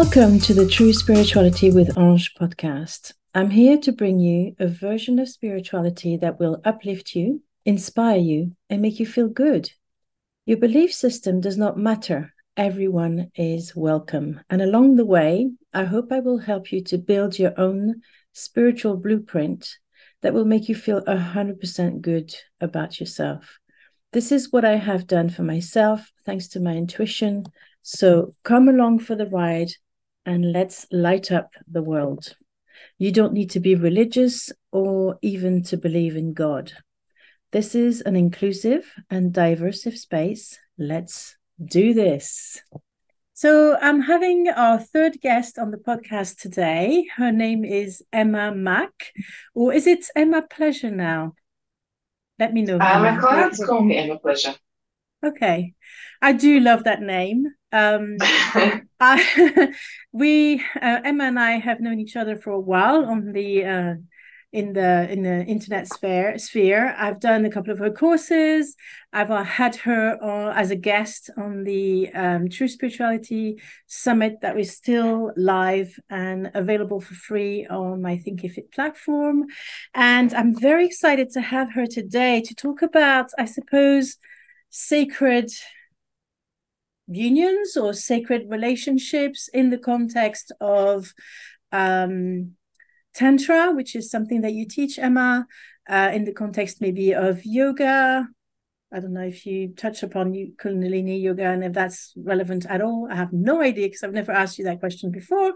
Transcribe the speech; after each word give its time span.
Welcome 0.00 0.38
to 0.42 0.54
the 0.54 0.68
True 0.68 0.92
Spirituality 0.92 1.72
with 1.72 1.98
Ange 1.98 2.32
podcast. 2.40 3.14
I'm 3.34 3.50
here 3.50 3.76
to 3.78 3.90
bring 3.90 4.20
you 4.20 4.54
a 4.60 4.68
version 4.68 5.18
of 5.18 5.28
spirituality 5.28 6.16
that 6.18 6.38
will 6.38 6.60
uplift 6.64 7.16
you, 7.16 7.42
inspire 7.64 8.18
you, 8.18 8.52
and 8.70 8.80
make 8.80 9.00
you 9.00 9.06
feel 9.06 9.26
good. 9.26 9.72
Your 10.46 10.58
belief 10.58 10.94
system 10.94 11.40
does 11.40 11.58
not 11.58 11.78
matter. 11.78 12.32
Everyone 12.56 13.32
is 13.34 13.74
welcome. 13.74 14.38
And 14.48 14.62
along 14.62 14.94
the 14.94 15.04
way, 15.04 15.50
I 15.74 15.82
hope 15.82 16.12
I 16.12 16.20
will 16.20 16.38
help 16.38 16.70
you 16.70 16.80
to 16.84 16.96
build 16.96 17.36
your 17.36 17.58
own 17.58 18.02
spiritual 18.32 18.98
blueprint 18.98 19.68
that 20.22 20.32
will 20.32 20.44
make 20.44 20.68
you 20.68 20.76
feel 20.76 21.02
100% 21.02 22.00
good 22.02 22.32
about 22.60 23.00
yourself. 23.00 23.58
This 24.12 24.30
is 24.30 24.52
what 24.52 24.64
I 24.64 24.76
have 24.76 25.08
done 25.08 25.28
for 25.28 25.42
myself, 25.42 26.12
thanks 26.24 26.46
to 26.50 26.60
my 26.60 26.74
intuition, 26.74 27.46
so 27.82 28.36
come 28.44 28.68
along 28.68 29.00
for 29.00 29.16
the 29.16 29.26
ride 29.26 29.72
and 30.28 30.52
let's 30.52 30.86
light 30.92 31.32
up 31.32 31.54
the 31.66 31.82
world. 31.82 32.36
You 32.98 33.10
don't 33.12 33.32
need 33.32 33.48
to 33.50 33.60
be 33.60 33.74
religious 33.74 34.52
or 34.70 35.18
even 35.22 35.62
to 35.64 35.78
believe 35.78 36.16
in 36.16 36.34
God. 36.34 36.74
This 37.50 37.74
is 37.74 38.02
an 38.02 38.14
inclusive 38.14 38.84
and 39.08 39.32
diverse 39.32 39.84
space. 39.84 40.58
Let's 40.76 41.34
do 41.64 41.94
this. 41.94 42.60
So, 43.32 43.78
I'm 43.80 44.02
having 44.02 44.48
our 44.48 44.78
third 44.78 45.20
guest 45.22 45.58
on 45.58 45.70
the 45.70 45.78
podcast 45.78 46.36
today. 46.36 47.06
Her 47.16 47.32
name 47.32 47.64
is 47.64 48.02
Emma 48.12 48.54
Mack, 48.54 49.14
or 49.54 49.72
is 49.72 49.86
it 49.86 50.10
Emma 50.14 50.42
Pleasure 50.42 50.90
now? 50.90 51.34
Let 52.38 52.52
me 52.52 52.62
know. 52.62 52.76
Uh, 52.76 53.00
my 53.00 53.16
clients 53.16 53.64
call 53.64 53.82
me 53.82 53.96
Emma 53.96 54.18
Pleasure. 54.18 54.56
Okay, 55.24 55.74
I 56.20 56.32
do 56.32 56.60
love 56.60 56.84
that 56.84 57.00
name. 57.00 57.46
Um, 57.72 58.16
I, 59.00 59.74
we 60.12 60.60
uh, 60.80 61.00
Emma 61.04 61.24
and 61.24 61.38
I 61.38 61.52
have 61.58 61.80
known 61.80 62.00
each 62.00 62.16
other 62.16 62.36
for 62.36 62.50
a 62.50 62.60
while 62.60 63.04
on 63.04 63.32
the 63.32 63.64
uh, 63.64 63.94
in 64.52 64.72
the 64.72 65.10
in 65.10 65.22
the 65.22 65.44
internet 65.44 65.86
sphere. 65.86 66.38
Sphere. 66.38 66.94
I've 66.96 67.20
done 67.20 67.44
a 67.44 67.50
couple 67.50 67.70
of 67.70 67.78
her 67.78 67.90
courses. 67.90 68.74
I've 69.12 69.30
uh, 69.30 69.44
had 69.44 69.76
her 69.76 70.18
uh, 70.22 70.52
as 70.54 70.70
a 70.70 70.76
guest 70.76 71.30
on 71.36 71.64
the 71.64 72.10
um, 72.14 72.48
True 72.48 72.68
Spirituality 72.68 73.60
Summit 73.86 74.38
that 74.40 74.58
is 74.58 74.74
still 74.74 75.32
live 75.36 75.98
and 76.08 76.50
available 76.54 77.00
for 77.00 77.14
free 77.14 77.66
on 77.66 78.00
my 78.00 78.16
Thinkific 78.16 78.72
platform. 78.72 79.46
And 79.94 80.32
I'm 80.32 80.58
very 80.58 80.86
excited 80.86 81.30
to 81.32 81.40
have 81.40 81.72
her 81.72 81.86
today 81.86 82.40
to 82.42 82.54
talk 82.54 82.80
about, 82.82 83.30
I 83.38 83.44
suppose 83.44 84.16
sacred 84.70 85.50
unions 87.08 87.76
or 87.76 87.92
sacred 87.92 88.46
relationships 88.48 89.48
in 89.52 89.70
the 89.70 89.78
context 89.78 90.52
of 90.60 91.12
um, 91.72 92.52
tantra, 93.14 93.72
which 93.72 93.96
is 93.96 94.10
something 94.10 94.42
that 94.42 94.52
you 94.52 94.66
teach, 94.66 94.98
Emma, 94.98 95.46
uh, 95.88 96.10
in 96.12 96.24
the 96.24 96.32
context 96.32 96.80
maybe 96.80 97.14
of 97.14 97.44
yoga, 97.44 98.28
I 98.90 99.00
don't 99.00 99.12
know 99.12 99.26
if 99.26 99.44
you 99.44 99.74
touch 99.76 100.02
upon 100.02 100.32
Kundalini 100.32 101.20
yoga 101.20 101.44
and 101.44 101.62
if 101.62 101.74
that's 101.74 102.14
relevant 102.16 102.64
at 102.66 102.80
all. 102.80 103.06
I 103.10 103.16
have 103.16 103.32
no 103.32 103.60
idea 103.60 103.86
because 103.86 104.02
I've 104.02 104.14
never 104.14 104.32
asked 104.32 104.58
you 104.58 104.64
that 104.64 104.80
question 104.80 105.10
before. 105.10 105.52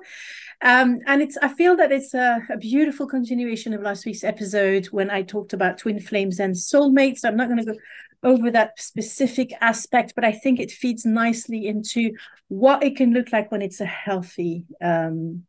Um, 0.60 0.98
and 1.06 1.22
it's 1.22 1.38
I 1.38 1.48
feel 1.48 1.74
that 1.76 1.92
it's 1.92 2.12
a, 2.12 2.40
a, 2.50 2.58
beautiful 2.58 3.06
continuation 3.06 3.72
of 3.72 3.80
last 3.80 4.04
week's 4.04 4.22
episode 4.22 4.86
when 4.86 5.10
I 5.10 5.22
talked 5.22 5.54
about 5.54 5.78
twin 5.78 5.98
flames 5.98 6.40
and 6.40 6.54
soulmates. 6.54 7.20
So 7.20 7.28
I'm 7.28 7.36
not 7.36 7.48
going 7.48 7.64
to 7.64 7.72
go 7.72 7.78
over 8.22 8.50
that 8.50 8.78
specific 8.78 9.52
aspect, 9.60 10.12
but 10.14 10.24
I 10.24 10.32
think 10.32 10.60
it 10.60 10.70
feeds 10.70 11.06
nicely 11.06 11.66
into 11.66 12.12
what 12.48 12.82
it 12.82 12.96
can 12.96 13.12
look 13.14 13.32
like 13.32 13.50
when 13.50 13.62
it's 13.62 13.80
a 13.80 13.86
healthy 13.86 14.66
um, 14.82 15.44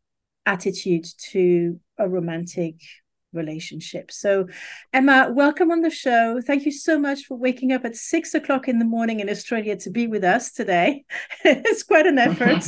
attitude 0.46 1.06
to 1.30 1.78
a 1.98 2.08
romantic 2.08 2.76
relationship. 3.34 4.10
So, 4.10 4.48
Emma, 4.92 5.30
welcome 5.30 5.70
on 5.70 5.80
the 5.80 5.90
show. 5.90 6.40
Thank 6.40 6.64
you 6.64 6.72
so 6.72 6.98
much 6.98 7.24
for 7.24 7.36
waking 7.36 7.72
up 7.72 7.84
at 7.84 7.96
six 7.96 8.34
o'clock 8.34 8.68
in 8.68 8.78
the 8.78 8.84
morning 8.84 9.20
in 9.20 9.28
Australia 9.28 9.76
to 9.76 9.90
be 9.90 10.06
with 10.06 10.24
us 10.24 10.52
today. 10.52 11.04
it's 11.44 11.82
quite 11.82 12.06
an 12.06 12.18
effort, 12.18 12.64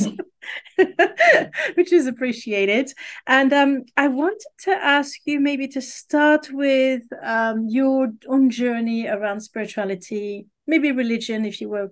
which 1.75 1.91
is 1.91 2.07
appreciated. 2.07 2.91
And 3.25 3.53
um, 3.53 3.85
I 3.95 4.07
wanted 4.07 4.41
to 4.61 4.71
ask 4.71 5.19
you 5.25 5.39
maybe 5.39 5.67
to 5.69 5.81
start 5.81 6.49
with 6.51 7.03
um, 7.23 7.67
your 7.67 8.11
own 8.27 8.49
journey 8.49 9.07
around 9.07 9.41
spirituality, 9.41 10.47
maybe 10.65 10.91
religion, 10.91 11.45
if 11.45 11.61
you 11.61 11.69
were 11.69 11.91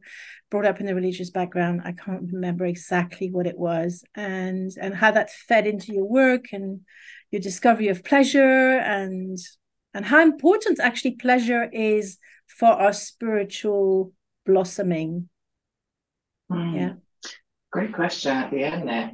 brought 0.52 0.66
up 0.66 0.80
in 0.80 0.88
a 0.88 0.96
religious 0.96 1.30
background. 1.30 1.82
I 1.84 1.92
can't 1.92 2.32
remember 2.32 2.66
exactly 2.66 3.30
what 3.30 3.48
it 3.48 3.58
was, 3.58 4.04
and 4.16 4.72
and 4.80 4.96
how 4.96 5.12
that 5.12 5.32
fed 5.32 5.68
into 5.68 5.94
your 5.94 6.06
work 6.06 6.46
and 6.52 6.82
your 7.36 7.42
discovery 7.42 7.90
of 7.90 8.02
pleasure 8.02 8.78
and 8.78 9.38
and 9.94 10.06
how 10.06 10.22
important 10.22 10.80
actually 10.80 11.12
pleasure 11.12 11.70
is 11.72 12.18
for 12.48 12.70
our 12.70 12.94
spiritual 12.94 14.14
blossoming. 14.46 15.28
Mm. 16.50 16.76
yeah. 16.76 16.94
Great 17.72 17.94
question 17.94 18.32
at 18.32 18.52
the 18.52 18.64
end 18.64 18.88
there. 18.88 19.12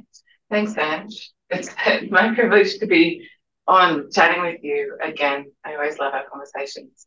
Thanks 0.50 0.76
ange. 0.78 1.32
It's 1.50 1.70
my 2.10 2.32
privilege 2.34 2.78
to 2.78 2.86
be 2.86 3.28
on 3.66 4.10
chatting 4.12 4.42
with 4.42 4.60
you 4.62 4.98
again. 5.02 5.46
I 5.64 5.74
always 5.74 5.98
love 5.98 6.14
our 6.14 6.24
conversations. 6.30 7.06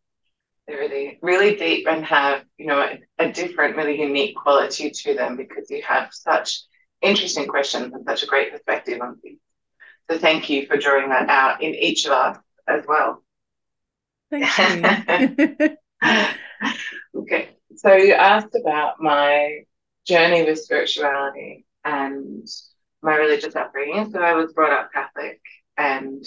They're 0.67 0.79
really 0.79 1.19
really 1.21 1.55
deep 1.55 1.87
and 1.87 2.03
have 2.03 2.43
you 2.57 2.67
know 2.67 2.81
a, 2.81 2.99
a 3.23 3.31
different 3.31 3.77
really 3.77 4.01
unique 4.01 4.35
quality 4.35 4.89
to 4.89 5.13
them 5.13 5.37
because 5.37 5.69
you 5.69 5.81
have 5.83 6.09
such 6.11 6.63
interesting 7.01 7.47
questions 7.47 7.93
and 7.93 8.03
such 8.05 8.23
a 8.23 8.27
great 8.27 8.51
perspective 8.51 8.99
on 8.99 9.17
things 9.19 9.34
so 10.09 10.17
thank 10.17 10.49
you 10.49 10.65
for 10.67 10.77
drawing 10.77 11.09
that 11.09 11.29
out 11.29 11.61
in 11.61 11.73
each 11.73 12.05
of 12.05 12.11
us 12.11 12.37
as 12.67 12.83
well. 12.87 13.23
Thank 14.29 14.57
you. 15.59 15.77
okay. 17.21 17.49
So 17.75 17.93
you 17.93 18.13
asked 18.13 18.55
about 18.59 19.01
my 19.01 19.63
journey 20.05 20.43
with 20.43 20.59
spirituality 20.59 21.65
and 21.83 22.47
my 23.01 23.15
religious 23.15 23.55
upbringing. 23.55 24.11
So 24.11 24.21
I 24.21 24.33
was 24.33 24.53
brought 24.53 24.71
up 24.71 24.91
Catholic 24.93 25.41
and 25.77 26.23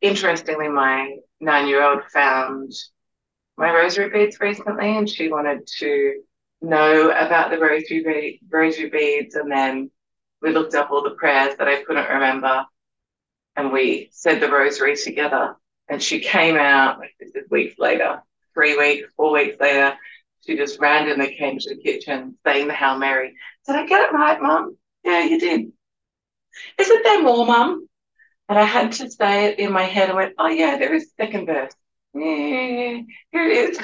interestingly 0.00 0.68
my 0.68 1.16
nine-year-old 1.40 2.04
found 2.12 2.72
my 3.56 3.72
rosary 3.72 4.10
beads 4.10 4.38
recently 4.40 4.96
and 4.96 5.08
she 5.08 5.28
wanted 5.28 5.66
to 5.78 6.22
know 6.60 7.10
about 7.10 7.50
the 7.50 7.58
rosary, 7.58 8.02
be- 8.04 8.40
rosary 8.50 8.90
beads 8.90 9.34
and 9.34 9.50
then 9.50 9.90
we 10.40 10.50
looked 10.50 10.74
up 10.74 10.90
all 10.90 11.02
the 11.02 11.10
prayers 11.10 11.56
that 11.56 11.68
I 11.68 11.82
couldn't 11.82 12.08
remember 12.08 12.64
and 13.56 13.72
we 13.72 14.08
said 14.12 14.40
the 14.40 14.50
rosary 14.50 14.96
together. 14.96 15.56
And 15.88 16.02
she 16.02 16.20
came 16.20 16.56
out, 16.56 16.98
like 16.98 17.14
this 17.20 17.34
is 17.34 17.50
weeks 17.50 17.78
later, 17.78 18.22
three 18.54 18.76
weeks, 18.76 19.10
four 19.16 19.32
weeks 19.32 19.60
later. 19.60 19.94
She 20.46 20.56
just 20.56 20.80
randomly 20.80 21.36
came 21.36 21.58
to 21.58 21.74
the 21.74 21.80
kitchen 21.80 22.36
saying 22.44 22.66
the 22.66 22.74
Hail 22.74 22.98
Mary. 22.98 23.34
Did 23.66 23.76
I 23.76 23.86
get 23.86 24.08
it 24.08 24.12
right, 24.12 24.40
Mum? 24.40 24.76
Yeah, 25.04 25.24
you 25.24 25.38
did. 25.38 25.72
Isn't 26.78 27.04
there 27.04 27.22
more, 27.22 27.46
Mum? 27.46 27.86
And 28.48 28.58
I 28.58 28.64
had 28.64 28.92
to 28.92 29.10
say 29.10 29.46
it 29.46 29.58
in 29.58 29.72
my 29.72 29.84
head. 29.84 30.10
I 30.10 30.14
went, 30.14 30.34
Oh, 30.38 30.48
yeah, 30.48 30.78
there 30.78 30.94
is 30.94 31.12
second 31.16 31.46
verse. 31.46 31.72
Yeah, 32.14 33.00
here 33.30 33.48
it 33.48 33.70
is. 33.70 33.78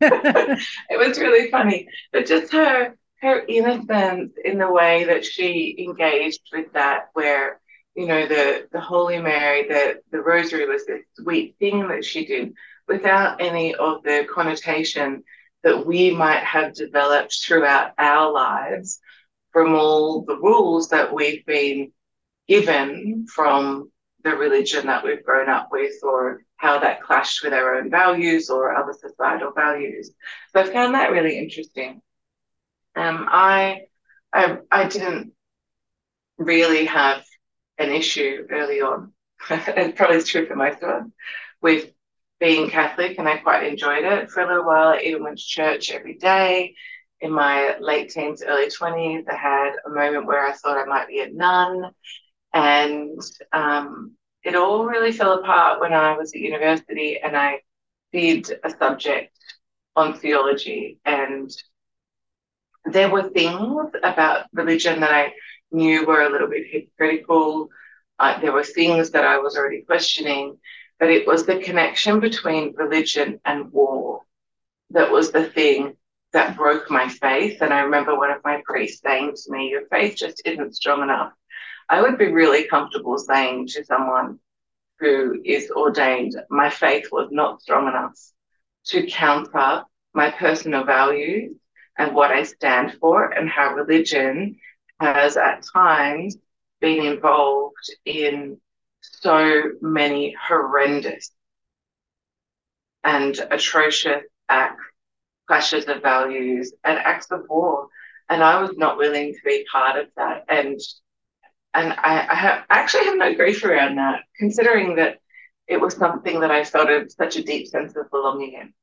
it 0.00 0.98
was 0.98 1.18
really 1.18 1.50
funny. 1.50 1.88
But 2.12 2.26
just 2.26 2.52
her 2.52 2.96
her 3.22 3.44
innocence 3.46 4.32
in 4.44 4.58
the 4.58 4.70
way 4.70 5.04
that 5.04 5.24
she 5.24 5.76
engaged 5.78 6.40
with 6.52 6.72
that, 6.72 7.10
where 7.12 7.59
you 8.00 8.06
know, 8.06 8.26
the, 8.26 8.66
the 8.72 8.80
Holy 8.80 9.20
Mary, 9.20 9.68
the, 9.68 10.00
the 10.10 10.22
Rosary 10.22 10.66
was 10.66 10.86
this 10.86 11.02
sweet 11.18 11.56
thing 11.58 11.86
that 11.88 12.02
she 12.02 12.24
did 12.24 12.54
without 12.88 13.42
any 13.42 13.74
of 13.74 14.02
the 14.04 14.26
connotation 14.32 15.22
that 15.62 15.86
we 15.86 16.10
might 16.10 16.42
have 16.42 16.72
developed 16.72 17.36
throughout 17.44 17.92
our 17.98 18.32
lives 18.32 19.00
from 19.52 19.74
all 19.74 20.22
the 20.22 20.36
rules 20.36 20.88
that 20.88 21.12
we've 21.12 21.44
been 21.44 21.92
given 22.48 23.26
from 23.26 23.90
the 24.24 24.30
religion 24.30 24.86
that 24.86 25.04
we've 25.04 25.22
grown 25.22 25.50
up 25.50 25.68
with 25.70 25.92
or 26.02 26.40
how 26.56 26.78
that 26.78 27.02
clashed 27.02 27.44
with 27.44 27.52
our 27.52 27.74
own 27.74 27.90
values 27.90 28.48
or 28.48 28.74
other 28.74 28.94
societal 28.98 29.52
values. 29.52 30.10
So 30.54 30.60
I 30.62 30.72
found 30.72 30.94
that 30.94 31.12
really 31.12 31.38
interesting. 31.38 32.00
Um, 32.96 33.26
I, 33.28 33.82
I, 34.32 34.56
I 34.72 34.88
didn't 34.88 35.32
really 36.38 36.86
have 36.86 37.22
an 37.80 37.90
issue 37.90 38.46
early 38.50 38.80
on, 38.80 39.12
and 39.50 39.96
probably 39.96 40.22
true 40.22 40.46
for 40.46 40.54
most 40.54 40.82
of 40.82 40.90
us, 40.90 41.04
with 41.60 41.90
being 42.38 42.70
Catholic, 42.70 43.18
and 43.18 43.28
I 43.28 43.38
quite 43.38 43.66
enjoyed 43.66 44.04
it 44.04 44.30
for 44.30 44.40
a 44.40 44.46
little 44.46 44.66
while. 44.66 44.88
I 44.88 45.00
even 45.00 45.24
went 45.24 45.38
to 45.38 45.44
church 45.44 45.90
every 45.90 46.14
day. 46.14 46.74
In 47.20 47.32
my 47.32 47.76
late 47.80 48.10
teens, 48.10 48.42
early 48.46 48.70
20s, 48.70 49.28
I 49.28 49.36
had 49.36 49.72
a 49.84 49.90
moment 49.90 50.26
where 50.26 50.46
I 50.46 50.52
thought 50.52 50.78
I 50.78 50.86
might 50.86 51.08
be 51.08 51.20
a 51.20 51.30
nun. 51.30 51.90
And 52.54 53.20
um, 53.52 54.12
it 54.42 54.56
all 54.56 54.86
really 54.86 55.12
fell 55.12 55.34
apart 55.34 55.80
when 55.80 55.92
I 55.92 56.16
was 56.16 56.32
at 56.32 56.40
university 56.40 57.18
and 57.22 57.36
I 57.36 57.60
did 58.12 58.50
a 58.64 58.70
subject 58.70 59.36
on 59.94 60.14
theology. 60.14 60.98
And 61.04 61.50
there 62.86 63.10
were 63.10 63.28
things 63.28 63.90
about 64.02 64.46
religion 64.54 65.00
that 65.00 65.12
I 65.12 65.34
knew 65.72 66.06
were 66.06 66.22
a 66.22 66.30
little 66.30 66.48
bit 66.48 66.66
hypocritical. 66.70 67.68
Uh, 68.18 68.40
there 68.40 68.52
were 68.52 68.64
things 68.64 69.10
that 69.10 69.24
I 69.24 69.38
was 69.38 69.56
already 69.56 69.82
questioning, 69.82 70.58
but 70.98 71.10
it 71.10 71.26
was 71.26 71.46
the 71.46 71.58
connection 71.58 72.20
between 72.20 72.74
religion 72.76 73.40
and 73.44 73.72
war 73.72 74.22
that 74.90 75.10
was 75.10 75.30
the 75.32 75.44
thing 75.44 75.96
that 76.32 76.56
broke 76.56 76.90
my 76.90 77.08
faith. 77.08 77.60
And 77.60 77.72
I 77.72 77.80
remember 77.80 78.16
one 78.16 78.30
of 78.30 78.44
my 78.44 78.62
priests 78.64 79.02
saying 79.04 79.34
to 79.34 79.52
me, 79.52 79.68
Your 79.68 79.86
faith 79.88 80.16
just 80.16 80.42
isn't 80.44 80.76
strong 80.76 81.02
enough. 81.02 81.32
I 81.88 82.02
would 82.02 82.18
be 82.18 82.28
really 82.28 82.68
comfortable 82.68 83.18
saying 83.18 83.68
to 83.68 83.84
someone 83.84 84.38
who 85.00 85.40
is 85.44 85.70
ordained, 85.70 86.36
My 86.50 86.70
faith 86.70 87.06
was 87.10 87.28
not 87.30 87.62
strong 87.62 87.88
enough 87.88 88.16
to 88.86 89.06
counter 89.06 89.84
my 90.14 90.30
personal 90.30 90.84
values 90.84 91.56
and 91.98 92.14
what 92.14 92.30
I 92.30 92.44
stand 92.44 92.96
for, 93.00 93.30
and 93.30 93.48
how 93.48 93.74
religion 93.74 94.56
has 95.00 95.36
at 95.36 95.64
times 95.72 96.36
been 96.80 97.04
involved 97.04 97.74
in 98.04 98.60
so 99.00 99.62
many 99.80 100.36
horrendous 100.40 101.32
and 103.02 103.38
atrocious 103.50 104.22
acts, 104.48 104.84
clashes 105.46 105.86
of 105.86 106.02
values, 106.02 106.72
and 106.84 106.98
acts 106.98 107.30
of 107.30 107.42
war. 107.48 107.88
And 108.28 108.42
I 108.42 108.60
was 108.60 108.76
not 108.76 108.98
willing 108.98 109.32
to 109.32 109.40
be 109.44 109.66
part 109.70 109.98
of 109.98 110.06
that. 110.16 110.44
And 110.48 110.78
and 111.72 111.92
I, 111.92 112.26
I 112.28 112.34
have 112.34 112.64
actually 112.68 113.04
have 113.04 113.16
no 113.16 113.34
grief 113.34 113.64
around 113.64 113.96
that, 113.96 114.22
considering 114.36 114.96
that 114.96 115.18
it 115.68 115.80
was 115.80 115.94
something 115.94 116.40
that 116.40 116.50
I 116.50 116.64
felt 116.64 116.90
a, 116.90 117.08
such 117.08 117.36
a 117.36 117.44
deep 117.44 117.68
sense 117.68 117.94
of 117.96 118.10
belonging 118.10 118.54
in. 118.54 118.74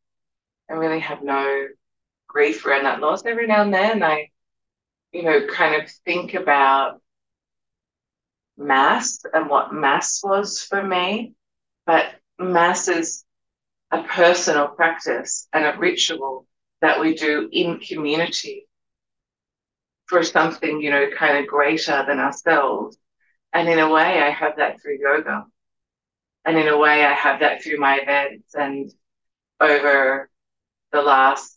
I 0.70 0.74
really 0.74 1.02
have 1.02 1.22
no 1.22 1.68
grief 2.28 2.66
around 2.66 2.86
that 2.86 3.02
loss. 3.02 3.26
Every 3.26 3.46
now 3.46 3.62
and 3.62 3.74
then 3.74 4.04
I, 4.04 4.30
you 5.18 5.24
know, 5.24 5.48
kind 5.48 5.82
of 5.82 5.90
think 6.06 6.36
about 6.36 7.02
mass 8.56 9.20
and 9.34 9.50
what 9.50 9.74
mass 9.74 10.22
was 10.24 10.62
for 10.62 10.84
me. 10.84 11.34
But 11.88 12.06
mass 12.38 12.88
is 12.88 13.26
a 13.90 14.04
personal 14.04 14.68
practice 14.68 15.48
and 15.52 15.66
a 15.66 15.80
ritual 15.80 16.46
that 16.82 17.00
we 17.00 17.16
do 17.16 17.50
in 17.52 17.80
community 17.80 18.68
for 20.06 20.22
something, 20.22 20.82
you 20.82 20.92
know, 20.92 21.10
kind 21.18 21.40
of 21.40 21.48
greater 21.48 22.06
than 22.08 22.20
ourselves. 22.20 22.96
And 23.54 23.68
in 23.68 23.80
a 23.80 23.92
way, 23.92 24.22
I 24.22 24.30
have 24.30 24.58
that 24.58 24.80
through 24.80 25.00
yoga. 25.02 25.46
And 26.46 26.60
in 26.60 26.68
a 26.68 26.78
way, 26.78 27.04
I 27.04 27.14
have 27.14 27.40
that 27.40 27.64
through 27.64 27.80
my 27.80 27.98
events. 27.98 28.54
And 28.54 28.92
over 29.60 30.30
the 30.92 31.02
last 31.02 31.57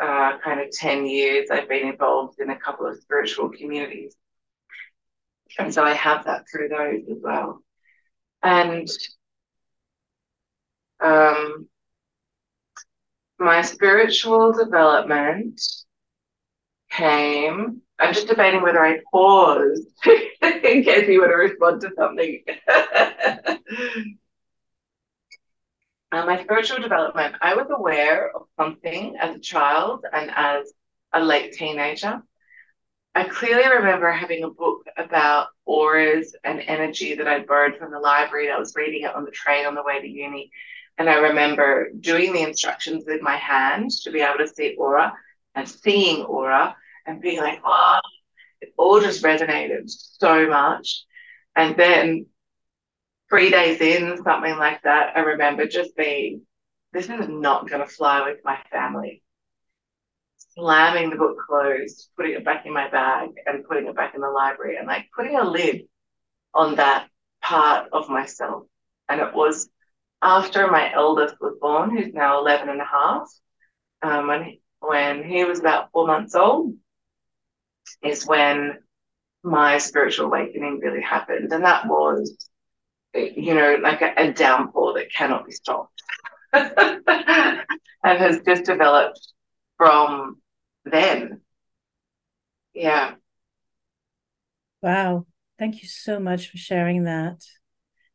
uh, 0.00 0.38
kind 0.38 0.60
of 0.60 0.70
10 0.70 1.06
years, 1.06 1.50
I've 1.50 1.68
been 1.68 1.88
involved 1.88 2.40
in 2.40 2.50
a 2.50 2.58
couple 2.58 2.86
of 2.86 2.98
spiritual 3.00 3.50
communities. 3.50 4.14
And 5.58 5.72
so 5.72 5.84
I 5.84 5.94
have 5.94 6.24
that 6.24 6.44
through 6.50 6.68
those 6.68 7.02
as 7.10 7.18
well. 7.22 7.62
And 8.42 8.88
um, 11.00 11.68
my 13.38 13.62
spiritual 13.62 14.52
development 14.52 15.60
came. 16.90 17.80
I'm 17.98 18.12
just 18.12 18.28
debating 18.28 18.62
whether 18.62 18.84
I 18.84 19.00
pause 19.10 19.86
in 20.06 20.82
case 20.82 21.08
you 21.08 21.20
want 21.20 21.30
to 21.32 21.36
respond 21.36 21.80
to 21.82 21.90
something. 21.96 22.44
uh, 26.12 26.24
my 26.24 26.42
spiritual 26.42 26.78
development, 26.78 27.34
I 27.40 27.54
was 27.54 27.66
aware 27.70 28.34
of 28.34 28.46
something 28.58 29.16
as 29.20 29.36
a 29.36 29.40
child 29.40 30.04
and 30.12 30.30
as 30.34 30.72
a 31.12 31.20
late 31.20 31.52
teenager. 31.52 32.22
I 33.14 33.24
clearly 33.24 33.68
remember 33.68 34.12
having 34.12 34.44
a 34.44 34.50
book 34.50 34.84
about 34.96 35.48
auras 35.64 36.36
and 36.44 36.60
energy 36.60 37.14
that 37.14 37.26
I'd 37.26 37.46
borrowed 37.46 37.78
from 37.78 37.90
the 37.90 37.98
library. 37.98 38.50
I 38.50 38.58
was 38.58 38.74
reading 38.76 39.02
it 39.02 39.14
on 39.14 39.24
the 39.24 39.30
train 39.30 39.66
on 39.66 39.74
the 39.74 39.82
way 39.82 40.00
to 40.00 40.06
uni. 40.06 40.50
And 40.98 41.08
I 41.08 41.16
remember 41.16 41.90
doing 41.98 42.32
the 42.32 42.42
instructions 42.42 43.04
with 43.06 43.22
my 43.22 43.36
hand 43.36 43.90
to 44.02 44.10
be 44.10 44.20
able 44.20 44.38
to 44.38 44.48
see 44.48 44.76
aura 44.78 45.14
and 45.54 45.68
seeing 45.68 46.24
aura 46.24 46.76
and 47.06 47.20
being 47.20 47.38
like, 47.38 47.60
oh, 47.64 48.00
it 48.60 48.72
all 48.76 49.00
just 49.00 49.22
resonated 49.22 49.84
so 49.86 50.48
much. 50.48 51.04
And 51.54 51.76
then 51.76 52.26
three 53.28 53.50
days 53.50 53.80
in, 53.80 54.22
something 54.22 54.56
like 54.56 54.82
that, 54.82 55.16
I 55.16 55.20
remember 55.20 55.66
just 55.66 55.96
being, 55.96 56.42
this 56.92 57.08
is 57.08 57.28
not 57.28 57.68
going 57.68 57.82
to 57.82 57.88
fly 57.88 58.28
with 58.28 58.38
my 58.44 58.58
family 58.70 59.22
slamming 60.56 61.10
the 61.10 61.16
book 61.16 61.36
closed, 61.46 62.08
putting 62.16 62.32
it 62.32 62.44
back 62.44 62.66
in 62.66 62.72
my 62.72 62.88
bag 62.88 63.30
and 63.46 63.64
putting 63.64 63.86
it 63.86 63.94
back 63.94 64.14
in 64.14 64.20
the 64.20 64.28
library 64.28 64.76
and 64.76 64.86
like 64.86 65.06
putting 65.14 65.36
a 65.36 65.44
lid 65.44 65.82
on 66.54 66.76
that 66.76 67.08
part 67.42 67.88
of 67.92 68.08
myself. 68.08 68.64
And 69.08 69.20
it 69.20 69.34
was 69.34 69.68
after 70.22 70.70
my 70.70 70.92
eldest 70.92 71.36
was 71.40 71.56
born, 71.60 71.90
who's 71.90 72.12
now 72.14 72.40
11 72.40 72.68
and 72.70 72.80
a 72.80 72.84
half, 72.84 73.28
um, 74.02 74.28
when, 74.28 74.44
he, 74.44 74.60
when 74.80 75.24
he 75.24 75.44
was 75.44 75.60
about 75.60 75.90
four 75.92 76.06
months 76.06 76.34
old, 76.34 76.74
is 78.02 78.26
when 78.26 78.78
my 79.42 79.78
spiritual 79.78 80.26
awakening 80.26 80.80
really 80.82 81.02
happened. 81.02 81.52
And 81.52 81.64
that 81.64 81.86
was, 81.86 82.48
you 83.16 83.54
know, 83.54 83.76
like 83.82 84.02
a, 84.02 84.12
a 84.16 84.32
downpour 84.32 84.94
that 84.94 85.12
cannot 85.12 85.46
be 85.46 85.52
stopped 85.52 86.02
and 86.52 87.64
has 88.02 88.40
just 88.46 88.64
developed 88.64 89.20
from 89.76 90.40
then. 90.84 91.40
Yeah. 92.74 93.14
Wow. 94.82 95.26
Thank 95.58 95.82
you 95.82 95.88
so 95.88 96.20
much 96.20 96.50
for 96.50 96.58
sharing 96.58 97.04
that. 97.04 97.42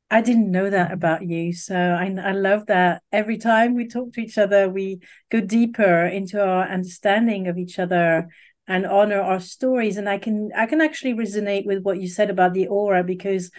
I 0.09 0.21
didn't 0.21 0.51
know 0.51 0.69
that 0.69 0.92
about 0.92 1.25
you. 1.25 1.53
So 1.53 1.75
I, 1.75 2.13
I 2.21 2.31
love 2.33 2.65
that 2.68 3.01
every 3.12 3.38
time 3.38 3.75
we 3.75 3.88
talk 3.88 4.12
to 4.13 4.21
each 4.21 4.38
other, 4.38 4.69
we 4.69 5.00
go 5.30 5.39
deeper 5.39 6.06
into 6.06 6.44
our 6.44 6.68
understanding 6.68 7.48
of 7.48 7.57
each 7.57 7.80
other 7.80 8.30
and 8.68 8.86
honor 8.86 9.21
our 9.21 9.39
stories. 9.39 9.98
And 9.98 10.09
I 10.09 10.18
can 10.18 10.51
I 10.56 10.65
can 10.65 10.81
actually 10.81 11.13
resonate 11.13 11.65
with 11.65 11.81
what 11.84 12.01
you 12.01 12.10
said 12.10 12.29
about 12.29 12.53
the 12.53 12.67
aura 12.67 13.03
because 13.03 13.51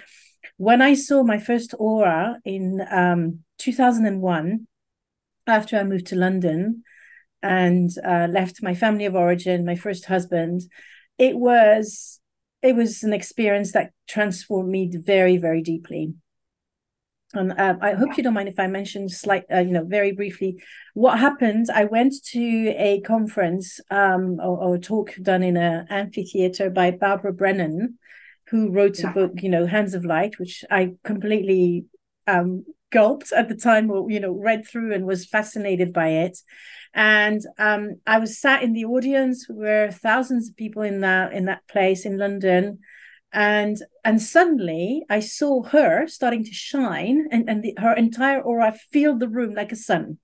when 0.57 0.83
I 0.83 0.95
saw 0.95 1.23
my 1.23 1.39
first 1.39 1.75
aura 1.79 2.39
in 2.45 2.85
um, 2.91 3.41
2001, 3.59 4.67
after 5.47 5.77
I 5.77 5.85
moved 5.85 6.07
to 6.09 6.17
London, 6.17 6.85
and 7.43 7.91
uh, 8.05 8.29
left 8.31 8.63
my 8.63 8.75
family 8.75 9.05
of 9.05 9.17
origin, 9.17 9.65
my 9.65 9.77
first 9.77 10.07
husband, 10.07 10.63
it 11.19 11.37
was 11.37 12.21
it 12.63 12.77
was 12.77 13.03
an 13.03 13.13
experience 13.13 13.73
that 13.73 13.91
transformed 14.07 14.71
me 14.71 14.91
very 14.93 15.37
very 15.37 15.63
deeply. 15.63 16.15
And 17.35 17.53
uh, 17.53 17.77
I 17.81 17.95
hope 17.95 18.17
you 18.17 18.23
don't 18.23 18.35
mind 18.35 18.51
if 18.51 18.59
I 18.59 18.67
mention 18.67 19.09
slight, 19.09 19.45
uh, 19.51 19.61
you 19.61 19.73
know, 19.73 19.85
very 19.87 20.13
briefly 20.13 20.63
what 20.93 21.19
happened. 21.19 21.67
I 21.75 21.87
went 21.87 22.13
to 22.33 22.75
a 22.77 23.01
conference 23.07 23.81
um, 23.91 24.39
or, 24.39 24.59
or, 24.59 24.75
a 24.75 24.79
talk 24.79 25.15
done 25.23 25.43
in 25.43 25.57
an 25.57 25.87
amphitheater 25.89 26.69
by 26.69 26.91
Barbara 26.91 27.33
Brennan, 27.33 27.99
who 28.53 28.71
wrote 28.71 28.99
yeah. 28.99 29.11
a 29.11 29.15
book, 29.15 29.33
you 29.43 29.49
know, 29.49 29.65
Hands 29.67 29.95
of 29.95 30.05
Light, 30.05 30.39
which 30.39 30.63
I 30.71 30.93
completely 31.05 31.87
um, 32.27 32.67
gulped 32.91 33.33
at 33.33 33.49
the 33.49 33.57
time, 33.57 33.91
or 33.91 34.09
you 34.11 34.21
know, 34.21 34.33
read 34.33 34.69
through 34.69 34.93
and 34.93 35.07
was 35.07 35.27
fascinated 35.27 35.93
by 35.93 36.09
it. 36.09 36.39
And 36.93 37.41
um, 37.59 37.97
I 38.07 38.19
was 38.19 38.39
sat 38.39 38.63
in 38.63 38.75
the 38.75 38.85
audience 38.85 39.47
where 39.49 39.91
thousands 39.91 40.51
of 40.51 40.57
people 40.57 40.83
in 40.83 41.01
that 41.01 41.33
in 41.33 41.47
that 41.47 41.67
place 41.67 42.05
in 42.05 42.19
London, 42.19 42.81
and 43.33 43.79
and 44.05 44.21
suddenly 44.21 45.03
I 45.09 45.21
saw 45.21 45.63
her 45.63 46.07
starting 46.07 46.45
to 46.45 46.53
shine, 46.53 47.29
and 47.33 47.49
and 47.49 47.65
the, 47.65 47.75
her 47.79 47.95
entire 47.95 48.43
aura 48.43 48.77
filled 48.93 49.21
the 49.21 49.29
room 49.29 49.55
like 49.55 49.73
a 49.73 49.77
sun, 49.77 50.19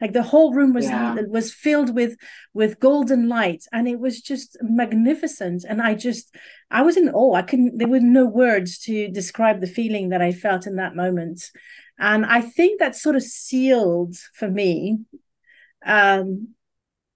like 0.00 0.12
the 0.12 0.22
whole 0.22 0.52
room 0.52 0.72
was 0.72 0.86
yeah. 0.86 1.16
was 1.28 1.52
filled 1.52 1.94
with 1.94 2.16
with 2.52 2.80
golden 2.80 3.28
light, 3.28 3.64
and 3.72 3.88
it 3.88 3.98
was 3.98 4.20
just 4.20 4.56
magnificent. 4.60 5.64
And 5.68 5.80
I 5.80 5.94
just 5.94 6.34
I 6.70 6.82
was 6.82 6.96
in 6.96 7.08
awe. 7.08 7.34
I 7.34 7.42
couldn't. 7.42 7.78
There 7.78 7.88
were 7.88 8.00
no 8.00 8.26
words 8.26 8.78
to 8.80 9.08
describe 9.08 9.60
the 9.60 9.66
feeling 9.66 10.10
that 10.10 10.22
I 10.22 10.32
felt 10.32 10.66
in 10.66 10.76
that 10.76 10.96
moment. 10.96 11.50
And 11.98 12.26
I 12.26 12.42
think 12.42 12.78
that 12.78 12.94
sort 12.96 13.16
of 13.16 13.22
sealed 13.22 14.16
for 14.34 14.48
me 14.50 14.98
um, 15.84 16.48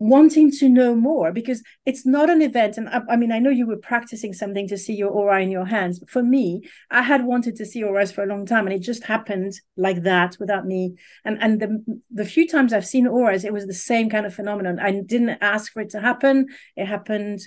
wanting 0.00 0.50
to 0.50 0.66
know 0.66 0.94
more 0.94 1.30
because 1.30 1.62
it's 1.84 2.06
not 2.06 2.30
an 2.30 2.40
event. 2.40 2.78
And 2.78 2.88
I, 2.88 3.02
I, 3.10 3.16
mean 3.16 3.30
i 3.30 3.38
know 3.38 3.50
you 3.50 3.66
were 3.66 3.76
practicing 3.76 4.32
something 4.32 4.66
to 4.68 4.78
see 4.78 4.94
your 4.94 5.10
aura 5.10 5.42
in 5.42 5.50
your 5.50 5.66
hands 5.66 6.00
but 6.00 6.08
for 6.08 6.22
me 6.22 6.62
i 6.90 7.02
had 7.02 7.26
wanted 7.26 7.54
to 7.56 7.66
see 7.66 7.84
auras 7.84 8.10
for 8.10 8.24
a 8.24 8.26
long 8.26 8.46
time 8.46 8.66
and 8.66 8.74
it 8.74 8.80
just 8.80 9.04
happened 9.04 9.52
like 9.76 10.02
that 10.02 10.36
without 10.40 10.66
me. 10.66 10.94
And 11.24 11.36
and 11.40 11.60
the 11.60 12.00
the 12.10 12.24
few 12.24 12.48
times 12.48 12.72
i've 12.72 12.86
seen 12.86 13.06
auras 13.06 13.44
it 13.44 13.52
was 13.52 13.66
the 13.66 13.74
same 13.74 14.08
kind 14.08 14.26
of 14.26 14.34
phenomenon. 14.34 14.80
I 14.80 15.02
didn't 15.06 15.38
ask 15.42 15.70
for 15.72 15.80
it 15.82 15.90
to 15.90 16.00
happen. 16.00 16.46
It 16.76 16.86
happened 16.86 17.40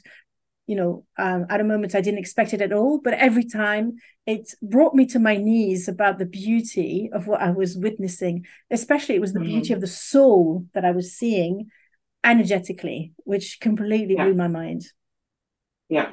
you 0.67 0.77
know 0.77 1.03
um, 1.17 1.45
at 1.49 1.59
a 1.59 1.63
moment 1.65 1.93
i 1.93 1.99
didn't 1.99 2.19
expect 2.19 2.53
it 2.53 2.61
at 2.61 2.71
all. 2.71 3.01
But 3.03 3.15
every 3.15 3.45
time 3.45 3.93
it 4.27 4.53
brought 4.61 4.93
me 4.93 5.05
to 5.07 5.19
my 5.19 5.37
knees 5.37 5.87
about 5.87 6.19
the 6.19 6.25
beauty 6.25 7.09
of 7.11 7.25
what 7.27 7.41
i 7.41 7.51
was 7.51 7.75
witnessing 7.75 8.45
especially 8.71 9.15
it 9.15 9.21
was 9.21 9.33
the 9.33 9.39
mm. 9.39 9.47
beauty 9.47 9.73
of 9.73 9.81
the 9.81 9.87
soul 9.87 10.65
that 10.73 10.85
i 10.85 10.91
was 10.91 11.13
seeing 11.13 11.69
energetically, 12.23 13.13
which 13.17 13.59
completely 13.59 14.15
yeah. 14.15 14.25
blew 14.25 14.35
my 14.35 14.47
mind. 14.47 14.83
Yeah, 15.89 16.11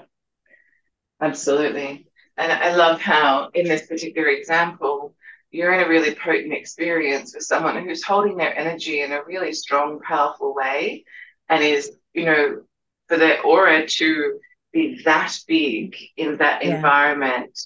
absolutely. 1.21 2.07
And 2.37 2.53
I 2.53 2.75
love 2.75 3.01
how, 3.01 3.51
in 3.55 3.67
this 3.67 3.87
particular 3.87 4.29
example, 4.29 5.15
you're 5.51 5.73
in 5.73 5.85
a 5.85 5.89
really 5.89 6.15
potent 6.15 6.53
experience 6.53 7.35
with 7.35 7.45
someone 7.45 7.85
who's 7.85 8.03
holding 8.03 8.37
their 8.37 8.57
energy 8.57 9.03
in 9.03 9.13
a 9.13 9.25
really 9.25 9.53
strong, 9.53 10.01
powerful 10.01 10.55
way 10.55 11.05
and 11.49 11.63
is, 11.63 11.93
you 12.15 12.25
know, 12.25 12.63
for 13.09 13.17
their 13.17 13.43
aura 13.43 13.87
to 13.87 14.39
be 14.73 15.03
that 15.05 15.37
big 15.49 15.97
in 16.17 16.37
that 16.37 16.65
yeah. 16.65 16.77
environment 16.77 17.59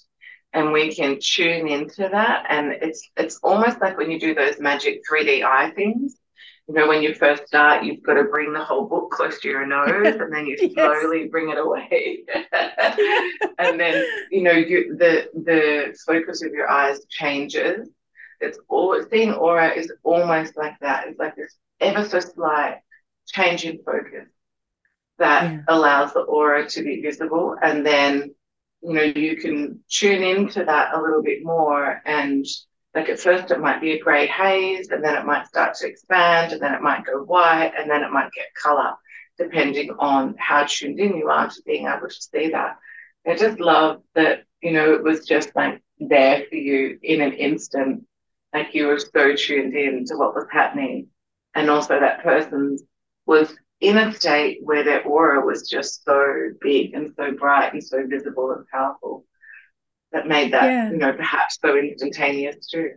and 0.53 0.71
we 0.71 0.95
can 0.95 1.19
tune 1.21 1.67
into 1.67 2.07
that 2.09 2.45
and 2.49 2.71
it's 2.81 3.09
it's 3.17 3.37
almost 3.43 3.79
like 3.81 3.97
when 3.97 4.09
you 4.09 4.19
do 4.19 4.33
those 4.33 4.59
magic 4.59 5.01
3d 5.09 5.43
eye 5.43 5.69
things 5.71 6.15
you 6.67 6.73
know 6.73 6.87
when 6.87 7.01
you 7.01 7.13
first 7.13 7.47
start 7.47 7.83
you've 7.83 8.01
got 8.03 8.15
to 8.15 8.23
bring 8.23 8.51
the 8.51 8.63
whole 8.63 8.85
book 8.85 9.11
close 9.11 9.39
to 9.39 9.47
your 9.47 9.65
nose 9.65 10.15
and 10.19 10.33
then 10.33 10.47
you 10.47 10.57
slowly 10.73 11.21
yes. 11.21 11.31
bring 11.31 11.49
it 11.49 11.57
away 11.57 12.23
and 13.59 13.79
then 13.79 14.05
you 14.31 14.41
know 14.41 14.51
you, 14.51 14.95
the 14.97 15.27
the 15.43 15.97
focus 16.05 16.43
of 16.43 16.51
your 16.51 16.69
eyes 16.69 17.05
changes 17.09 17.89
it's 18.41 18.59
all 18.67 18.99
seeing 19.11 19.33
aura 19.33 19.69
is 19.69 19.91
almost 20.03 20.57
like 20.57 20.77
that 20.79 21.07
it's 21.07 21.19
like 21.19 21.35
this 21.35 21.55
ever 21.79 22.07
so 22.07 22.19
slight 22.19 22.79
change 23.27 23.65
in 23.65 23.77
focus 23.83 24.27
that 25.17 25.43
yeah. 25.43 25.59
allows 25.67 26.13
the 26.13 26.19
aura 26.21 26.67
to 26.67 26.83
be 26.83 27.01
visible 27.01 27.55
and 27.61 27.85
then 27.85 28.33
you 28.81 28.93
know 28.93 29.01
you 29.01 29.37
can 29.37 29.79
tune 29.89 30.23
into 30.23 30.63
that 30.63 30.93
a 30.93 31.01
little 31.01 31.23
bit 31.23 31.43
more 31.43 32.01
and 32.05 32.45
like 32.95 33.09
at 33.09 33.19
first 33.19 33.51
it 33.51 33.59
might 33.59 33.81
be 33.81 33.91
a 33.91 33.99
grey 33.99 34.25
haze 34.25 34.89
and 34.89 35.03
then 35.03 35.15
it 35.15 35.25
might 35.25 35.45
start 35.45 35.75
to 35.75 35.87
expand 35.87 36.53
and 36.53 36.61
then 36.61 36.73
it 36.73 36.81
might 36.81 37.05
go 37.05 37.21
white 37.23 37.73
and 37.77 37.89
then 37.89 38.01
it 38.03 38.11
might 38.11 38.31
get 38.31 38.45
colour 38.61 38.93
depending 39.37 39.91
on 39.99 40.33
how 40.39 40.63
tuned 40.63 40.97
in 40.99 41.17
you 41.17 41.27
are 41.27 41.49
to 41.49 41.61
being 41.65 41.87
able 41.87 42.07
to 42.07 42.15
see 42.15 42.49
that. 42.51 42.77
I 43.27 43.35
just 43.35 43.59
love 43.59 44.01
that 44.13 44.43
you 44.61 44.71
know 44.71 44.93
it 44.93 45.03
was 45.03 45.25
just 45.25 45.53
like 45.55 45.83
there 45.99 46.45
for 46.49 46.55
you 46.55 46.97
in 47.03 47.21
an 47.21 47.33
instant. 47.33 48.05
Like 48.53 48.73
you 48.73 48.87
were 48.87 48.99
so 48.99 49.35
tuned 49.35 49.75
in 49.75 50.05
to 50.05 50.15
what 50.15 50.33
was 50.33 50.47
happening. 50.49 51.07
And 51.53 51.69
also 51.69 51.99
that 51.99 52.23
person 52.23 52.77
was 53.25 53.53
in 53.81 53.97
a 53.97 54.13
state 54.13 54.59
where 54.63 54.83
their 54.83 55.03
aura 55.03 55.45
was 55.45 55.69
just 55.69 56.05
so 56.05 56.51
big 56.61 56.93
and 56.93 57.13
so 57.17 57.33
bright 57.33 57.73
and 57.73 57.83
so 57.83 58.07
visible 58.07 58.51
and 58.51 58.65
powerful 58.67 59.25
that 60.15 60.27
made 60.27 60.53
that, 60.53 60.63
yeah. 60.63 60.89
you 60.89 60.97
know, 60.97 61.13
perhaps 61.13 61.59
so 61.61 61.77
instantaneous 61.77 62.65
too. 62.67 62.91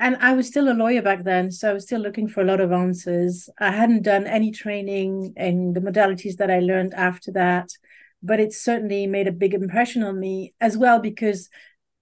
And 0.00 0.16
I 0.20 0.32
was 0.32 0.46
still 0.46 0.70
a 0.70 0.74
lawyer 0.74 1.02
back 1.02 1.24
then, 1.24 1.50
so 1.50 1.70
I 1.70 1.72
was 1.72 1.84
still 1.84 2.00
looking 2.00 2.28
for 2.28 2.40
a 2.40 2.44
lot 2.44 2.60
of 2.60 2.72
answers. 2.72 3.48
I 3.58 3.72
hadn't 3.72 4.02
done 4.02 4.26
any 4.26 4.50
training 4.50 5.34
in 5.36 5.72
the 5.72 5.80
modalities 5.80 6.36
that 6.36 6.50
I 6.50 6.60
learned 6.60 6.94
after 6.94 7.32
that, 7.32 7.70
but 8.22 8.40
it 8.40 8.52
certainly 8.52 9.06
made 9.06 9.28
a 9.28 9.32
big 9.32 9.54
impression 9.54 10.02
on 10.02 10.18
me 10.18 10.54
as 10.60 10.76
well 10.76 10.98
because 11.00 11.48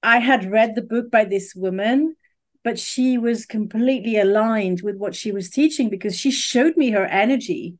I 0.02 0.18
had 0.18 0.50
read 0.50 0.74
the 0.74 0.82
book 0.82 1.10
by 1.10 1.24
this 1.24 1.54
woman 1.54 2.16
but 2.66 2.80
she 2.80 3.16
was 3.16 3.46
completely 3.46 4.18
aligned 4.18 4.82
with 4.82 4.96
what 4.96 5.14
she 5.14 5.30
was 5.30 5.48
teaching 5.48 5.88
because 5.88 6.18
she 6.18 6.32
showed 6.32 6.76
me 6.76 6.90
her 6.90 7.04
energy 7.04 7.78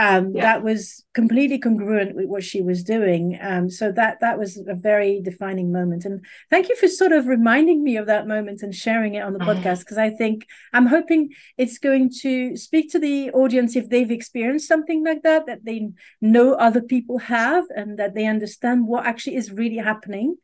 um, 0.00 0.32
yeah. 0.34 0.40
that 0.40 0.62
was 0.62 1.04
completely 1.12 1.58
congruent 1.58 2.16
with 2.16 2.24
what 2.24 2.42
she 2.42 2.62
was 2.62 2.82
doing 2.82 3.38
um, 3.42 3.68
so 3.68 3.92
that 3.92 4.18
that 4.20 4.38
was 4.38 4.56
a 4.66 4.74
very 4.74 5.20
defining 5.20 5.70
moment 5.70 6.06
and 6.06 6.24
thank 6.48 6.70
you 6.70 6.76
for 6.76 6.88
sort 6.88 7.12
of 7.12 7.26
reminding 7.26 7.84
me 7.84 7.98
of 7.98 8.06
that 8.06 8.26
moment 8.26 8.62
and 8.62 8.74
sharing 8.74 9.14
it 9.14 9.20
on 9.20 9.34
the 9.34 9.38
mm-hmm. 9.38 9.60
podcast 9.60 9.80
because 9.80 9.98
i 9.98 10.08
think 10.08 10.46
i'm 10.72 10.86
hoping 10.86 11.28
it's 11.58 11.78
going 11.78 12.10
to 12.10 12.56
speak 12.56 12.90
to 12.90 12.98
the 12.98 13.30
audience 13.32 13.76
if 13.76 13.90
they've 13.90 14.10
experienced 14.10 14.66
something 14.66 15.04
like 15.04 15.22
that 15.22 15.44
that 15.46 15.66
they 15.66 15.90
know 16.22 16.54
other 16.54 16.80
people 16.80 17.18
have 17.18 17.64
and 17.76 17.98
that 17.98 18.14
they 18.14 18.24
understand 18.24 18.86
what 18.86 19.04
actually 19.04 19.36
is 19.36 19.52
really 19.52 19.76
happening 19.76 20.34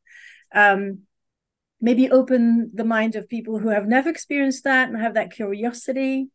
um, 0.54 0.98
maybe 1.80 2.10
open 2.10 2.70
the 2.74 2.84
mind 2.84 3.16
of 3.16 3.28
people 3.28 3.58
who 3.58 3.68
have 3.68 3.86
never 3.86 4.10
experienced 4.10 4.64
that 4.64 4.90
and 4.90 5.00
have 5.00 5.14
that 5.14 5.32
curiosity 5.32 6.28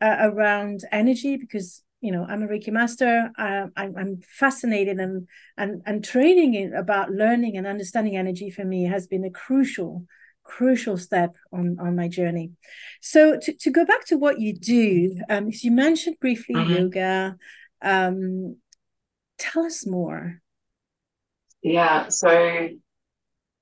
uh, 0.00 0.16
around 0.20 0.80
energy 0.90 1.36
because 1.36 1.83
you 2.04 2.12
know 2.12 2.26
i'm 2.28 2.42
a 2.42 2.46
reiki 2.46 2.68
master. 2.70 3.30
I'm, 3.36 3.72
I'm 3.76 4.20
fascinated 4.22 4.98
and 4.98 5.26
and 5.56 5.82
and 5.86 6.04
training 6.04 6.54
in, 6.54 6.74
about 6.74 7.10
learning 7.10 7.56
and 7.56 7.66
understanding 7.66 8.16
energy 8.16 8.50
for 8.50 8.64
me 8.64 8.84
has 8.84 9.06
been 9.06 9.24
a 9.24 9.30
crucial 9.30 10.04
crucial 10.44 10.98
step 10.98 11.34
on 11.52 11.78
on 11.80 11.96
my 11.96 12.08
journey. 12.08 12.52
So 13.00 13.38
to, 13.40 13.52
to 13.54 13.70
go 13.70 13.84
back 13.86 14.04
to 14.06 14.16
what 14.18 14.38
you 14.38 14.54
do 14.54 15.18
um 15.30 15.48
you 15.50 15.70
mentioned 15.70 16.16
briefly 16.20 16.54
mm-hmm. 16.54 16.74
yoga. 16.74 17.36
Um 17.82 18.56
tell 19.38 19.64
us 19.64 19.86
more. 19.86 20.40
Yeah 21.62 22.08
so 22.08 22.68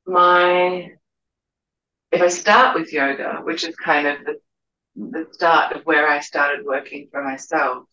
my 0.05 0.91
if 2.11 2.21
I 2.21 2.29
start 2.29 2.75
with 2.75 2.93
yoga, 2.93 3.41
which 3.43 3.65
is 3.65 3.75
kind 3.77 4.07
of 4.07 4.19
the, 4.27 4.35
the 4.97 5.27
start 5.33 5.75
of 5.75 5.83
where 5.85 6.07
I 6.07 6.21
started 6.21 6.67
working 6.67 7.09
for 7.11 7.25
myself, 7.25 7.85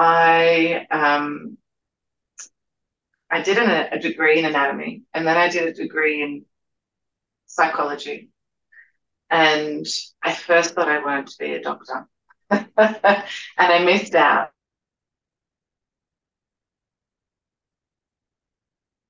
I 0.00 0.86
um, 0.90 1.58
I 3.30 3.42
did 3.42 3.58
an, 3.58 3.70
a 3.92 3.98
degree 3.98 4.38
in 4.38 4.44
anatomy, 4.44 5.02
and 5.14 5.26
then 5.26 5.36
I 5.36 5.48
did 5.48 5.68
a 5.68 5.72
degree 5.72 6.22
in 6.22 6.44
psychology. 7.46 8.30
And 9.30 9.86
I 10.22 10.34
first 10.34 10.74
thought 10.74 10.88
I 10.88 11.02
wanted 11.04 11.28
to 11.28 11.38
be 11.38 11.54
a 11.54 11.62
doctor, 11.62 12.08
and 12.50 12.66
I 13.58 13.84
missed 13.84 14.14
out. 14.14 14.50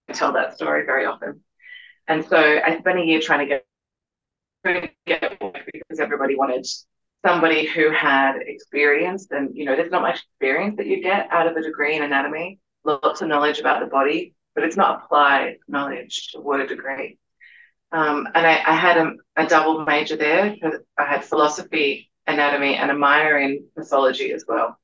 I 0.08 0.12
tell 0.12 0.32
that 0.32 0.54
story 0.54 0.84
very 0.84 1.06
often. 1.06 1.40
And 2.08 2.24
so 2.26 2.36
I 2.38 2.78
spent 2.78 2.98
a 3.00 3.04
year 3.04 3.20
trying 3.20 3.40
to 3.40 3.46
get 3.46 3.66
get 5.06 5.40
work 5.40 5.56
because 5.72 6.00
everybody 6.00 6.36
wanted 6.36 6.66
somebody 7.24 7.66
who 7.66 7.90
had 7.90 8.36
experience 8.40 9.28
and 9.30 9.56
you 9.56 9.64
know 9.64 9.76
there's 9.76 9.90
not 9.90 10.02
much 10.02 10.22
experience 10.22 10.76
that 10.78 10.86
you 10.86 11.02
get 11.02 11.28
out 11.30 11.46
of 11.46 11.56
a 11.56 11.62
degree 11.62 11.96
in 11.96 12.02
anatomy. 12.02 12.58
Lots 12.84 13.20
of 13.20 13.28
knowledge 13.28 13.58
about 13.58 13.80
the 13.80 13.86
body 13.86 14.34
but 14.54 14.64
it's 14.64 14.76
not 14.76 15.04
applied 15.04 15.58
knowledge 15.68 16.32
toward 16.32 16.60
a 16.60 16.66
degree. 16.66 17.18
Um, 17.92 18.28
and 18.34 18.46
I, 18.46 18.62
I 18.66 18.74
had 18.74 18.96
a, 18.98 19.12
a, 19.36 19.46
double 19.46 19.84
major 19.84 20.16
there. 20.16 20.54
I 20.98 21.04
had 21.04 21.24
philosophy 21.24 22.10
anatomy 22.26 22.76
and 22.76 22.90
a 22.90 22.94
minor 22.94 23.38
in 23.38 23.64
pathology 23.76 24.32
as 24.32 24.44
well. 24.46 24.78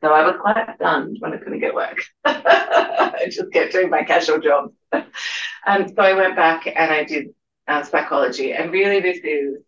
So 0.00 0.12
i 0.12 0.24
was 0.24 0.36
quite 0.40 0.74
stunned 0.76 1.16
when 1.20 1.32
i 1.32 1.36
couldn't 1.36 1.60
get 1.60 1.74
work. 1.74 2.02
I 2.24 3.26
just 3.30 3.52
kept 3.52 3.72
doing 3.72 3.90
my 3.90 4.04
casual 4.04 4.38
jobs 4.38 4.74
and 4.92 5.92
so 5.94 6.02
i 6.02 6.12
went 6.12 6.36
back 6.36 6.66
and 6.66 6.92
i 6.92 7.04
did 7.04 7.28
uh, 7.66 7.82
psychology. 7.82 8.52
And 8.52 8.72
really, 8.72 9.00
this 9.00 9.18
is 9.22 9.62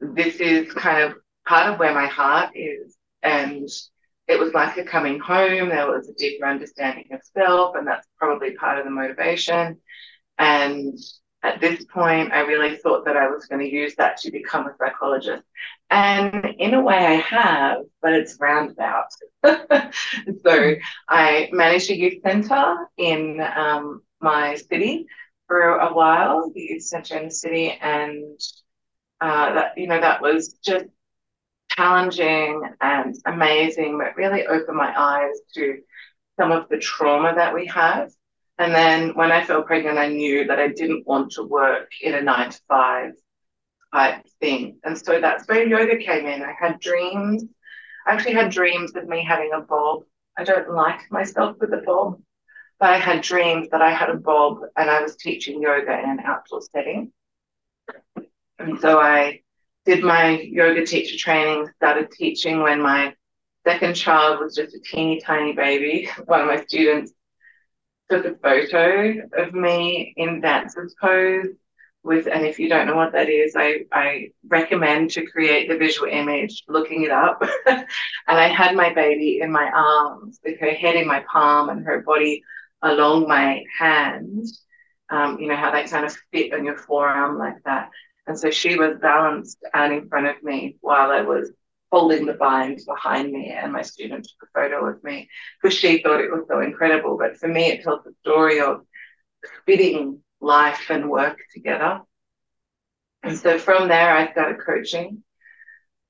this 0.00 0.36
is 0.36 0.72
kind 0.72 1.02
of 1.02 1.18
part 1.46 1.72
of 1.72 1.78
where 1.78 1.94
my 1.94 2.06
heart 2.06 2.50
is. 2.54 2.96
And 3.22 3.68
it 4.28 4.38
was 4.38 4.54
like 4.54 4.76
a 4.76 4.84
coming 4.84 5.18
home. 5.18 5.68
There 5.68 5.90
was 5.90 6.08
a 6.08 6.14
deeper 6.14 6.46
understanding 6.46 7.06
of 7.12 7.20
self, 7.36 7.74
and 7.76 7.86
that's 7.86 8.06
probably 8.18 8.52
part 8.52 8.78
of 8.78 8.84
the 8.84 8.90
motivation. 8.90 9.78
And 10.38 10.98
at 11.42 11.60
this 11.60 11.84
point, 11.84 12.32
I 12.32 12.40
really 12.40 12.76
thought 12.76 13.06
that 13.06 13.16
I 13.16 13.28
was 13.28 13.46
going 13.46 13.60
to 13.60 13.70
use 13.70 13.94
that 13.96 14.18
to 14.18 14.30
become 14.30 14.66
a 14.66 14.76
psychologist. 14.78 15.42
And 15.88 16.46
in 16.58 16.74
a 16.74 16.82
way, 16.82 16.94
I 16.94 17.14
have, 17.14 17.78
but 18.02 18.12
it's 18.12 18.38
roundabout. 18.38 19.06
so 19.44 20.74
I 21.08 21.48
managed 21.52 21.90
a 21.90 21.96
youth 21.96 22.22
center 22.24 22.76
in 22.96 23.40
um, 23.40 24.02
my 24.20 24.56
city 24.56 25.06
for 25.46 25.78
a 25.78 25.92
while, 25.92 26.52
the 26.54 26.60
youth 26.60 26.82
centre 26.82 27.16
in 27.16 27.24
the 27.24 27.34
city, 27.34 27.70
and 27.70 28.38
uh, 29.20 29.54
that 29.54 29.78
you 29.78 29.86
know 29.86 30.00
that 30.00 30.22
was 30.22 30.54
just 30.64 30.86
challenging 31.76 32.62
and 32.80 33.16
amazing, 33.26 33.98
but 33.98 34.16
really 34.16 34.46
opened 34.46 34.76
my 34.76 34.92
eyes 34.98 35.36
to 35.54 35.78
some 36.38 36.52
of 36.52 36.68
the 36.68 36.78
trauma 36.78 37.34
that 37.34 37.54
we 37.54 37.66
have. 37.66 38.10
And 38.58 38.74
then 38.74 39.10
when 39.14 39.32
I 39.32 39.44
fell 39.44 39.62
pregnant, 39.62 39.98
I 39.98 40.08
knew 40.08 40.46
that 40.46 40.58
I 40.58 40.68
didn't 40.68 41.06
want 41.06 41.32
to 41.32 41.42
work 41.44 41.90
in 42.02 42.14
a 42.14 42.20
nine 42.20 42.50
to 42.50 42.60
five 42.68 43.12
type 43.94 44.24
thing. 44.40 44.78
And 44.84 44.98
so 44.98 45.20
that's 45.20 45.46
where 45.48 45.66
yoga 45.66 45.96
came 45.98 46.26
in. 46.26 46.42
I 46.42 46.54
had 46.58 46.80
dreams. 46.80 47.44
I 48.06 48.12
actually 48.12 48.34
had 48.34 48.50
dreams 48.50 48.94
of 48.96 49.08
me 49.08 49.24
having 49.24 49.50
a 49.54 49.60
bob. 49.60 50.02
I 50.36 50.44
don't 50.44 50.70
like 50.70 51.00
myself 51.10 51.56
with 51.60 51.72
a 51.72 51.82
bob. 51.84 52.20
But 52.78 52.90
I 52.90 52.98
had 52.98 53.22
dreams 53.22 53.68
that 53.70 53.82
I 53.82 53.90
had 53.92 54.10
a 54.10 54.16
bob 54.16 54.58
and 54.76 54.90
I 54.90 55.02
was 55.02 55.16
teaching 55.16 55.60
yoga 55.62 55.98
in 55.98 56.10
an 56.10 56.20
outdoor 56.24 56.62
setting. 56.62 57.12
And 58.60 58.78
so 58.78 59.00
I 59.00 59.40
did 59.86 60.04
my 60.04 60.38
yoga 60.38 60.84
teacher 60.84 61.16
training, 61.16 61.66
started 61.76 62.10
teaching 62.10 62.60
when 62.60 62.82
my 62.82 63.14
second 63.66 63.94
child 63.94 64.40
was 64.40 64.54
just 64.54 64.74
a 64.74 64.80
teeny 64.80 65.20
tiny 65.20 65.54
baby. 65.54 66.08
One 66.26 66.42
of 66.42 66.46
my 66.46 66.62
students 66.64 67.12
took 68.10 68.26
a 68.26 68.34
photo 68.34 69.14
of 69.36 69.54
me 69.54 70.12
in 70.16 70.40
dancer's 70.40 70.94
pose 71.00 71.46
with, 72.02 72.26
and 72.26 72.44
if 72.44 72.58
you 72.58 72.68
don't 72.68 72.86
know 72.86 72.96
what 72.96 73.12
that 73.12 73.30
is, 73.30 73.54
I, 73.56 73.84
I 73.92 74.28
recommend 74.46 75.10
to 75.12 75.26
create 75.26 75.68
the 75.68 75.78
visual 75.78 76.10
image, 76.10 76.62
looking 76.68 77.04
it 77.04 77.10
up. 77.10 77.42
and 77.66 77.86
I 78.28 78.48
had 78.48 78.76
my 78.76 78.92
baby 78.92 79.40
in 79.40 79.50
my 79.50 79.70
arms 79.74 80.38
with 80.44 80.60
her 80.60 80.72
head 80.72 80.96
in 80.96 81.06
my 81.06 81.24
palm 81.32 81.70
and 81.70 81.84
her 81.86 82.02
body 82.02 82.42
along 82.82 83.26
my 83.26 83.64
hand. 83.78 84.46
Um, 85.08 85.38
you 85.40 85.48
know, 85.48 85.56
how 85.56 85.70
they 85.72 85.84
kind 85.84 86.04
of 86.04 86.16
fit 86.30 86.52
on 86.52 86.64
your 86.64 86.76
forearm 86.76 87.38
like 87.38 87.56
that. 87.64 87.90
And 88.30 88.38
so 88.38 88.48
she 88.52 88.76
was 88.76 88.96
balanced 89.02 89.58
and 89.74 89.92
in 89.92 90.08
front 90.08 90.28
of 90.28 90.40
me 90.40 90.76
while 90.82 91.10
I 91.10 91.22
was 91.22 91.50
holding 91.90 92.26
the 92.26 92.34
bind 92.34 92.78
behind 92.86 93.32
me, 93.32 93.50
and 93.50 93.72
my 93.72 93.82
student 93.82 94.22
took 94.24 94.48
a 94.48 94.52
photo 94.54 94.86
of 94.86 95.02
me 95.02 95.28
because 95.60 95.76
she 95.76 96.00
thought 96.00 96.20
it 96.20 96.30
was 96.30 96.44
so 96.46 96.60
incredible. 96.60 97.18
But 97.18 97.38
for 97.38 97.48
me, 97.48 97.72
it 97.72 97.82
tells 97.82 98.04
the 98.04 98.14
story 98.20 98.60
of 98.60 98.86
fitting 99.66 100.22
life 100.40 100.90
and 100.90 101.10
work 101.10 101.40
together. 101.52 102.02
And 103.24 103.36
so 103.36 103.58
from 103.58 103.88
there, 103.88 104.16
I 104.16 104.30
started 104.30 104.64
coaching. 104.64 105.24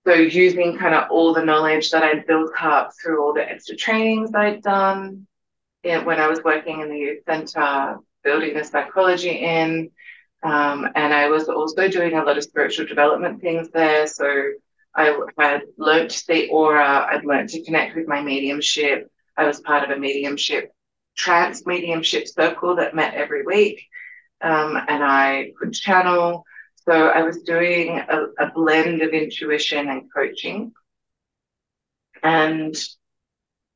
So 0.07 0.13
using 0.13 0.77
kind 0.77 0.95
of 0.95 1.11
all 1.11 1.33
the 1.33 1.43
knowledge 1.43 1.91
that 1.93 2.03
I'd 2.03 2.27
built 2.27 2.53
up 2.61 2.91
through 3.03 3.25
all 3.25 3.33
the 3.33 3.51
extra 3.51 3.77
trainings 3.77 4.35
I'd 4.35 4.61
done 4.61 5.27
when 5.83 6.21
I 6.21 6.29
was 6.29 6.45
working 6.45 6.83
in 6.83 6.91
the 6.91 6.99
youth 6.99 7.23
center, 7.27 7.97
building 8.23 8.53
the 8.53 8.65
psychology 8.65 9.31
in. 9.31 9.91
Um, 10.43 10.89
and 10.95 11.13
I 11.13 11.29
was 11.29 11.49
also 11.49 11.89
doing 11.89 12.15
a 12.15 12.25
lot 12.25 12.39
of 12.39 12.45
spiritual 12.45 12.87
development 12.87 13.41
things 13.41 13.69
there. 13.71 14.07
So 14.07 14.53
I 14.95 15.17
had 15.39 15.63
learned 15.77 16.23
the 16.27 16.49
aura. 16.49 17.07
I'd 17.11 17.25
learned 17.25 17.51
to 17.51 17.63
connect 17.63 17.95
with 17.95 18.09
my 18.09 18.23
mediumship. 18.23 19.11
I 19.37 19.47
was 19.47 19.61
part 19.61 19.85
of 19.85 19.97
a 19.97 20.01
mediumship, 20.01 20.73
trance 21.17 21.67
mediumship 21.67 22.27
circle 22.27 22.77
that 22.77 22.95
met 22.95 23.15
every 23.15 23.45
week. 23.45 23.83
Um, 24.41 24.77
and 24.89 25.05
I 25.05 25.53
could 25.59 25.75
channel. 25.75 26.45
So 26.89 27.09
I 27.09 27.23
was 27.23 27.43
doing 27.43 27.99
a, 27.99 28.27
a 28.39 28.51
blend 28.55 29.03
of 29.03 29.11
intuition 29.11 29.89
and 29.89 30.11
coaching. 30.13 30.73
And 32.23 32.75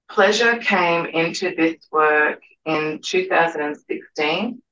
pleasure 0.09 0.57
came 0.59 1.07
into 1.07 1.55
this 1.55 1.87
work 1.93 2.41
in 2.65 3.01
2016 3.05 4.63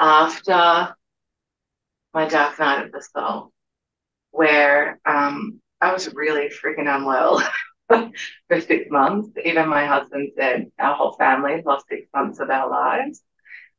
after 0.00 0.96
my 2.14 2.26
dark 2.26 2.58
night 2.58 2.86
of 2.86 2.92
the 2.92 3.02
soul 3.02 3.52
where 4.32 4.98
um, 5.04 5.60
I 5.80 5.92
was 5.92 6.12
really 6.14 6.48
freaking 6.48 6.92
unwell 6.92 7.42
for 8.48 8.60
six 8.60 8.90
months. 8.90 9.30
Even 9.44 9.68
my 9.68 9.86
husband 9.86 10.32
said 10.36 10.70
our 10.78 10.94
whole 10.94 11.12
family 11.12 11.62
lost 11.64 11.86
six 11.88 12.08
months 12.14 12.40
of 12.40 12.50
our 12.50 12.70
lives 12.70 13.22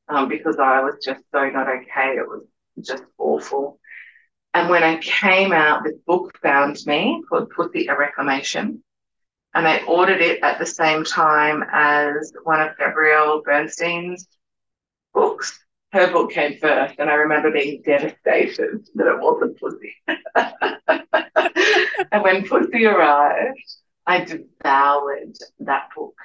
um, 0.07 0.29
because 0.29 0.57
I 0.59 0.81
was 0.81 0.95
just 1.03 1.23
so 1.33 1.49
not 1.49 1.67
okay. 1.67 2.15
It 2.17 2.27
was 2.27 2.43
just 2.81 3.03
awful. 3.17 3.79
And 4.53 4.69
when 4.69 4.83
I 4.83 4.97
came 4.97 5.53
out, 5.53 5.83
this 5.83 5.97
book 6.05 6.37
found 6.43 6.77
me 6.85 7.23
called 7.27 7.49
Pussy 7.49 7.87
a 7.87 7.97
Reclamation. 7.97 8.83
And 9.53 9.67
I 9.67 9.83
ordered 9.85 10.21
it 10.21 10.43
at 10.43 10.59
the 10.59 10.65
same 10.65 11.03
time 11.03 11.63
as 11.71 12.31
one 12.43 12.61
of 12.61 12.77
Gabrielle 12.77 13.41
Bernstein's 13.43 14.27
books 15.13 15.61
her 15.93 16.12
book 16.12 16.31
came 16.31 16.57
first, 16.57 16.95
and 17.00 17.10
I 17.10 17.15
remember 17.15 17.51
being 17.51 17.81
devastated 17.86 18.88
that 18.95 19.07
it 19.07 19.19
wasn't 19.19 19.60
Pussy. 19.60 19.95
and 22.12 22.24
when 22.24 22.48
Pussy 22.48 22.86
arrived, 22.86 23.60
I 24.07 24.24
devoured 24.24 25.36
that 25.60 25.89
book. 25.95 26.15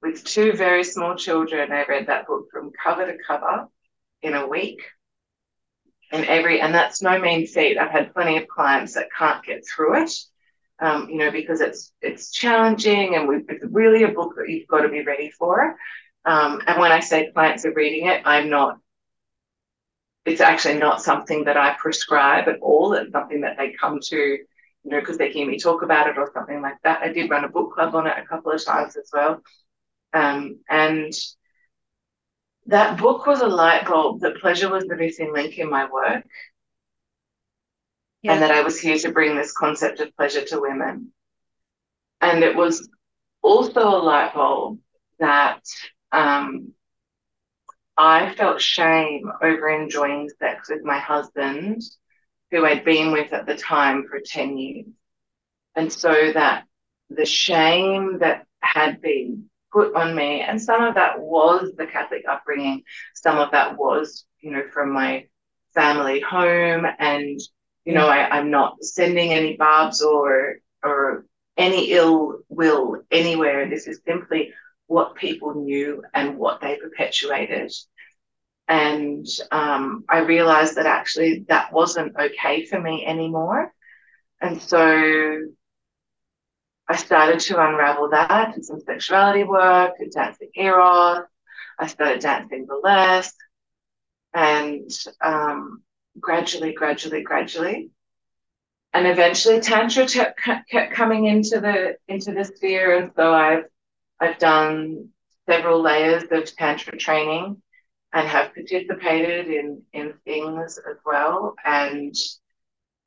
With 0.00 0.24
two 0.24 0.52
very 0.52 0.84
small 0.84 1.16
children, 1.16 1.70
I 1.70 1.84
read 1.84 2.06
that 2.06 2.26
book 2.26 2.46
from 2.50 2.72
cover 2.82 3.06
to 3.06 3.16
cover 3.26 3.68
in 4.22 4.34
a 4.34 4.48
week. 4.48 4.80
And 6.10 6.24
every 6.26 6.60
and 6.60 6.74
that's 6.74 7.02
no 7.02 7.18
mean 7.18 7.46
feat. 7.46 7.78
I've 7.78 7.90
had 7.90 8.12
plenty 8.12 8.36
of 8.36 8.48
clients 8.48 8.94
that 8.94 9.08
can't 9.16 9.44
get 9.44 9.64
through 9.66 10.02
it, 10.02 10.12
um, 10.80 11.08
you 11.08 11.16
know, 11.16 11.30
because 11.30 11.60
it's 11.60 11.92
it's 12.02 12.30
challenging 12.30 13.14
and 13.14 13.28
we, 13.28 13.36
it's 13.48 13.64
really 13.70 14.02
a 14.02 14.08
book 14.08 14.34
that 14.36 14.48
you've 14.48 14.68
got 14.68 14.82
to 14.82 14.88
be 14.88 15.02
ready 15.02 15.30
for. 15.30 15.76
Um, 16.24 16.60
and 16.66 16.78
when 16.78 16.92
I 16.92 17.00
say 17.00 17.30
clients 17.32 17.64
are 17.64 17.72
reading 17.72 18.06
it, 18.06 18.22
I'm 18.24 18.48
not, 18.48 18.78
it's 20.24 20.40
actually 20.40 20.78
not 20.78 21.02
something 21.02 21.44
that 21.44 21.56
I 21.56 21.74
prescribe 21.80 22.48
at 22.48 22.60
all. 22.60 22.92
It's 22.92 23.10
something 23.10 23.40
that 23.40 23.56
they 23.58 23.72
come 23.72 23.98
to, 24.00 24.16
you 24.16 24.38
know, 24.84 25.00
because 25.00 25.18
they 25.18 25.32
hear 25.32 25.46
me 25.46 25.58
talk 25.58 25.82
about 25.82 26.06
it 26.08 26.16
or 26.16 26.30
something 26.32 26.62
like 26.62 26.76
that. 26.84 27.02
I 27.02 27.12
did 27.12 27.30
run 27.30 27.44
a 27.44 27.48
book 27.48 27.74
club 27.74 27.94
on 27.94 28.06
it 28.06 28.16
a 28.16 28.26
couple 28.26 28.52
of 28.52 28.64
times 28.64 28.96
as 28.96 29.10
well. 29.12 29.42
Um, 30.12 30.60
and 30.68 31.12
that 32.66 32.98
book 32.98 33.26
was 33.26 33.40
a 33.40 33.48
light 33.48 33.86
bulb 33.86 34.20
that 34.20 34.40
pleasure 34.40 34.70
was 34.70 34.84
the 34.84 34.96
missing 34.96 35.32
link 35.32 35.58
in 35.58 35.68
my 35.68 35.90
work. 35.90 36.24
Yeah. 38.22 38.34
And 38.34 38.42
that 38.42 38.52
I 38.52 38.62
was 38.62 38.78
here 38.78 38.98
to 38.98 39.10
bring 39.10 39.34
this 39.34 39.52
concept 39.52 39.98
of 39.98 40.14
pleasure 40.16 40.44
to 40.44 40.60
women. 40.60 41.12
And 42.20 42.44
it 42.44 42.54
was 42.54 42.88
also 43.42 43.80
a 43.80 43.98
light 43.98 44.32
bulb 44.34 44.78
that 45.18 45.64
um, 46.12 46.72
I 47.96 48.34
felt 48.34 48.60
shame 48.60 49.30
over 49.42 49.68
enjoying 49.68 50.30
sex 50.38 50.70
with 50.70 50.84
my 50.84 50.98
husband, 50.98 51.82
who 52.50 52.64
I'd 52.64 52.84
been 52.84 53.12
with 53.12 53.32
at 53.32 53.46
the 53.46 53.56
time 53.56 54.06
for 54.08 54.20
10 54.20 54.56
years. 54.56 54.86
And 55.74 55.92
so 55.92 56.32
that 56.32 56.64
the 57.10 57.26
shame 57.26 58.18
that 58.20 58.46
had 58.60 59.00
been 59.00 59.48
put 59.72 59.94
on 59.94 60.14
me, 60.14 60.40
and 60.40 60.60
some 60.60 60.82
of 60.82 60.94
that 60.94 61.20
was 61.20 61.72
the 61.76 61.86
Catholic 61.86 62.24
upbringing, 62.28 62.82
some 63.14 63.38
of 63.38 63.52
that 63.52 63.76
was, 63.76 64.24
you 64.40 64.50
know, 64.50 64.64
from 64.72 64.92
my 64.92 65.26
family 65.74 66.20
home. 66.20 66.86
And, 66.98 67.40
you 67.84 67.94
know, 67.94 68.06
I, 68.06 68.38
I'm 68.38 68.50
not 68.50 68.82
sending 68.82 69.32
any 69.32 69.56
barbs 69.56 70.02
or, 70.02 70.56
or 70.82 71.26
any 71.56 71.92
ill 71.92 72.40
will 72.48 73.02
anywhere. 73.10 73.68
This 73.68 73.86
is 73.86 74.00
simply 74.06 74.52
what 74.92 75.14
people 75.14 75.54
knew 75.54 76.02
and 76.12 76.36
what 76.36 76.60
they 76.60 76.76
perpetuated. 76.76 77.72
And 78.68 79.26
um, 79.50 80.04
I 80.08 80.18
realized 80.20 80.76
that 80.76 80.86
actually 80.86 81.44
that 81.48 81.72
wasn't 81.72 82.14
okay 82.16 82.66
for 82.66 82.80
me 82.80 83.04
anymore. 83.06 83.72
And 84.40 84.60
so 84.60 85.40
I 86.88 86.96
started 86.96 87.40
to 87.40 87.64
unravel 87.64 88.10
that 88.10 88.54
and 88.54 88.64
some 88.64 88.80
sexuality 88.80 89.44
work 89.44 89.94
and 89.98 90.12
dancing 90.12 90.50
eros. 90.54 91.26
I 91.78 91.86
started 91.86 92.20
dancing 92.20 92.66
burlesque 92.66 93.34
and 94.34 94.90
um, 95.24 95.82
gradually, 96.20 96.74
gradually, 96.74 97.22
gradually. 97.22 97.90
And 98.92 99.06
eventually 99.06 99.60
Tantra 99.60 100.06
t- 100.06 100.20
kept 100.70 100.92
coming 100.92 101.24
into 101.24 101.60
the 101.60 101.96
into 102.08 102.32
the 102.34 102.44
sphere. 102.44 102.98
And 102.98 103.10
so 103.16 103.32
I've 103.32 103.64
I've 104.22 104.38
done 104.38 105.08
several 105.50 105.82
layers 105.82 106.22
of 106.30 106.56
Tantra 106.56 106.96
training 106.96 107.60
and 108.12 108.28
have 108.28 108.54
participated 108.54 109.48
in, 109.48 109.82
in 109.92 110.14
things 110.24 110.78
as 110.78 110.96
well. 111.04 111.56
And 111.64 112.14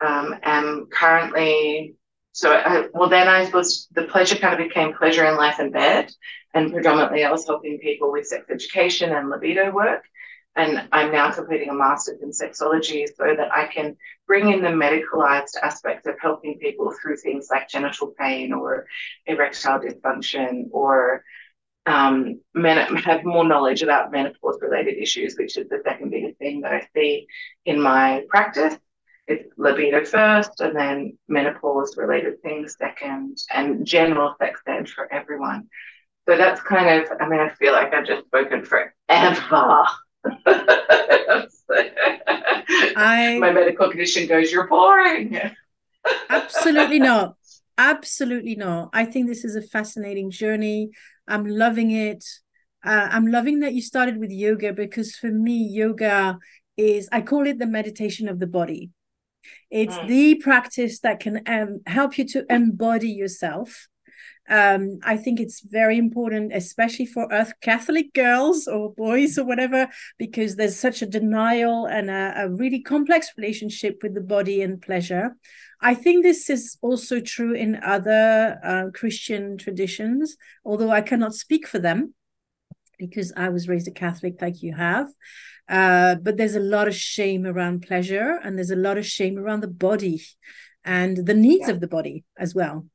um, 0.06 0.36
am 0.44 0.88
currently, 0.92 1.96
so 2.34 2.52
I, 2.52 2.88
well, 2.94 3.08
then 3.08 3.30
I 3.30 3.50
was, 3.50 3.88
the 3.94 4.04
pleasure 4.04 4.36
kind 4.36 4.60
of 4.60 4.68
became 4.68 4.94
pleasure 4.94 5.26
in 5.26 5.38
life 5.38 5.60
and 5.60 5.72
bed. 5.72 6.12
And 6.54 6.74
predominantly 6.74 7.24
I 7.24 7.32
was 7.32 7.46
helping 7.48 7.80
people 7.80 8.12
with 8.12 8.28
sex 8.28 8.46
education 8.50 9.14
and 9.14 9.30
libido 9.30 9.72
work. 9.72 10.04
And 10.56 10.88
I'm 10.92 11.12
now 11.12 11.32
completing 11.32 11.70
a 11.70 11.74
master's 11.74 12.22
in 12.22 12.30
sexology 12.30 13.08
so 13.08 13.36
that 13.36 13.52
I 13.54 13.68
can 13.68 13.98
bring 14.26 14.52
in 14.52 14.62
the 14.62 14.70
medicalized 14.70 15.58
aspects 15.62 16.08
of 16.08 16.16
helping 16.22 16.58
people 16.60 16.94
through 16.94 17.18
things 17.18 17.48
like 17.52 17.68
genital 17.68 18.14
pain 18.18 18.54
or 18.54 18.86
erectile 19.26 19.80
dysfunction 19.80 20.68
or 20.72 21.24
um, 21.86 22.40
men- 22.54 22.96
have 22.96 23.26
more 23.26 23.46
knowledge 23.46 23.82
about 23.82 24.12
menopause 24.12 24.58
related 24.62 24.98
issues, 24.98 25.36
which 25.38 25.58
is 25.58 25.68
the 25.70 25.82
second 25.84 26.10
biggest 26.10 26.38
thing 26.38 26.62
that 26.62 26.72
I 26.72 26.88
see 26.96 27.28
in 27.66 27.82
my 27.82 28.24
practice. 28.30 28.78
It's 29.28 29.52
libido 29.58 30.06
first, 30.06 30.62
and 30.62 30.76
then 30.76 31.18
menopause 31.28 31.98
related 31.98 32.42
things 32.44 32.76
second, 32.78 33.38
and 33.54 33.86
general 33.86 34.36
sex 34.40 34.62
ed 34.68 34.88
for 34.88 35.12
everyone. 35.12 35.68
So 36.28 36.38
that's 36.38 36.62
kind 36.62 37.02
of, 37.02 37.10
I 37.20 37.28
mean, 37.28 37.40
I 37.40 37.50
feel 37.50 37.74
like 37.74 37.94
I've 37.94 38.06
just 38.06 38.26
spoken 38.28 38.64
forever 38.66 39.86
I, 42.96 43.38
My 43.40 43.52
medical 43.52 43.90
condition 43.90 44.28
goes, 44.28 44.52
You're 44.52 44.68
boring. 44.68 45.40
absolutely 46.30 47.00
not. 47.00 47.36
Absolutely 47.78 48.56
not. 48.56 48.90
I 48.94 49.06
think 49.06 49.28
this 49.28 49.44
is 49.44 49.56
a 49.56 49.62
fascinating 49.62 50.32
journey. 50.32 50.92
I'm 51.28 51.46
loving 51.46 51.92
it. 51.92 52.24
Uh, 52.86 53.10
I'm 53.12 53.28
loving 53.28 53.60
that 53.62 53.74
you 53.74 53.82
started 53.82 54.18
with 54.18 54.32
yoga 54.32 54.72
because 54.72 55.16
for 55.16 55.32
me, 55.32 55.68
yoga 55.72 56.38
is, 56.78 57.10
I 57.12 57.22
call 57.22 57.48
it 57.48 57.60
the 57.60 57.66
meditation 57.66 58.30
of 58.30 58.40
the 58.40 58.48
body. 58.48 58.92
It's 59.70 59.96
mm. 59.96 60.08
the 60.08 60.36
practice 60.36 61.00
that 61.02 61.20
can 61.20 61.42
um, 61.48 61.82
help 61.86 62.18
you 62.18 62.26
to 62.30 62.46
embody 62.50 63.10
yourself 63.10 63.88
Um, 64.48 65.00
I 65.04 65.18
think 65.18 65.40
it's 65.40 65.62
very 65.62 65.98
important, 65.98 66.54
especially 66.54 67.08
for 67.08 67.32
us 67.34 67.52
Catholic 67.62 68.14
girls 68.14 68.68
or 68.68 68.94
boys 68.94 69.38
or 69.38 69.46
whatever, 69.46 69.88
because 70.20 70.56
there's 70.56 70.80
such 70.80 71.02
a 71.02 71.08
denial 71.08 71.86
and 71.86 72.10
a, 72.10 72.34
a 72.38 72.50
really 72.50 72.82
complex 72.82 73.32
relationship 73.38 74.00
with 74.04 74.14
the 74.14 74.22
body 74.22 74.62
and 74.62 74.82
pleasure. 74.82 75.36
I 75.82 75.94
think 75.94 76.24
this 76.24 76.50
is 76.50 76.78
also 76.82 77.20
true 77.20 77.54
in 77.54 77.82
other 77.84 78.60
uh, 78.64 78.86
Christian 78.94 79.58
traditions, 79.58 80.38
although 80.64 80.92
I 80.92 81.02
cannot 81.02 81.34
speak 81.34 81.68
for 81.68 81.80
them 81.80 82.14
because 82.98 83.34
I 83.36 83.50
was 83.50 83.68
raised 83.68 83.88
a 83.88 83.92
Catholic 83.92 84.42
like 84.42 84.62
you 84.62 84.74
have. 84.74 85.08
Uh, 85.68 86.16
but 86.16 86.38
there's 86.38 86.56
a 86.56 86.60
lot 86.60 86.88
of 86.88 86.96
shame 86.96 87.46
around 87.46 87.82
pleasure 87.82 88.40
and 88.44 88.58
there's 88.58 88.72
a 88.72 88.76
lot 88.76 88.98
of 88.98 89.06
shame 89.06 89.38
around 89.38 89.62
the 89.62 89.68
body 89.68 90.24
and 90.84 91.26
the 91.26 91.34
needs 91.34 91.68
yeah. 91.68 91.74
of 91.74 91.82
the 91.82 91.88
body 91.88 92.24
as 92.38 92.54
well. 92.54 92.86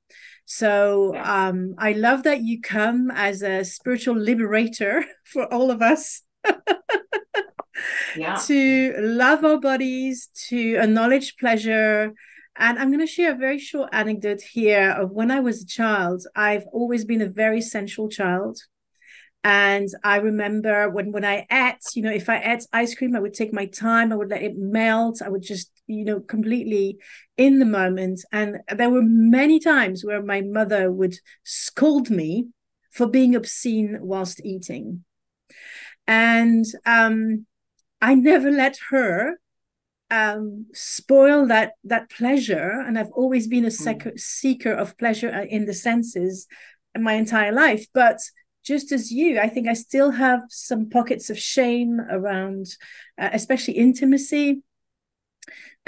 So 0.53 1.13
yeah. 1.15 1.47
um, 1.47 1.77
I 1.79 1.93
love 1.93 2.25
that 2.25 2.43
you 2.43 2.61
come 2.61 3.13
as 3.15 3.41
a 3.41 3.65
spiritual 3.65 4.17
liberator 4.17 5.05
for 5.25 5.45
all 5.55 5.71
of 5.71 5.81
us. 5.81 6.23
yeah. 8.17 8.35
To 8.35 8.95
love 8.99 9.45
our 9.45 9.61
bodies, 9.61 10.29
to 10.49 10.75
acknowledge 10.75 11.37
pleasure. 11.37 12.13
And 12.57 12.81
I'm 12.81 12.89
going 12.89 12.99
to 12.99 13.07
share 13.07 13.33
a 13.33 13.39
very 13.39 13.61
short 13.61 13.91
anecdote 13.93 14.41
here 14.41 14.91
of 14.91 15.13
when 15.13 15.31
I 15.31 15.39
was 15.39 15.63
a 15.63 15.67
child. 15.67 16.25
I've 16.35 16.65
always 16.73 17.05
been 17.05 17.23
a 17.23 17.29
very 17.29 17.61
sensual 17.61 18.09
child. 18.09 18.59
And 19.45 19.89
I 20.03 20.17
remember 20.17 20.91
when 20.91 21.13
when 21.13 21.25
I 21.25 21.47
ate, 21.51 21.79
you 21.95 22.03
know, 22.03 22.11
if 22.11 22.29
I 22.29 22.43
ate 22.43 22.67
ice 22.73 22.97
cream, 22.97 23.15
I 23.15 23.21
would 23.21 23.35
take 23.35 23.53
my 23.53 23.67
time, 23.67 24.13
I 24.13 24.17
would 24.17 24.31
let 24.31 24.43
it 24.43 24.57
melt, 24.57 25.23
I 25.25 25.29
would 25.29 25.43
just, 25.43 25.71
you 25.91 26.05
know, 26.05 26.21
completely 26.21 26.99
in 27.37 27.59
the 27.59 27.67
moment. 27.67 28.25
And 28.33 28.61
there 28.75 28.91
were 28.91 29.03
many 29.03 29.59
times 29.59 30.05
where 30.05 30.23
my 30.23 30.41
mother 30.41 30.91
would 30.91 31.17
scold 31.45 32.11
me 32.11 32.49
for 32.93 33.07
being 33.07 33.35
obscene 33.35 33.99
whilst 34.01 34.45
eating. 34.45 35.05
And 36.07 36.65
um, 36.87 37.47
I 38.01 38.15
never 38.15 38.51
let 38.51 38.79
her 38.91 39.39
um, 40.11 40.67
spoil 40.73 41.47
that 41.47 41.73
that 41.85 42.11
pleasure. 42.11 42.83
And 42.87 42.99
I've 42.99 43.13
always 43.13 43.47
been 43.47 43.65
a 43.65 43.71
sec- 43.71 44.05
mm. 44.05 44.19
seeker 44.19 44.73
of 44.73 44.99
pleasure 44.99 45.33
uh, 45.33 45.45
in 45.45 45.67
the 45.67 45.75
senses 45.75 46.47
in 46.95 47.03
my 47.03 47.15
entire 47.15 47.53
life. 47.53 47.87
But 47.95 48.19
just 48.65 48.93
as 48.93 49.11
you, 49.11 49.39
I 49.39 49.49
think 49.49 49.69
I 49.69 49.75
still 49.75 50.11
have 50.11 50.43
some 50.49 50.91
pockets 50.91 51.31
of 51.31 51.39
shame 51.39 52.01
around, 52.11 52.67
uh, 53.19 53.31
especially 53.33 53.75
intimacy. 53.75 54.63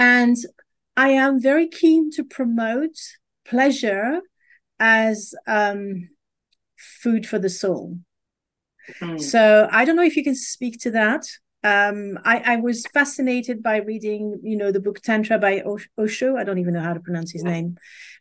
And 0.02 0.36
I 0.96 1.10
am 1.10 1.40
very 1.40 1.68
keen 1.68 2.10
to 2.16 2.24
promote 2.24 2.96
pleasure 3.44 4.20
as 4.80 5.32
um, 5.46 6.08
food 6.76 7.24
for 7.24 7.38
the 7.38 7.48
soul. 7.48 7.98
Mm. 9.00 9.20
So 9.20 9.68
I 9.70 9.84
don't 9.84 9.94
know 9.94 10.02
if 10.02 10.16
you 10.16 10.24
can 10.24 10.34
speak 10.34 10.80
to 10.80 10.90
that 10.90 11.24
um, 11.64 12.18
I, 12.24 12.42
I 12.44 12.56
was 12.56 12.86
fascinated 12.86 13.62
by 13.62 13.78
reading, 13.78 14.40
you 14.42 14.56
know, 14.56 14.72
the 14.72 14.80
book 14.80 15.00
Tantra 15.00 15.38
by 15.38 15.62
Osho. 15.98 16.36
I 16.36 16.44
don't 16.44 16.58
even 16.58 16.74
know 16.74 16.80
how 16.80 16.94
to 16.94 17.00
pronounce 17.00 17.32
his 17.32 17.44
name, 17.44 17.76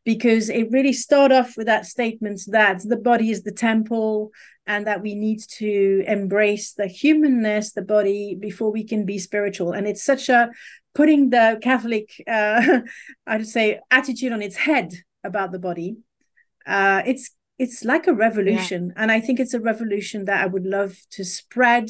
because 0.06 0.50
it 0.50 0.72
really 0.72 0.94
started 0.94 1.36
off 1.36 1.58
with 1.58 1.66
that 1.68 1.86
statement 1.86 2.42
that 2.48 2.84
the 2.84 2.98
body 2.98 3.32
is 3.32 3.44
the 3.44 3.52
temple 3.52 4.32
and 4.68 4.86
that 4.86 5.02
we 5.02 5.16
need 5.16 5.40
to 5.58 6.04
embrace 6.08 6.74
the 6.74 6.88
humanness, 6.88 7.74
the 7.74 7.82
body, 7.82 8.38
before 8.40 8.72
we 8.72 8.84
can 8.84 9.06
be 9.06 9.18
spiritual. 9.18 9.72
And 9.72 9.88
it's 9.88 10.04
such 10.04 10.30
a 10.30 10.52
putting 10.94 11.30
the 11.32 11.60
Catholic, 11.64 12.10
uh, 12.28 12.82
I'd 13.28 13.48
say, 13.48 13.80
attitude 13.90 14.34
on 14.34 14.42
its 14.42 14.56
head 14.56 14.94
about 15.24 15.52
the 15.52 15.60
body. 15.60 15.98
Uh, 16.66 17.02
it's 17.06 17.32
it's 17.62 17.84
like 17.84 18.08
a 18.08 18.14
revolution 18.14 18.88
yeah. 18.88 19.02
and 19.02 19.12
i 19.12 19.20
think 19.20 19.40
it's 19.40 19.54
a 19.54 19.60
revolution 19.60 20.26
that 20.26 20.42
i 20.44 20.48
would 20.48 20.66
love 20.66 20.94
to 21.12 21.24
spread 21.24 21.86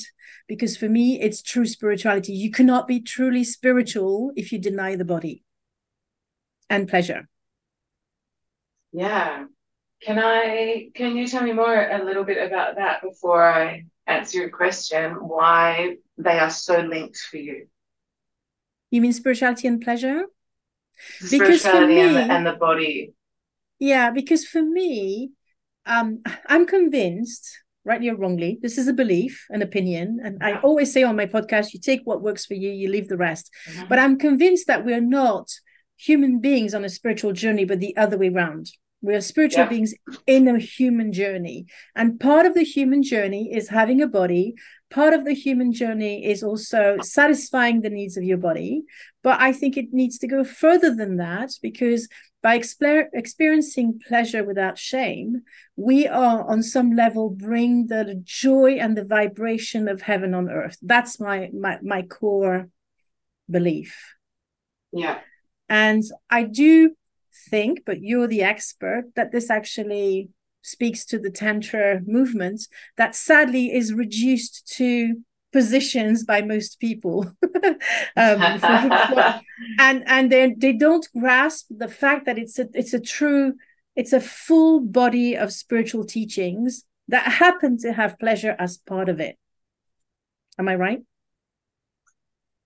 because 0.51 0.75
for 0.75 0.89
me 0.89 1.17
it's 1.21 1.41
true 1.41 1.65
spirituality. 1.65 2.33
You 2.33 2.51
cannot 2.51 2.85
be 2.85 2.99
truly 2.99 3.45
spiritual 3.45 4.33
if 4.35 4.51
you 4.51 4.59
deny 4.59 4.97
the 4.97 5.05
body 5.05 5.43
and 6.69 6.89
pleasure. 6.89 7.29
Yeah. 8.91 9.45
Can 10.01 10.19
i 10.19 10.89
can 10.93 11.15
you 11.15 11.25
tell 11.27 11.43
me 11.43 11.53
more 11.53 11.73
a 11.73 12.03
little 12.03 12.23
bit 12.25 12.45
about 12.45 12.75
that 12.75 13.01
before 13.01 13.43
i 13.49 13.85
answer 14.07 14.39
your 14.39 14.49
question? 14.49 15.13
Why 15.13 15.97
they 16.17 16.37
are 16.39 16.49
so 16.49 16.81
linked 16.81 17.19
for 17.19 17.37
you? 17.37 17.67
You 18.89 18.99
mean 18.99 19.13
spirituality 19.13 19.69
and 19.69 19.79
pleasure? 19.81 20.25
Because 21.29 21.61
for 21.61 21.87
me, 21.87 22.01
and, 22.01 22.15
the, 22.15 22.33
and 22.33 22.45
the 22.45 22.53
body. 22.53 23.13
Yeah 23.79 24.11
because 24.11 24.43
for 24.45 24.61
me 24.61 25.31
um, 25.85 26.21
I'm 26.47 26.65
convinced, 26.65 27.59
rightly 27.83 28.09
or 28.09 28.15
wrongly, 28.15 28.59
this 28.61 28.77
is 28.77 28.87
a 28.87 28.93
belief, 28.93 29.45
an 29.49 29.61
opinion. 29.61 30.19
And 30.23 30.41
I 30.41 30.59
always 30.59 30.93
say 30.93 31.03
on 31.03 31.15
my 31.15 31.25
podcast, 31.25 31.73
you 31.73 31.79
take 31.79 32.01
what 32.03 32.21
works 32.21 32.45
for 32.45 32.53
you, 32.53 32.69
you 32.69 32.89
leave 32.89 33.07
the 33.07 33.17
rest. 33.17 33.51
Mm-hmm. 33.69 33.87
But 33.87 33.99
I'm 33.99 34.17
convinced 34.17 34.67
that 34.67 34.85
we're 34.85 35.01
not 35.01 35.49
human 35.97 36.39
beings 36.39 36.73
on 36.73 36.85
a 36.85 36.89
spiritual 36.89 37.33
journey, 37.33 37.65
but 37.65 37.79
the 37.79 37.95
other 37.97 38.17
way 38.17 38.29
around. 38.29 38.71
We're 39.03 39.21
spiritual 39.21 39.63
yeah. 39.63 39.69
beings 39.69 39.95
in 40.27 40.47
a 40.47 40.59
human 40.59 41.11
journey. 41.11 41.65
And 41.95 42.19
part 42.19 42.45
of 42.45 42.53
the 42.53 42.63
human 42.63 43.01
journey 43.01 43.51
is 43.51 43.69
having 43.69 43.99
a 43.99 44.07
body. 44.07 44.53
Part 44.91 45.13
of 45.13 45.25
the 45.25 45.33
human 45.33 45.73
journey 45.73 46.23
is 46.23 46.43
also 46.43 46.97
satisfying 47.01 47.81
the 47.81 47.89
needs 47.89 48.15
of 48.15 48.23
your 48.23 48.37
body. 48.37 48.83
But 49.23 49.41
I 49.41 49.53
think 49.53 49.75
it 49.75 49.91
needs 49.91 50.19
to 50.19 50.27
go 50.27 50.43
further 50.43 50.93
than 50.93 51.17
that 51.17 51.49
because 51.63 52.07
by 52.41 52.57
exper- 52.57 53.09
experiencing 53.13 53.99
pleasure 54.07 54.43
without 54.43 54.77
shame, 54.77 55.43
we 55.75 56.07
are 56.07 56.43
on 56.49 56.63
some 56.63 56.95
level 56.95 57.29
bring 57.29 57.87
the 57.87 58.21
joy 58.23 58.73
and 58.73 58.97
the 58.97 59.05
vibration 59.05 59.87
of 59.87 60.01
heaven 60.01 60.33
on 60.33 60.49
earth. 60.49 60.77
That's 60.81 61.19
my 61.19 61.49
my, 61.53 61.77
my 61.83 62.01
core 62.01 62.69
belief. 63.49 64.15
Yeah. 64.91 65.19
And 65.69 66.03
I 66.29 66.43
do 66.43 66.95
think, 67.49 67.83
but 67.85 68.01
you're 68.01 68.27
the 68.27 68.43
expert, 68.43 69.05
that 69.15 69.31
this 69.31 69.49
actually 69.49 70.29
speaks 70.61 71.05
to 71.05 71.17
the 71.17 71.31
Tantra 71.31 72.01
movement 72.05 72.67
that 72.97 73.15
sadly 73.15 73.73
is 73.73 73.93
reduced 73.93 74.67
to 74.77 75.21
positions 75.51 76.23
by 76.23 76.41
most 76.41 76.79
people. 76.79 77.31
Um, 78.17 78.59
for, 78.59 78.89
for, 79.13 79.41
and 79.79 80.03
and 80.07 80.31
they 80.31 80.53
they 80.57 80.73
don't 80.73 81.07
grasp 81.17 81.67
the 81.69 81.87
fact 81.87 82.25
that 82.25 82.37
it's 82.37 82.59
a 82.59 82.67
it's 82.73 82.93
a 82.93 82.99
true 82.99 83.53
it's 83.95 84.13
a 84.13 84.19
full 84.19 84.79
body 84.79 85.35
of 85.35 85.53
spiritual 85.53 86.03
teachings 86.03 86.83
that 87.07 87.33
happen 87.33 87.77
to 87.79 87.93
have 87.93 88.19
pleasure 88.19 88.55
as 88.57 88.77
part 88.77 89.09
of 89.09 89.19
it. 89.19 89.37
Am 90.57 90.67
i 90.67 90.75
right? 90.75 91.01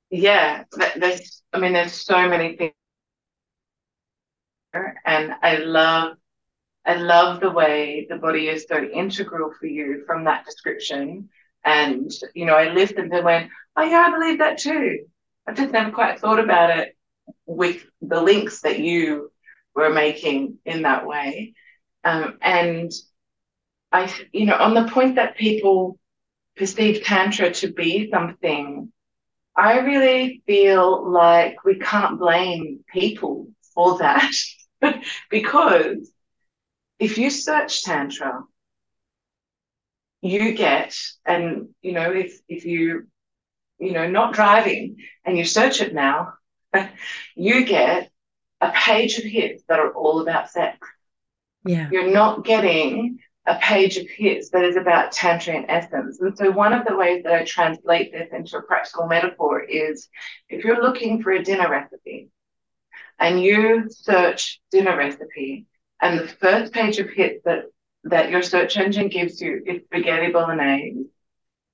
Yeah 0.09 0.63
there's 0.95 1.43
i 1.53 1.59
mean 1.59 1.73
there's 1.73 1.93
so 1.93 2.27
many 2.27 2.55
things. 2.55 2.73
And 5.05 5.33
i 5.41 5.57
love 5.57 6.17
i 6.85 6.95
love 6.95 7.41
the 7.41 7.51
way 7.51 8.07
the 8.09 8.17
body 8.17 8.47
is 8.47 8.65
so 8.67 8.81
integral 8.81 9.51
for 9.59 9.67
you 9.67 10.03
from 10.05 10.23
that 10.25 10.45
description 10.45 11.29
and, 11.65 12.11
you 12.33 12.45
know, 12.45 12.55
I 12.55 12.71
listened 12.71 13.11
and 13.13 13.25
went, 13.25 13.51
oh, 13.75 13.83
yeah, 13.83 14.05
I 14.07 14.11
believe 14.11 14.39
that 14.39 14.59
too. 14.59 15.05
I 15.47 15.53
just 15.53 15.71
never 15.71 15.91
quite 15.91 16.19
thought 16.19 16.39
about 16.39 16.77
it 16.77 16.95
with 17.45 17.85
the 18.01 18.21
links 18.21 18.61
that 18.61 18.79
you 18.79 19.31
were 19.75 19.89
making 19.89 20.59
in 20.65 20.83
that 20.83 21.05
way. 21.05 21.53
Um, 22.03 22.37
and 22.41 22.91
I, 23.91 24.13
you 24.31 24.45
know, 24.45 24.55
on 24.55 24.73
the 24.73 24.89
point 24.91 25.15
that 25.15 25.37
people 25.37 25.99
perceive 26.55 27.03
Tantra 27.03 27.51
to 27.51 27.73
be 27.73 28.09
something, 28.11 28.91
I 29.55 29.79
really 29.79 30.43
feel 30.45 31.09
like 31.09 31.63
we 31.63 31.79
can't 31.79 32.19
blame 32.19 32.83
people 32.91 33.47
for 33.73 33.97
that 33.99 34.31
because 35.29 36.11
if 36.99 37.17
you 37.17 37.29
search 37.29 37.83
Tantra, 37.83 38.43
you 40.25 40.53
get, 40.53 40.95
and 41.25 41.69
you 41.81 41.91
know, 41.91 42.11
if 42.11 42.39
if 42.47 42.65
you, 42.65 43.07
you 43.79 43.91
know, 43.91 44.09
not 44.09 44.33
driving 44.33 44.97
and 45.23 45.37
you 45.37 45.45
search 45.45 45.81
it 45.81 45.93
now, 45.93 46.33
you 47.35 47.65
get 47.65 48.09
a 48.61 48.71
page 48.71 49.17
of 49.17 49.23
hits 49.23 49.63
that 49.69 49.79
are 49.79 49.93
all 49.93 50.21
about 50.21 50.49
sex. 50.49 50.79
Yeah. 51.63 51.89
You're 51.91 52.11
not 52.11 52.45
getting 52.45 53.19
a 53.45 53.55
page 53.55 53.97
of 53.97 54.07
hits 54.09 54.49
that 54.49 54.63
is 54.63 54.75
about 54.75 55.11
tantra 55.11 55.53
in 55.53 55.69
essence. 55.69 56.19
And 56.19 56.35
so 56.35 56.49
one 56.51 56.73
of 56.73 56.85
the 56.85 56.95
ways 56.95 57.23
that 57.23 57.33
I 57.33 57.43
translate 57.43 58.11
this 58.11 58.29
into 58.31 58.57
a 58.57 58.63
practical 58.63 59.07
metaphor 59.07 59.61
is 59.61 60.07
if 60.49 60.63
you're 60.63 60.81
looking 60.81 61.21
for 61.21 61.31
a 61.31 61.43
dinner 61.43 61.69
recipe 61.69 62.29
and 63.19 63.41
you 63.41 63.85
search 63.89 64.59
dinner 64.71 64.97
recipe 64.97 65.67
and 66.01 66.19
the 66.19 66.27
first 66.27 66.73
page 66.73 66.97
of 66.97 67.09
hits 67.09 67.43
that 67.45 67.65
that 68.05 68.29
your 68.29 68.41
search 68.41 68.77
engine 68.77 69.09
gives 69.09 69.41
you 69.41 69.61
is 69.65 69.83
spaghetti 69.85 70.31
bolognese, 70.31 71.05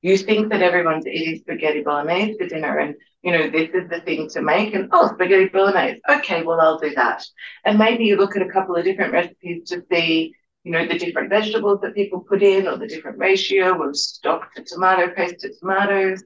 you 0.01 0.17
think 0.17 0.49
that 0.49 0.61
everyone's 0.61 1.05
eating 1.05 1.39
spaghetti 1.39 1.81
bolognese 1.81 2.37
for 2.37 2.47
dinner 2.47 2.79
and 2.79 2.95
you 3.21 3.31
know 3.31 3.49
this 3.49 3.69
is 3.73 3.87
the 3.89 4.01
thing 4.01 4.27
to 4.29 4.41
make 4.41 4.73
and 4.73 4.89
oh 4.91 5.11
spaghetti 5.13 5.45
bolognese 5.45 6.01
okay 6.09 6.41
well 6.41 6.59
i'll 6.59 6.79
do 6.79 6.93
that 6.95 7.23
and 7.65 7.77
maybe 7.77 8.05
you 8.05 8.15
look 8.15 8.35
at 8.35 8.41
a 8.41 8.49
couple 8.49 8.75
of 8.75 8.83
different 8.83 9.13
recipes 9.13 9.69
to 9.69 9.83
see 9.91 10.33
you 10.63 10.71
know, 10.71 10.87
the 10.87 10.97
different 10.97 11.29
vegetables 11.29 11.79
that 11.81 11.95
people 11.95 12.19
put 12.19 12.43
in 12.43 12.67
or 12.67 12.77
the 12.77 12.87
different 12.87 13.17
ratio 13.17 13.81
of 13.87 13.95
stock 13.95 14.53
to 14.53 14.63
tomato 14.63 15.13
paste 15.13 15.39
to 15.39 15.49
tomatoes. 15.59 16.23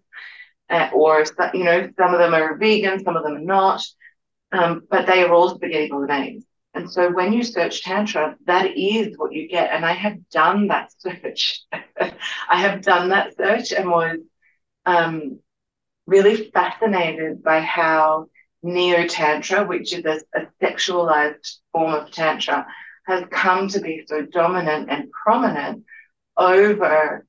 Uh, 0.69 0.89
or, 0.93 1.23
you 1.53 1.63
know, 1.63 1.87
some 1.97 2.13
of 2.13 2.19
them 2.19 2.33
are 2.33 2.57
vegan, 2.57 3.03
some 3.03 3.15
of 3.15 3.23
them 3.23 3.35
are 3.35 3.39
not. 3.39 3.83
Um, 4.51 4.83
but 4.89 5.05
they 5.05 5.23
are 5.23 5.33
all 5.33 5.55
spaghetti 5.55 5.89
bolognese. 5.89 6.45
And 6.75 6.91
so 6.91 7.09
when 7.09 7.31
you 7.31 7.43
search 7.43 7.83
Tantra, 7.83 8.35
that 8.45 8.77
is 8.77 9.17
what 9.17 9.31
you 9.31 9.47
get. 9.47 9.71
And 9.71 9.85
I 9.85 9.93
have 9.93 10.29
done 10.29 10.67
that 10.67 10.91
search. 10.97 11.61
I 11.71 12.61
have 12.61 12.81
done 12.81 13.09
that 13.09 13.35
search 13.37 13.71
and 13.71 13.89
was 13.89 14.17
um, 14.85 15.39
really 16.05 16.51
fascinated 16.51 17.41
by 17.41 17.61
how 17.61 18.27
Neo 18.61 19.07
Tantra, 19.07 19.65
which 19.65 19.93
is 19.93 20.03
a, 20.05 20.19
a 20.37 20.47
sexualized 20.61 21.59
form 21.71 21.93
of 21.93 22.11
Tantra, 22.11 22.67
has 23.07 23.23
come 23.31 23.69
to 23.69 23.79
be 23.79 24.03
so 24.05 24.23
dominant 24.23 24.89
and 24.89 25.09
prominent 25.11 25.85
over 26.35 27.25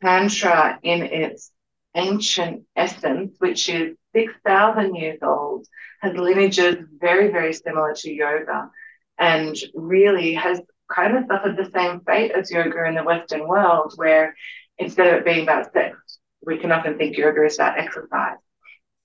Tantra 0.00 0.78
in 0.82 1.02
its 1.02 1.50
ancient 1.94 2.64
essence, 2.74 3.34
which 3.38 3.68
is 3.68 3.96
6,000 4.18 4.94
years 4.96 5.18
old, 5.22 5.66
has 6.00 6.16
lineages 6.16 6.76
very, 7.00 7.28
very 7.28 7.52
similar 7.52 7.94
to 7.94 8.12
yoga, 8.12 8.70
and 9.18 9.54
really 9.74 10.34
has 10.34 10.60
kind 10.90 11.16
of 11.16 11.24
suffered 11.28 11.56
the 11.56 11.70
same 11.76 12.00
fate 12.00 12.32
as 12.32 12.50
yoga 12.50 12.86
in 12.86 12.94
the 12.94 13.04
Western 13.04 13.46
world, 13.46 13.92
where 13.96 14.34
instead 14.78 15.06
of 15.06 15.14
it 15.14 15.24
being 15.24 15.42
about 15.42 15.72
sex, 15.72 15.96
we 16.44 16.58
can 16.58 16.72
often 16.72 16.98
think 16.98 17.16
yoga 17.16 17.44
is 17.44 17.56
about 17.56 17.78
exercise. 17.78 18.38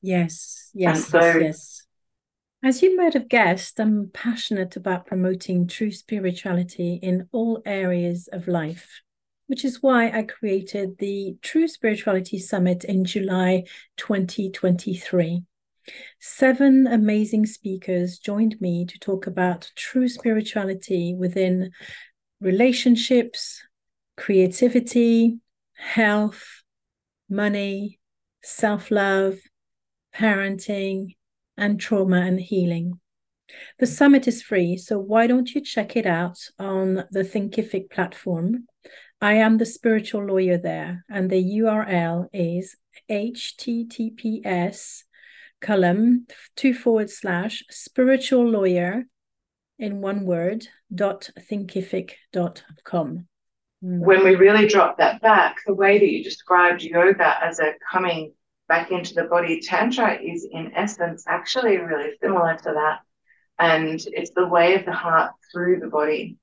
Yes, 0.01 0.69
yes, 0.73 1.07
so, 1.07 1.19
yes, 1.19 1.41
yes. 1.41 1.85
As 2.63 2.81
you 2.81 2.95
might 2.95 3.13
have 3.13 3.27
guessed, 3.27 3.79
I'm 3.79 4.09
passionate 4.13 4.75
about 4.75 5.05
promoting 5.05 5.67
true 5.67 5.91
spirituality 5.91 6.99
in 7.01 7.27
all 7.31 7.61
areas 7.65 8.29
of 8.31 8.47
life, 8.47 9.01
which 9.47 9.65
is 9.65 9.81
why 9.81 10.09
I 10.09 10.23
created 10.23 10.97
the 10.97 11.35
True 11.41 11.67
Spirituality 11.67 12.39
Summit 12.39 12.83
in 12.83 13.05
July 13.05 13.63
2023. 13.97 15.43
Seven 16.19 16.87
amazing 16.87 17.45
speakers 17.45 18.17
joined 18.17 18.55
me 18.61 18.85
to 18.85 18.97
talk 18.99 19.27
about 19.27 19.71
true 19.75 20.07
spirituality 20.07 21.13
within 21.13 21.71
relationships, 22.39 23.61
creativity, 24.15 25.39
health, 25.75 26.63
money, 27.29 27.99
self 28.43 28.91
love, 28.91 29.39
parenting, 30.15 31.15
and 31.57 31.79
trauma 31.79 32.21
and 32.21 32.39
healing. 32.39 32.99
The 33.79 33.87
summit 33.87 34.27
is 34.27 34.41
free, 34.41 34.77
so 34.77 34.97
why 34.99 35.27
don't 35.27 35.53
you 35.53 35.61
check 35.61 35.95
it 35.95 36.05
out 36.05 36.37
on 36.57 37.05
the 37.11 37.23
Thinkific 37.23 37.89
platform? 37.91 38.67
I 39.23 39.35
am 39.35 39.57
the 39.57 39.65
spiritual 39.65 40.25
lawyer 40.25 40.57
there, 40.57 41.05
and 41.09 41.29
the 41.29 41.41
URL 41.59 42.27
is 42.33 42.75
https 43.09 45.03
column 45.61 46.27
two 46.57 46.73
forward 46.73 47.09
slash 47.09 47.63
spiritual 47.71 48.45
lawyer 48.45 49.05
in 49.79 50.01
one 50.01 50.25
word 50.25 50.67
dot 50.93 51.29
thinkific 51.39 52.11
dot 52.33 52.65
com. 52.83 53.27
Hmm. 53.81 54.01
When 54.01 54.25
we 54.25 54.35
really 54.35 54.67
drop 54.67 54.97
that 54.97 55.21
back, 55.21 55.55
the 55.65 55.73
way 55.73 55.99
that 55.99 56.11
you 56.11 56.21
described 56.21 56.83
yoga 56.83 57.41
as 57.41 57.59
a 57.59 57.75
coming 57.89 58.33
back 58.67 58.91
into 58.91 59.13
the 59.13 59.23
body. 59.23 59.61
Tantra 59.61 60.21
is, 60.21 60.45
in 60.51 60.73
essence, 60.75 61.23
actually 61.29 61.77
really 61.77 62.11
similar 62.21 62.57
to 62.57 62.73
that. 62.73 62.99
And 63.57 64.05
it's 64.05 64.31
the 64.31 64.49
way 64.49 64.75
of 64.75 64.83
the 64.83 64.91
heart 64.91 65.31
through 65.49 65.79
the 65.79 65.87
body. 65.87 66.35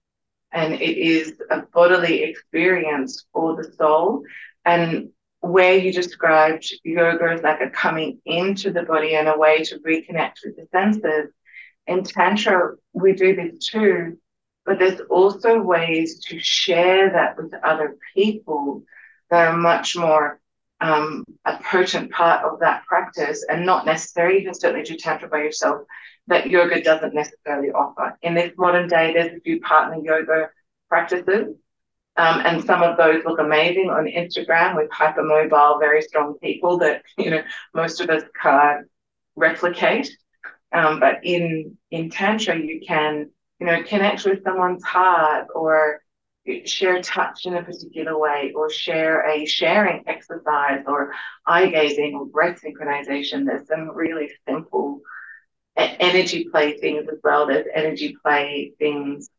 And 0.52 0.74
it 0.74 0.98
is 0.98 1.34
a 1.50 1.62
bodily 1.62 2.24
experience 2.24 3.24
for 3.32 3.56
the 3.56 3.72
soul. 3.72 4.24
And 4.64 5.10
where 5.40 5.78
you 5.78 5.92
described 5.92 6.72
yoga 6.84 7.30
as 7.30 7.42
like 7.42 7.60
a 7.60 7.70
coming 7.70 8.20
into 8.24 8.72
the 8.72 8.82
body 8.82 9.14
and 9.14 9.28
a 9.28 9.38
way 9.38 9.62
to 9.64 9.78
reconnect 9.78 10.36
with 10.44 10.56
the 10.56 10.66
senses. 10.70 11.32
In 11.86 12.04
Tantra, 12.04 12.74
we 12.92 13.14
do 13.14 13.34
this 13.34 13.66
too, 13.66 14.18
but 14.66 14.78
there's 14.78 15.00
also 15.08 15.60
ways 15.60 16.20
to 16.26 16.38
share 16.38 17.10
that 17.10 17.36
with 17.36 17.52
other 17.64 17.96
people 18.14 18.84
that 19.30 19.48
are 19.48 19.56
much 19.56 19.96
more 19.96 20.39
um, 20.80 21.24
a 21.44 21.58
potent 21.62 22.10
part 22.10 22.44
of 22.44 22.60
that 22.60 22.84
practice 22.86 23.44
and 23.48 23.66
not 23.66 23.86
necessarily, 23.86 24.38
you 24.38 24.44
can 24.44 24.54
certainly 24.54 24.84
do 24.84 24.96
Tantra 24.96 25.28
by 25.28 25.38
yourself, 25.38 25.82
that 26.26 26.48
yoga 26.48 26.82
doesn't 26.82 27.14
necessarily 27.14 27.70
offer. 27.70 28.16
In 28.22 28.34
this 28.34 28.52
modern 28.56 28.88
day, 28.88 29.12
there's 29.12 29.36
a 29.36 29.40
few 29.40 29.60
partner 29.60 30.02
yoga 30.02 30.48
practices, 30.88 31.54
um, 32.16 32.42
and 32.44 32.64
some 32.64 32.82
of 32.82 32.96
those 32.96 33.24
look 33.24 33.38
amazing 33.38 33.90
on 33.90 34.04
Instagram 34.06 34.76
with 34.76 34.90
hypermobile, 34.90 35.80
very 35.80 36.02
strong 36.02 36.34
people 36.42 36.78
that 36.78 37.02
you 37.18 37.30
know 37.30 37.42
most 37.74 38.00
of 38.00 38.10
us 38.10 38.22
can't 38.40 38.86
replicate. 39.36 40.10
Um, 40.72 41.00
but 41.00 41.18
in 41.24 41.76
in 41.90 42.10
Tantra, 42.10 42.56
you 42.56 42.80
can 42.86 43.30
you 43.58 43.66
know 43.66 43.82
connect 43.82 44.24
with 44.24 44.42
someone's 44.44 44.84
heart 44.84 45.48
or 45.54 46.02
share 46.64 47.00
touch 47.02 47.46
in 47.46 47.54
a 47.54 47.62
particular 47.62 48.18
way 48.18 48.52
or 48.54 48.70
share 48.70 49.28
a 49.28 49.46
sharing 49.46 50.02
exercise 50.06 50.82
or 50.86 51.12
eye 51.46 51.66
gazing 51.66 52.14
or 52.14 52.26
breath 52.26 52.60
synchronization. 52.62 53.46
There's 53.46 53.68
some 53.68 53.90
really 53.94 54.30
simple 54.48 55.00
energy 55.76 56.48
play 56.50 56.78
things 56.78 57.06
as 57.10 57.18
well. 57.22 57.46
There's 57.46 57.66
energy 57.74 58.16
play 58.22 58.72
things 58.78 59.30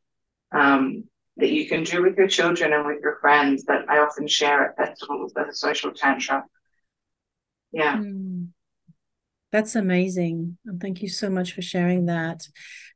um, 0.51 1.05
that 1.37 1.51
you 1.51 1.67
can 1.67 1.83
do 1.83 2.01
with 2.01 2.17
your 2.17 2.27
children 2.27 2.73
and 2.73 2.85
with 2.85 2.99
your 3.01 3.17
friends 3.19 3.63
that 3.65 3.89
I 3.89 3.99
often 3.99 4.27
share 4.27 4.65
at 4.65 4.77
festivals 4.77 5.33
as 5.37 5.47
a 5.47 5.55
social 5.55 5.91
tantra. 5.91 6.45
Yeah. 7.71 7.97
Mm. 7.97 8.30
That's 9.51 9.75
amazing. 9.75 10.57
And 10.65 10.79
thank 10.79 11.01
you 11.01 11.09
so 11.09 11.29
much 11.29 11.53
for 11.53 11.61
sharing 11.61 12.05
that. 12.05 12.47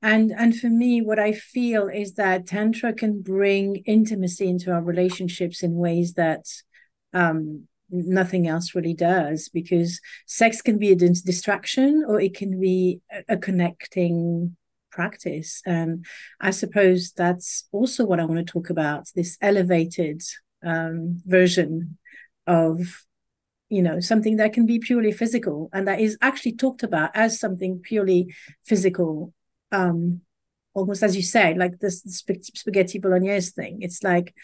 And 0.01 0.31
and 0.31 0.57
for 0.57 0.69
me, 0.69 1.01
what 1.01 1.19
I 1.19 1.33
feel 1.33 1.87
is 1.89 2.13
that 2.13 2.47
Tantra 2.47 2.93
can 2.93 3.21
bring 3.21 3.77
intimacy 3.85 4.47
into 4.47 4.71
our 4.71 4.81
relationships 4.81 5.63
in 5.63 5.75
ways 5.75 6.13
that 6.13 6.45
um, 7.13 7.67
nothing 7.89 8.47
else 8.47 8.73
really 8.73 8.93
does 8.93 9.49
because 9.49 9.99
sex 10.25 10.61
can 10.61 10.77
be 10.77 10.91
a 10.91 10.95
distraction 10.95 12.05
or 12.07 12.19
it 12.19 12.35
can 12.35 12.59
be 12.59 13.01
a, 13.27 13.37
connecting 13.37 14.55
practice. 14.91 15.61
And 15.65 16.05
I 16.39 16.51
suppose 16.51 17.11
that's 17.11 17.67
also 17.71 18.05
what 18.05 18.19
I 18.19 18.25
want 18.25 18.45
to 18.45 18.51
talk 18.51 18.69
about 18.69 19.07
this 19.13 19.37
elevated 19.41 20.21
um, 20.65 21.21
version 21.25 21.97
of 22.47 23.05
you 23.69 23.81
know 23.81 23.99
something 23.99 24.37
that 24.37 24.53
can 24.53 24.65
be 24.65 24.79
purely 24.79 25.11
physical 25.11 25.69
and 25.73 25.87
that 25.87 25.99
is 25.99 26.17
actually 26.21 26.53
talked 26.53 26.83
about 26.83 27.09
as 27.15 27.39
something 27.39 27.79
purely 27.79 28.33
physical 28.63 29.33
um 29.71 30.21
almost 30.75 31.01
as 31.01 31.15
you 31.15 31.23
said 31.23 31.57
like 31.57 31.79
this 31.79 32.01
spaghetti 32.01 32.99
bolognese 32.99 33.51
thing. 33.51 33.81
It's 33.81 34.03
like 34.03 34.35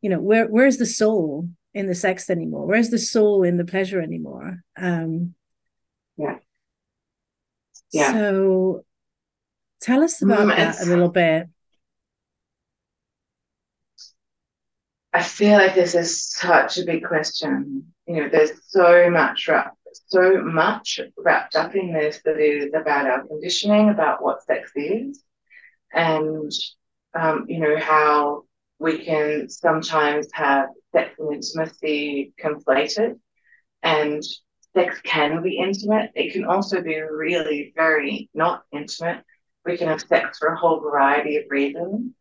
you 0.00 0.10
know 0.10 0.20
where 0.20 0.46
where's 0.46 0.76
the 0.76 0.86
soul 0.86 1.48
in 1.74 1.86
the 1.86 1.94
sex 1.94 2.30
anymore? 2.30 2.66
Where's 2.66 2.90
the 2.90 2.98
soul 2.98 3.42
in 3.42 3.56
the 3.56 3.64
pleasure 3.64 4.00
anymore? 4.00 4.62
Um 4.76 5.34
yeah. 6.16 6.36
Yeah. 7.90 8.12
So 8.12 8.84
tell 9.80 10.04
us 10.04 10.22
about 10.22 10.46
mm, 10.46 10.56
that 10.56 10.80
a 10.82 10.86
little 10.86 11.08
bit. 11.08 11.48
I 15.12 15.22
feel 15.22 15.52
like 15.52 15.74
this 15.74 15.94
is 15.94 16.28
such 16.30 16.78
a 16.78 16.84
big 16.84 17.02
question. 17.02 17.92
You 18.08 18.14
know, 18.22 18.28
there's 18.30 18.52
so 18.66 19.10
much 19.10 19.48
wrapped, 19.48 19.76
so 20.06 20.40
much 20.42 20.98
wrapped 21.18 21.56
up 21.56 21.76
in 21.76 21.92
this 21.92 22.22
that 22.24 22.40
is 22.40 22.72
about 22.74 23.06
our 23.06 23.26
conditioning, 23.26 23.90
about 23.90 24.22
what 24.22 24.42
sex 24.42 24.72
is, 24.74 25.22
and 25.92 26.50
um, 27.14 27.44
you 27.48 27.60
know 27.60 27.78
how 27.78 28.44
we 28.78 29.04
can 29.04 29.50
sometimes 29.50 30.26
have 30.32 30.68
sex 30.90 31.16
and 31.18 31.34
intimacy 31.34 32.32
conflated, 32.42 33.18
and 33.82 34.22
sex 34.74 34.98
can 35.02 35.42
be 35.42 35.58
intimate. 35.58 36.10
It 36.14 36.32
can 36.32 36.46
also 36.46 36.80
be 36.80 36.98
really 36.98 37.74
very 37.76 38.30
not 38.32 38.62
intimate. 38.72 39.22
We 39.66 39.76
can 39.76 39.88
have 39.88 40.00
sex 40.00 40.38
for 40.38 40.48
a 40.48 40.56
whole 40.56 40.80
variety 40.80 41.36
of 41.36 41.44
reasons. 41.50 42.14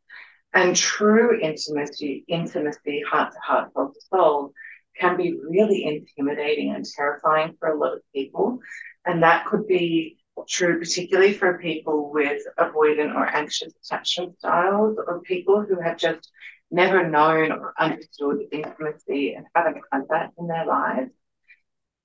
And 0.54 0.76
true 0.76 1.40
intimacy, 1.40 2.26
intimacy, 2.28 3.04
heart 3.10 3.32
to 3.32 3.40
heart, 3.40 3.72
soul 3.74 3.94
to 3.94 4.02
soul, 4.10 4.54
can 5.00 5.18
be 5.18 5.38
really 5.48 5.86
intimidating 5.86 6.74
and 6.74 6.86
terrifying 6.86 7.56
for 7.60 7.70
a 7.70 7.78
lot 7.78 7.94
of 7.94 8.02
people. 8.14 8.60
And 9.06 9.24
that 9.24 9.46
could 9.46 9.68
be 9.68 10.18
true, 10.48 10.80
particularly 10.80 11.34
for 11.34 11.58
people 11.58 12.12
with 12.12 12.42
avoidant 12.60 13.16
or 13.16 13.26
anxious 13.26 13.74
attachment 13.84 14.38
styles, 14.38 14.98
or 15.06 15.22
people 15.22 15.66
who 15.68 15.80
have 15.82 15.98
just 15.98 16.30
never 16.70 17.08
known 17.08 17.52
or 17.52 17.74
understood 17.80 18.42
intimacy 18.52 19.34
and 19.34 19.46
haven't 19.56 19.82
had 19.92 20.04
that 20.10 20.32
in 20.38 20.48
their 20.48 20.66
lives. 20.66 21.12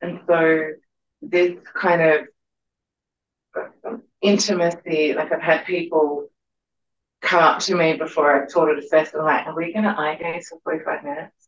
And 0.01 0.21
so, 0.27 0.71
this 1.21 1.57
kind 1.75 2.03
of 2.03 2.27
intimacy, 4.21 5.15
like 5.15 5.33
I've 5.33 5.43
had 5.43 5.65
people 5.65 6.29
come 7.21 7.43
up 7.43 7.61
to 7.61 7.75
me 7.75 7.95
before 7.97 8.43
I've 8.43 8.53
taught 8.53 8.71
at 8.71 8.79
a 8.79 8.89
festival, 8.89 9.25
like, 9.25 9.47
are 9.47 9.55
we 9.55 9.73
going 9.73 9.85
to 9.85 9.99
eye 9.99 10.17
gaze 10.17 10.49
for 10.49 10.59
45 10.65 11.05
minutes? 11.05 11.42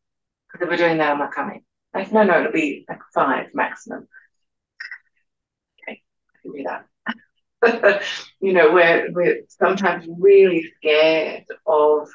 Because 0.55 0.67
if 0.67 0.71
we're 0.71 0.87
doing 0.87 0.99
that, 0.99 1.11
I'm 1.11 1.19
not 1.19 1.35
coming. 1.35 1.65
Like, 1.93 2.13
no, 2.13 2.23
no, 2.23 2.39
it'll 2.39 2.53
be 2.53 2.85
like 2.89 3.01
five 3.13 3.49
maximum. 3.55 4.07
Okay, 5.83 6.01
I 6.01 6.39
can 6.43 6.53
do 6.53 6.65
that. 7.63 8.03
you 8.41 8.53
know, 8.53 8.73
we're, 8.73 9.11
we're 9.13 9.43
sometimes 9.49 10.07
really 10.21 10.71
scared 10.77 11.45
of 11.67 12.09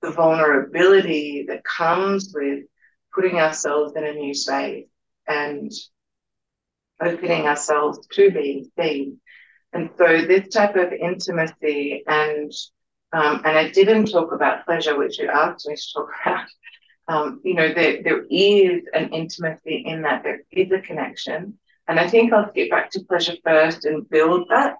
the 0.00 0.10
vulnerability 0.10 1.44
that 1.48 1.62
comes 1.64 2.32
with 2.34 2.64
putting 3.14 3.38
ourselves 3.38 3.94
in 3.96 4.04
a 4.04 4.14
new 4.14 4.32
space 4.32 4.86
and 5.26 5.70
opening 7.02 7.46
ourselves 7.46 8.06
to 8.12 8.30
being 8.30 8.70
seen. 8.78 9.20
And 9.74 9.90
so 9.98 10.22
this 10.22 10.48
type 10.48 10.76
of 10.76 10.92
intimacy 10.92 12.02
and 12.06 12.50
um, 13.10 13.40
and 13.44 13.56
I 13.56 13.70
didn't 13.70 14.10
talk 14.10 14.32
about 14.32 14.66
pleasure, 14.66 14.98
which 14.98 15.18
you 15.18 15.28
asked 15.28 15.66
me 15.66 15.74
to 15.74 15.82
talk 15.94 16.08
about. 16.26 16.46
Um, 17.08 17.40
you 17.42 17.54
know, 17.54 17.72
there, 17.72 18.02
there 18.02 18.24
is 18.30 18.82
an 18.92 19.12
intimacy 19.12 19.84
in 19.86 20.02
that, 20.02 20.22
there 20.22 20.42
is 20.50 20.70
a 20.70 20.80
connection. 20.80 21.58
And 21.86 21.98
I 21.98 22.06
think 22.08 22.32
I'll 22.32 22.52
get 22.52 22.70
back 22.70 22.90
to 22.90 23.04
pleasure 23.04 23.34
first 23.42 23.86
and 23.86 24.08
build 24.08 24.48
that 24.50 24.76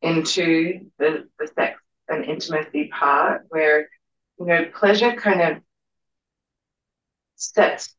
into 0.00 0.86
the, 0.98 1.28
the 1.38 1.46
sex 1.54 1.78
and 2.08 2.24
intimacy 2.24 2.88
part 2.88 3.42
where, 3.50 3.88
you 4.38 4.46
know, 4.46 4.64
pleasure 4.74 5.12
kind 5.12 5.42
of 5.42 5.62
sets, 7.36 7.94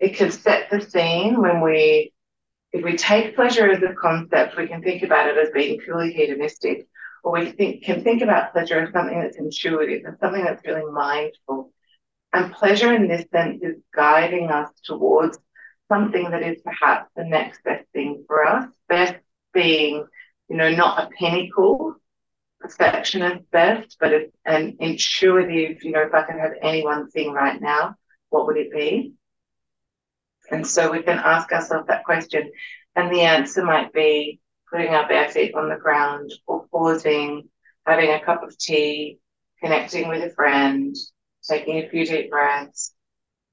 it 0.00 0.16
can 0.16 0.30
set 0.30 0.70
the 0.70 0.80
scene 0.80 1.40
when 1.40 1.60
we 1.60 2.12
if 2.72 2.82
we 2.82 2.96
take 2.96 3.36
pleasure 3.36 3.70
as 3.70 3.82
a 3.82 3.94
concept, 3.94 4.56
we 4.56 4.66
can 4.66 4.82
think 4.82 5.02
about 5.02 5.28
it 5.28 5.36
as 5.36 5.50
being 5.52 5.78
purely 5.78 6.12
hedonistic, 6.12 6.86
or 7.22 7.32
we 7.32 7.52
think, 7.52 7.84
can 7.84 8.02
think 8.02 8.22
about 8.22 8.52
pleasure 8.52 8.80
as 8.80 8.92
something 8.92 9.20
that's 9.20 9.36
intuitive 9.36 10.04
and 10.06 10.16
something 10.18 10.42
that's 10.42 10.64
really 10.66 10.90
mindful. 10.90 11.70
And 12.32 12.52
pleasure 12.52 12.92
in 12.92 13.08
this 13.08 13.26
sense 13.30 13.62
is 13.62 13.76
guiding 13.94 14.50
us 14.50 14.70
towards 14.84 15.38
something 15.88 16.30
that 16.30 16.42
is 16.42 16.62
perhaps 16.62 17.10
the 17.14 17.24
next 17.24 17.62
best 17.62 17.86
thing 17.92 18.24
for 18.26 18.44
us. 18.46 18.68
Best 18.88 19.16
being, 19.52 20.06
you 20.48 20.56
know, 20.56 20.70
not 20.70 21.02
a 21.02 21.10
pinnacle, 21.10 21.96
perfection 22.60 23.22
is 23.22 23.42
best, 23.50 23.96
but 24.00 24.12
an 24.46 24.76
intuitive, 24.80 25.82
you 25.82 25.92
know, 25.92 26.02
if 26.02 26.14
I 26.14 26.22
could 26.22 26.40
have 26.40 26.52
any 26.62 26.82
one 26.84 27.10
thing 27.10 27.32
right 27.32 27.60
now, 27.60 27.96
what 28.30 28.46
would 28.46 28.56
it 28.56 28.72
be? 28.72 29.12
And 30.50 30.66
so 30.66 30.90
we 30.90 31.02
can 31.02 31.18
ask 31.18 31.52
ourselves 31.52 31.88
that 31.88 32.04
question. 32.04 32.50
And 32.96 33.12
the 33.12 33.22
answer 33.22 33.64
might 33.64 33.92
be 33.92 34.40
putting 34.70 34.88
our 34.88 35.08
bare 35.08 35.28
feet 35.28 35.54
on 35.54 35.68
the 35.68 35.76
ground 35.76 36.30
or 36.46 36.66
pausing, 36.70 37.48
having 37.86 38.10
a 38.10 38.24
cup 38.24 38.42
of 38.42 38.56
tea, 38.58 39.18
connecting 39.60 40.08
with 40.08 40.22
a 40.22 40.34
friend, 40.34 40.94
taking 41.48 41.78
a 41.78 41.88
few 41.88 42.04
deep 42.06 42.30
breaths, 42.30 42.94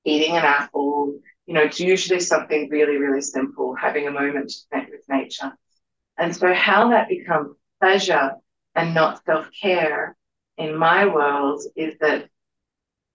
eating 0.06 0.36
an 0.38 0.44
apple. 0.46 1.20
You 1.46 1.54
know, 1.56 1.62
it's 1.62 1.80
usually 1.80 2.20
something 2.20 2.70
really, 2.70 2.98
really 2.98 3.22
simple, 3.22 3.76
having 3.76 4.08
a 4.08 4.12
moment 4.12 4.50
to 4.50 4.56
connect 4.70 4.92
with 4.92 5.04
nature. 5.10 5.52
And 6.18 6.36
so, 6.36 6.54
how 6.54 6.90
that 6.90 7.10
becomes 7.10 7.56
pleasure 7.82 8.32
and 8.76 8.94
not 8.94 9.24
self 9.26 9.50
care 9.62 10.16
in 10.58 10.76
my 10.78 11.06
world 11.06 11.62
is 11.76 11.96
that 12.02 12.30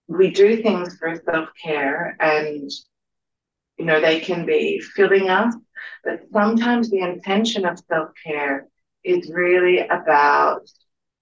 we 0.07 0.31
do 0.31 0.61
things 0.61 0.97
for 0.97 1.15
self 1.25 1.49
care 1.63 2.15
and 2.19 2.69
you 3.77 3.85
know, 3.85 3.99
they 3.99 4.19
can 4.19 4.45
be 4.45 4.79
filling 4.79 5.29
us, 5.29 5.55
but 6.03 6.21
sometimes 6.31 6.89
the 6.89 6.99
intention 6.99 7.65
of 7.65 7.79
self 7.89 8.09
care 8.25 8.67
is 9.03 9.29
really 9.33 9.79
about 9.79 10.61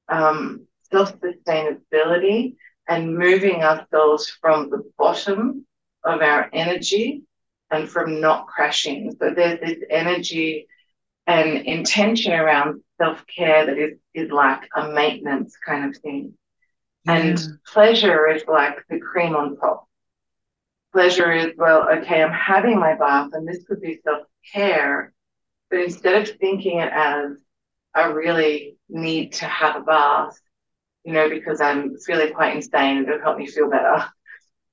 um, 0.09 0.65
self 0.91 1.13
sustainability 1.19 2.55
and 2.87 3.17
moving 3.17 3.63
ourselves 3.63 4.29
from 4.41 4.69
the 4.69 4.83
bottom 4.97 5.65
of 6.03 6.21
our 6.21 6.49
energy 6.53 7.23
and 7.71 7.89
from 7.89 8.19
not 8.19 8.47
crashing. 8.47 9.15
So 9.19 9.33
there's 9.35 9.59
this 9.59 9.83
energy 9.89 10.67
and 11.27 11.65
intention 11.65 12.33
around 12.33 12.81
self 13.01 13.23
care 13.27 13.65
that 13.65 13.77
is, 13.77 13.97
is 14.13 14.31
like 14.31 14.67
a 14.75 14.89
maintenance 14.89 15.55
kind 15.65 15.89
of 15.89 16.01
thing. 16.01 16.33
Yeah. 17.05 17.15
And 17.15 17.39
pleasure 17.65 18.27
is 18.27 18.43
like 18.47 18.77
the 18.89 18.99
cream 18.99 19.35
on 19.35 19.57
top 19.57 19.87
pleasure 20.93 21.31
is, 21.33 21.47
well, 21.57 21.89
okay, 21.89 22.21
I'm 22.21 22.31
having 22.31 22.79
my 22.79 22.95
bath 22.95 23.31
and 23.33 23.47
this 23.47 23.63
could 23.67 23.81
be 23.81 23.99
self 24.03 24.27
care. 24.53 25.11
But 25.69 25.79
instead 25.79 26.21
of 26.21 26.37
thinking 26.37 26.79
it 26.79 26.91
as, 26.93 27.31
I 27.95 28.05
really 28.05 28.77
need 28.89 29.33
to 29.33 29.45
have 29.45 29.75
a 29.75 29.81
bath, 29.81 30.39
you 31.03 31.13
know, 31.13 31.29
because 31.29 31.61
I'm 31.61 31.97
feeling 31.97 32.33
quite 32.33 32.55
insane 32.55 32.97
and 32.97 33.07
it'll 33.07 33.21
help 33.21 33.37
me 33.37 33.47
feel 33.47 33.69
better, 33.69 34.05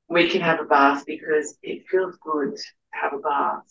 we 0.08 0.28
can 0.28 0.40
have 0.40 0.60
a 0.60 0.64
bath 0.64 1.04
because 1.06 1.56
it 1.62 1.86
feels 1.88 2.16
good 2.16 2.56
to 2.56 2.62
have 2.90 3.12
a 3.14 3.18
bath. 3.18 3.64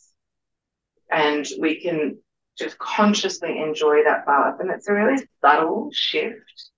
And 1.11 1.45
we 1.59 1.81
can 1.81 2.17
just 2.57 2.77
consciously 2.77 3.59
enjoy 3.61 4.03
that 4.03 4.25
bath. 4.25 4.55
And 4.59 4.69
it's 4.69 4.87
a 4.87 4.93
really 4.93 5.23
subtle 5.41 5.89
shift, 5.93 6.69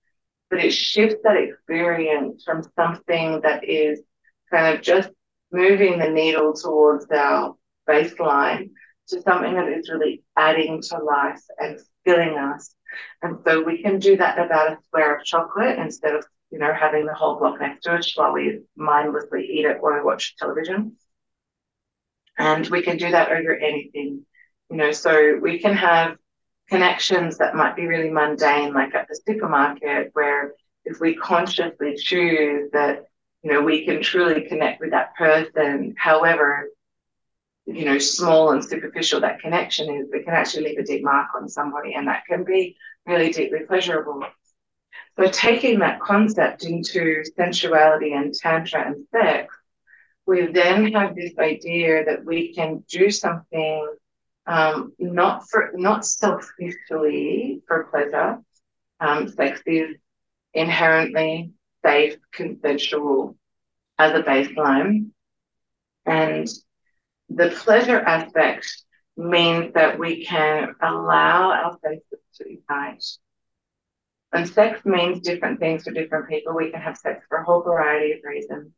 but 0.50 0.64
it 0.64 0.72
shifts 0.72 1.16
that 1.24 1.36
experience 1.36 2.44
from 2.44 2.62
something 2.76 3.40
that 3.42 3.68
is 3.68 4.00
kind 4.50 4.74
of 4.74 4.82
just 4.82 5.10
moving 5.50 5.98
the 5.98 6.08
needle 6.08 6.54
towards 6.54 7.06
our 7.10 7.56
baseline 7.88 8.70
to 9.08 9.20
something 9.22 9.54
that 9.54 9.68
is 9.68 9.90
really 9.90 10.22
adding 10.36 10.80
to 10.80 10.98
life 10.98 11.42
and 11.58 11.78
filling 12.04 12.38
us. 12.38 12.74
And 13.22 13.38
so 13.44 13.62
we 13.62 13.82
can 13.82 13.98
do 13.98 14.16
that 14.16 14.38
about 14.38 14.72
a 14.72 14.82
square 14.84 15.16
of 15.16 15.24
chocolate 15.24 15.78
instead 15.78 16.14
of, 16.14 16.24
you 16.50 16.58
know, 16.58 16.72
having 16.72 17.06
the 17.06 17.14
whole 17.14 17.38
block 17.38 17.60
next 17.60 17.84
to 17.84 17.92
us 17.92 18.16
while 18.16 18.32
we 18.32 18.60
mindlessly 18.76 19.46
eat 19.46 19.64
it 19.64 19.78
or 19.80 20.04
watch 20.04 20.36
television. 20.36 20.96
And 22.38 22.66
we 22.68 22.82
can 22.82 22.96
do 22.96 23.10
that 23.10 23.30
over 23.30 23.54
anything, 23.54 24.24
you 24.70 24.76
know, 24.76 24.92
so 24.92 25.38
we 25.40 25.58
can 25.58 25.74
have 25.74 26.16
connections 26.68 27.38
that 27.38 27.54
might 27.54 27.76
be 27.76 27.86
really 27.86 28.10
mundane, 28.10 28.72
like 28.72 28.94
at 28.94 29.06
the 29.08 29.20
supermarket, 29.26 30.10
where 30.14 30.52
if 30.84 30.98
we 31.00 31.14
consciously 31.14 31.96
choose 31.96 32.70
that 32.72 33.04
you 33.42 33.50
know, 33.50 33.60
we 33.60 33.84
can 33.84 34.00
truly 34.00 34.42
connect 34.42 34.80
with 34.80 34.90
that 34.90 35.16
person. 35.16 35.94
However, 35.98 36.68
you 37.66 37.84
know, 37.84 37.98
small 37.98 38.50
and 38.50 38.64
superficial 38.64 39.20
that 39.20 39.40
connection 39.40 39.94
is, 39.94 40.08
we 40.12 40.22
can 40.22 40.34
actually 40.34 40.64
leave 40.64 40.78
a 40.78 40.84
deep 40.84 41.04
mark 41.04 41.28
on 41.34 41.48
somebody, 41.48 41.94
and 41.94 42.08
that 42.08 42.24
can 42.26 42.44
be 42.44 42.76
really 43.06 43.30
deeply 43.30 43.60
pleasurable. 43.66 44.24
So, 45.18 45.28
taking 45.28 45.78
that 45.80 46.00
concept 46.00 46.64
into 46.64 47.22
sensuality 47.36 48.12
and 48.12 48.34
tantra 48.34 48.86
and 48.86 49.06
sex, 49.10 49.54
we 50.26 50.46
then 50.46 50.92
have 50.92 51.14
this 51.14 51.32
idea 51.38 52.04
that 52.04 52.24
we 52.24 52.54
can 52.54 52.84
do 52.88 53.10
something 53.10 53.94
um, 54.46 54.92
not 54.98 55.48
for 55.48 55.70
not 55.74 56.04
selfishly 56.04 57.62
for 57.66 57.84
pleasure. 57.84 58.38
Um, 59.00 59.28
sex 59.28 59.60
is 59.66 59.96
inherently 60.54 61.52
safe, 61.84 62.16
consensual 62.32 63.36
as 63.98 64.18
a 64.18 64.22
baseline. 64.22 65.10
And 66.06 66.48
the 67.28 67.50
pleasure 67.50 68.00
aspect 68.00 68.66
means 69.16 69.72
that 69.74 69.98
we 69.98 70.24
can 70.24 70.74
allow 70.80 71.52
our 71.52 71.78
senses 71.82 72.18
to 72.36 72.50
ignite. 72.50 73.04
And 74.32 74.48
sex 74.48 74.80
means 74.84 75.20
different 75.20 75.60
things 75.60 75.84
for 75.84 75.92
different 75.92 76.28
people. 76.28 76.54
We 76.54 76.70
can 76.70 76.80
have 76.80 76.96
sex 76.96 77.24
for 77.28 77.38
a 77.38 77.44
whole 77.44 77.62
variety 77.62 78.12
of 78.12 78.20
reasons. 78.24 78.72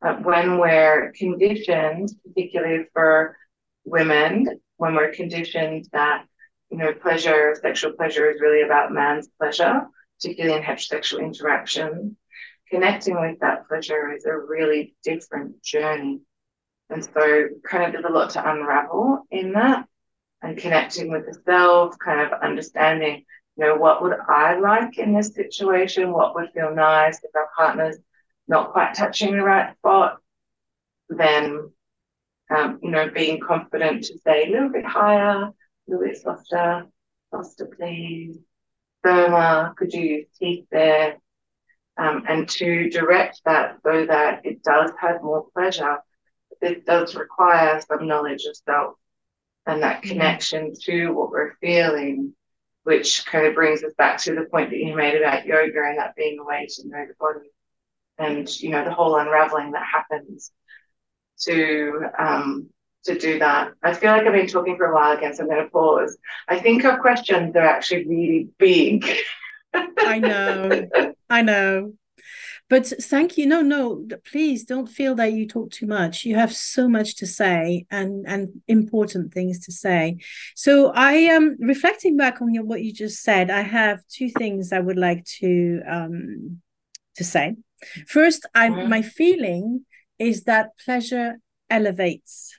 But 0.00 0.22
when 0.22 0.58
we're 0.58 1.12
conditioned, 1.16 2.10
particularly 2.26 2.84
for 2.92 3.36
women, 3.84 4.60
when 4.76 4.94
we're 4.94 5.12
conditioned 5.12 5.88
that, 5.92 6.26
you 6.70 6.78
know, 6.78 6.92
pleasure, 6.92 7.56
sexual 7.60 7.92
pleasure 7.92 8.30
is 8.30 8.40
really 8.40 8.62
about 8.62 8.92
man's 8.92 9.28
pleasure, 9.38 9.82
particularly 10.20 10.56
in 10.56 10.62
heterosexual 10.62 11.20
interaction, 11.20 12.16
connecting 12.70 13.20
with 13.20 13.38
that 13.40 13.66
pleasure 13.68 14.12
is 14.12 14.26
a 14.26 14.36
really 14.36 14.94
different 15.02 15.62
journey. 15.62 16.20
And 16.90 17.04
so, 17.04 17.48
kind 17.68 17.84
of, 17.84 17.92
there's 17.92 18.04
a 18.04 18.12
lot 18.12 18.30
to 18.30 18.50
unravel 18.50 19.26
in 19.30 19.52
that 19.52 19.86
and 20.42 20.58
connecting 20.58 21.10
with 21.10 21.26
the 21.26 21.34
self, 21.44 21.96
kind 21.98 22.20
of 22.20 22.40
understanding, 22.40 23.24
you 23.56 23.64
know, 23.64 23.76
what 23.76 24.02
would 24.02 24.16
I 24.28 24.58
like 24.58 24.98
in 24.98 25.14
this 25.14 25.34
situation? 25.34 26.12
What 26.12 26.34
would 26.34 26.50
feel 26.52 26.74
nice 26.74 27.18
if 27.22 27.30
our 27.34 27.48
partner's 27.56 27.96
not 28.46 28.72
quite 28.72 28.94
touching 28.94 29.32
the 29.32 29.42
right 29.42 29.74
spot? 29.78 30.18
Then, 31.08 31.70
um, 32.54 32.78
you 32.82 32.90
know, 32.90 33.08
being 33.10 33.40
confident 33.40 34.04
to 34.04 34.18
say 34.18 34.46
a 34.46 34.50
little 34.50 34.68
bit 34.70 34.84
higher, 34.84 35.44
a 35.44 35.52
little 35.86 36.06
bit 36.06 36.18
softer, 36.18 36.86
softer, 37.30 37.66
please, 37.66 38.38
firmer. 39.02 39.72
Could 39.76 39.92
you 39.92 40.02
use 40.02 40.26
teeth 40.38 40.66
there? 40.70 41.18
um, 41.96 42.24
and 42.28 42.48
to 42.48 42.90
direct 42.90 43.40
that 43.44 43.78
so 43.84 44.06
that 44.06 44.44
it 44.44 44.62
does 44.62 44.90
have 45.00 45.22
more 45.22 45.46
pleasure. 45.54 45.98
It 46.64 46.86
does 46.86 47.14
require 47.14 47.80
some 47.80 48.06
knowledge 48.06 48.44
of 48.44 48.56
self 48.56 48.94
and 49.66 49.82
that 49.82 50.00
mm-hmm. 50.00 50.10
connection 50.10 50.72
to 50.84 51.10
what 51.10 51.30
we're 51.30 51.54
feeling. 51.60 52.34
which 52.84 53.24
kind 53.24 53.46
of 53.46 53.54
brings 53.54 53.82
us 53.82 53.94
back 53.96 54.18
to 54.18 54.34
the 54.34 54.44
point 54.50 54.70
that 54.70 54.78
you 54.78 54.94
made 54.94 55.16
about 55.16 55.46
yoga 55.46 55.82
and 55.86 55.98
that 55.98 56.14
being 56.16 56.38
a 56.38 56.44
way 56.44 56.66
to 56.68 56.88
know 56.88 57.06
the 57.06 57.14
body 57.18 57.50
and 58.18 58.60
you 58.60 58.70
know 58.70 58.84
the 58.84 58.92
whole 58.92 59.16
unraveling 59.16 59.72
that 59.72 59.86
happens 59.90 60.52
to 61.40 62.02
um, 62.18 62.68
to 63.04 63.18
do 63.18 63.38
that. 63.38 63.72
I 63.82 63.92
feel 63.94 64.12
like 64.12 64.26
I've 64.26 64.32
been 64.32 64.46
talking 64.46 64.76
for 64.76 64.86
a 64.86 64.94
while 64.94 65.16
again, 65.16 65.34
so 65.34 65.42
I'm 65.42 65.48
going 65.48 65.64
to 65.64 65.70
pause. 65.70 66.16
I 66.48 66.58
think 66.58 66.84
our 66.84 67.00
questions 67.00 67.54
are 67.56 67.66
actually 67.66 68.06
really 68.06 68.48
big. 68.58 69.06
I 69.74 70.18
know, 70.18 70.88
I 71.30 71.42
know. 71.42 71.92
But 72.70 72.86
thank 72.86 73.36
you. 73.36 73.46
No, 73.46 73.60
no, 73.60 74.06
please 74.24 74.64
don't 74.64 74.86
feel 74.86 75.14
that 75.16 75.32
you 75.34 75.46
talk 75.46 75.70
too 75.70 75.86
much. 75.86 76.24
You 76.24 76.36
have 76.36 76.54
so 76.54 76.88
much 76.88 77.16
to 77.16 77.26
say 77.26 77.86
and 77.90 78.24
and 78.26 78.62
important 78.68 79.34
things 79.34 79.64
to 79.66 79.72
say. 79.72 80.18
So 80.56 80.90
I 80.94 81.12
am 81.12 81.56
reflecting 81.60 82.16
back 82.16 82.40
on 82.40 82.54
your, 82.54 82.64
what 82.64 82.82
you 82.82 82.92
just 82.92 83.22
said. 83.22 83.50
I 83.50 83.60
have 83.60 84.00
two 84.08 84.30
things 84.30 84.72
I 84.72 84.80
would 84.80 84.96
like 84.96 85.24
to 85.40 85.82
um 85.88 86.62
to 87.16 87.24
say. 87.24 87.56
First, 88.08 88.46
I 88.54 88.70
mm-hmm. 88.70 88.88
my 88.88 89.02
feeling 89.02 89.84
is 90.18 90.44
that 90.44 90.70
pleasure 90.84 91.36
elevates 91.68 92.58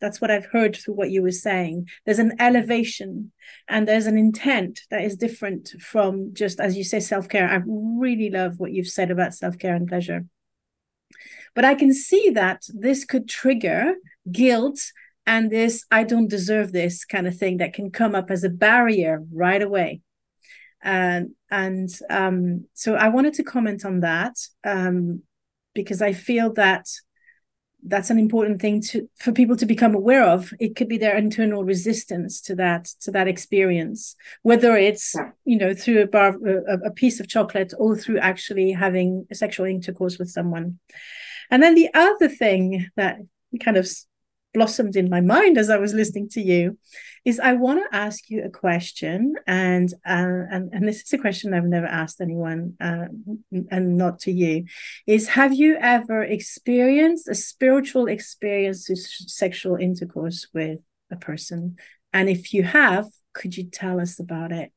that's 0.00 0.20
what 0.20 0.30
I've 0.30 0.46
heard 0.46 0.76
through 0.76 0.94
what 0.94 1.10
you 1.10 1.22
were 1.22 1.30
saying. 1.30 1.88
There's 2.04 2.18
an 2.18 2.34
elevation 2.38 3.32
and 3.68 3.86
there's 3.86 4.06
an 4.06 4.18
intent 4.18 4.80
that 4.90 5.02
is 5.02 5.16
different 5.16 5.70
from 5.80 6.34
just, 6.34 6.60
as 6.60 6.76
you 6.76 6.84
say, 6.84 7.00
self 7.00 7.28
care. 7.28 7.48
I 7.48 7.62
really 7.66 8.30
love 8.30 8.58
what 8.58 8.72
you've 8.72 8.88
said 8.88 9.10
about 9.10 9.34
self 9.34 9.58
care 9.58 9.74
and 9.74 9.88
pleasure. 9.88 10.26
But 11.54 11.64
I 11.64 11.74
can 11.74 11.92
see 11.92 12.30
that 12.30 12.62
this 12.68 13.04
could 13.04 13.28
trigger 13.28 13.94
guilt 14.30 14.80
and 15.26 15.50
this 15.50 15.84
I 15.90 16.04
don't 16.04 16.28
deserve 16.28 16.72
this 16.72 17.04
kind 17.04 17.26
of 17.26 17.36
thing 17.36 17.58
that 17.58 17.74
can 17.74 17.90
come 17.90 18.14
up 18.14 18.30
as 18.30 18.44
a 18.44 18.48
barrier 18.48 19.22
right 19.32 19.62
away. 19.62 20.00
And 20.82 21.30
and 21.50 21.88
um, 22.08 22.66
so 22.74 22.94
I 22.94 23.08
wanted 23.08 23.34
to 23.34 23.42
comment 23.42 23.84
on 23.84 24.00
that 24.00 24.36
um, 24.64 25.22
because 25.74 26.00
I 26.00 26.12
feel 26.12 26.52
that 26.54 26.86
that's 27.86 28.10
an 28.10 28.18
important 28.18 28.60
thing 28.60 28.80
to 28.82 29.08
for 29.18 29.32
people 29.32 29.56
to 29.56 29.66
become 29.66 29.94
aware 29.94 30.24
of. 30.24 30.52
It 30.58 30.76
could 30.76 30.88
be 30.88 30.98
their 30.98 31.16
internal 31.16 31.64
resistance 31.64 32.40
to 32.42 32.54
that 32.56 32.86
to 33.02 33.10
that 33.12 33.28
experience 33.28 34.16
whether 34.42 34.76
it's 34.76 35.14
you 35.44 35.56
know 35.56 35.74
through 35.74 36.02
a 36.02 36.06
bar 36.06 36.36
a, 36.46 36.78
a 36.86 36.90
piece 36.90 37.20
of 37.20 37.28
chocolate 37.28 37.72
or 37.78 37.96
through 37.96 38.18
actually 38.18 38.72
having 38.72 39.26
sexual 39.32 39.66
intercourse 39.66 40.18
with 40.18 40.30
someone. 40.30 40.78
And 41.50 41.62
then 41.62 41.74
the 41.74 41.88
other 41.94 42.28
thing 42.28 42.88
that 42.96 43.18
kind 43.60 43.76
of 43.76 43.88
blossomed 44.54 44.96
in 44.96 45.10
my 45.10 45.20
mind 45.20 45.58
as 45.58 45.70
I 45.70 45.76
was 45.76 45.94
listening 45.94 46.28
to 46.30 46.40
you 46.40 46.78
is 47.24 47.38
I 47.38 47.52
want 47.52 47.80
to 47.80 47.96
ask 47.96 48.30
you 48.30 48.42
a 48.44 48.50
question 48.50 49.34
and 49.46 49.92
uh, 50.06 50.44
and 50.50 50.72
and 50.72 50.88
this 50.88 51.02
is 51.02 51.12
a 51.12 51.18
question 51.18 51.52
I've 51.52 51.64
never 51.64 51.86
asked 51.86 52.20
anyone 52.20 52.74
uh, 52.80 53.06
and 53.70 53.96
not 53.96 54.20
to 54.20 54.32
you 54.32 54.64
is 55.06 55.28
have 55.28 55.52
you 55.52 55.76
ever 55.80 56.22
experienced 56.22 57.28
a 57.28 57.34
spiritual 57.34 58.06
experience 58.06 58.88
with 58.88 58.98
sexual 58.98 59.76
intercourse 59.76 60.48
with 60.54 60.80
a 61.10 61.16
person? 61.16 61.76
And 62.12 62.28
if 62.28 62.54
you 62.54 62.62
have 62.62 63.06
could 63.34 63.56
you 63.56 63.64
tell 63.64 64.00
us 64.00 64.18
about 64.18 64.52
it 64.52 64.72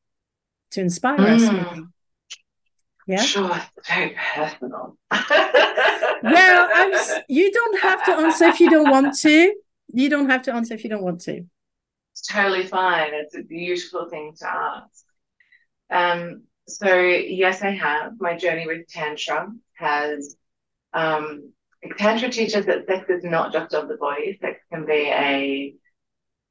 to 0.72 0.82
inspire 0.82 1.18
mm. 1.18 1.36
us? 1.36 1.42
Maybe 1.52 1.88
yeah? 3.08 3.22
Sure 3.22 3.62
it's 3.78 3.88
very 3.88 4.16
personal 4.36 4.98
well 6.24 6.70
I'm, 6.74 7.24
you 7.28 7.52
don't 7.52 7.82
have 7.82 8.06
to 8.06 8.12
answer 8.12 8.46
if 8.46 8.60
you 8.60 8.70
don't 8.70 8.90
want 8.90 9.18
to 9.20 9.54
you 9.94 10.10
don't 10.10 10.30
have 10.30 10.44
to 10.44 10.54
answer 10.54 10.74
if 10.74 10.84
you 10.84 10.90
don't 10.90 11.04
want 11.04 11.22
to. 11.22 11.44
It's 12.14 12.28
totally 12.28 12.66
fine. 12.66 13.12
It's 13.14 13.36
a 13.36 13.44
beautiful 13.44 14.10
thing 14.10 14.34
to 14.40 14.48
ask. 14.48 15.06
Um, 15.90 16.44
so 16.68 16.96
yes, 16.96 17.62
I 17.62 17.72
have. 17.72 18.14
My 18.20 18.38
journey 18.38 18.66
with 18.68 18.88
Tantra 18.88 19.50
has 19.74 20.36
um, 20.94 21.52
Tantra 21.98 22.30
teaches 22.30 22.66
that 22.66 22.86
sex 22.86 23.10
is 23.10 23.24
not 23.24 23.52
just 23.52 23.74
of 23.74 23.88
the 23.88 23.98
body. 23.98 24.38
Sex 24.42 24.60
can 24.72 24.86
be 24.86 25.10
a 25.10 25.76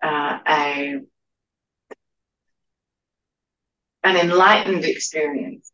uh, 0.02 0.38
a 0.46 1.00
an 4.02 4.16
enlightened 4.16 4.84
experience 4.84 5.70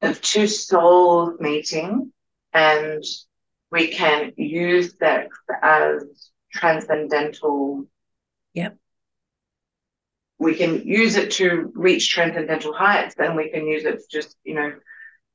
of 0.00 0.20
two 0.22 0.46
souls 0.46 1.38
meeting, 1.40 2.12
and 2.52 3.04
we 3.70 3.88
can 3.88 4.32
use 4.36 4.96
sex 4.98 5.36
as 5.62 6.30
transcendental. 6.52 7.84
Yep. 8.54 8.76
We 10.38 10.54
can 10.54 10.86
use 10.86 11.16
it 11.16 11.32
to 11.32 11.70
reach 11.74 12.10
transcendental 12.10 12.72
heights, 12.72 13.14
and 13.18 13.36
we 13.36 13.50
can 13.50 13.66
use 13.66 13.84
it 13.84 14.00
just, 14.10 14.36
you 14.42 14.54
know, 14.54 14.72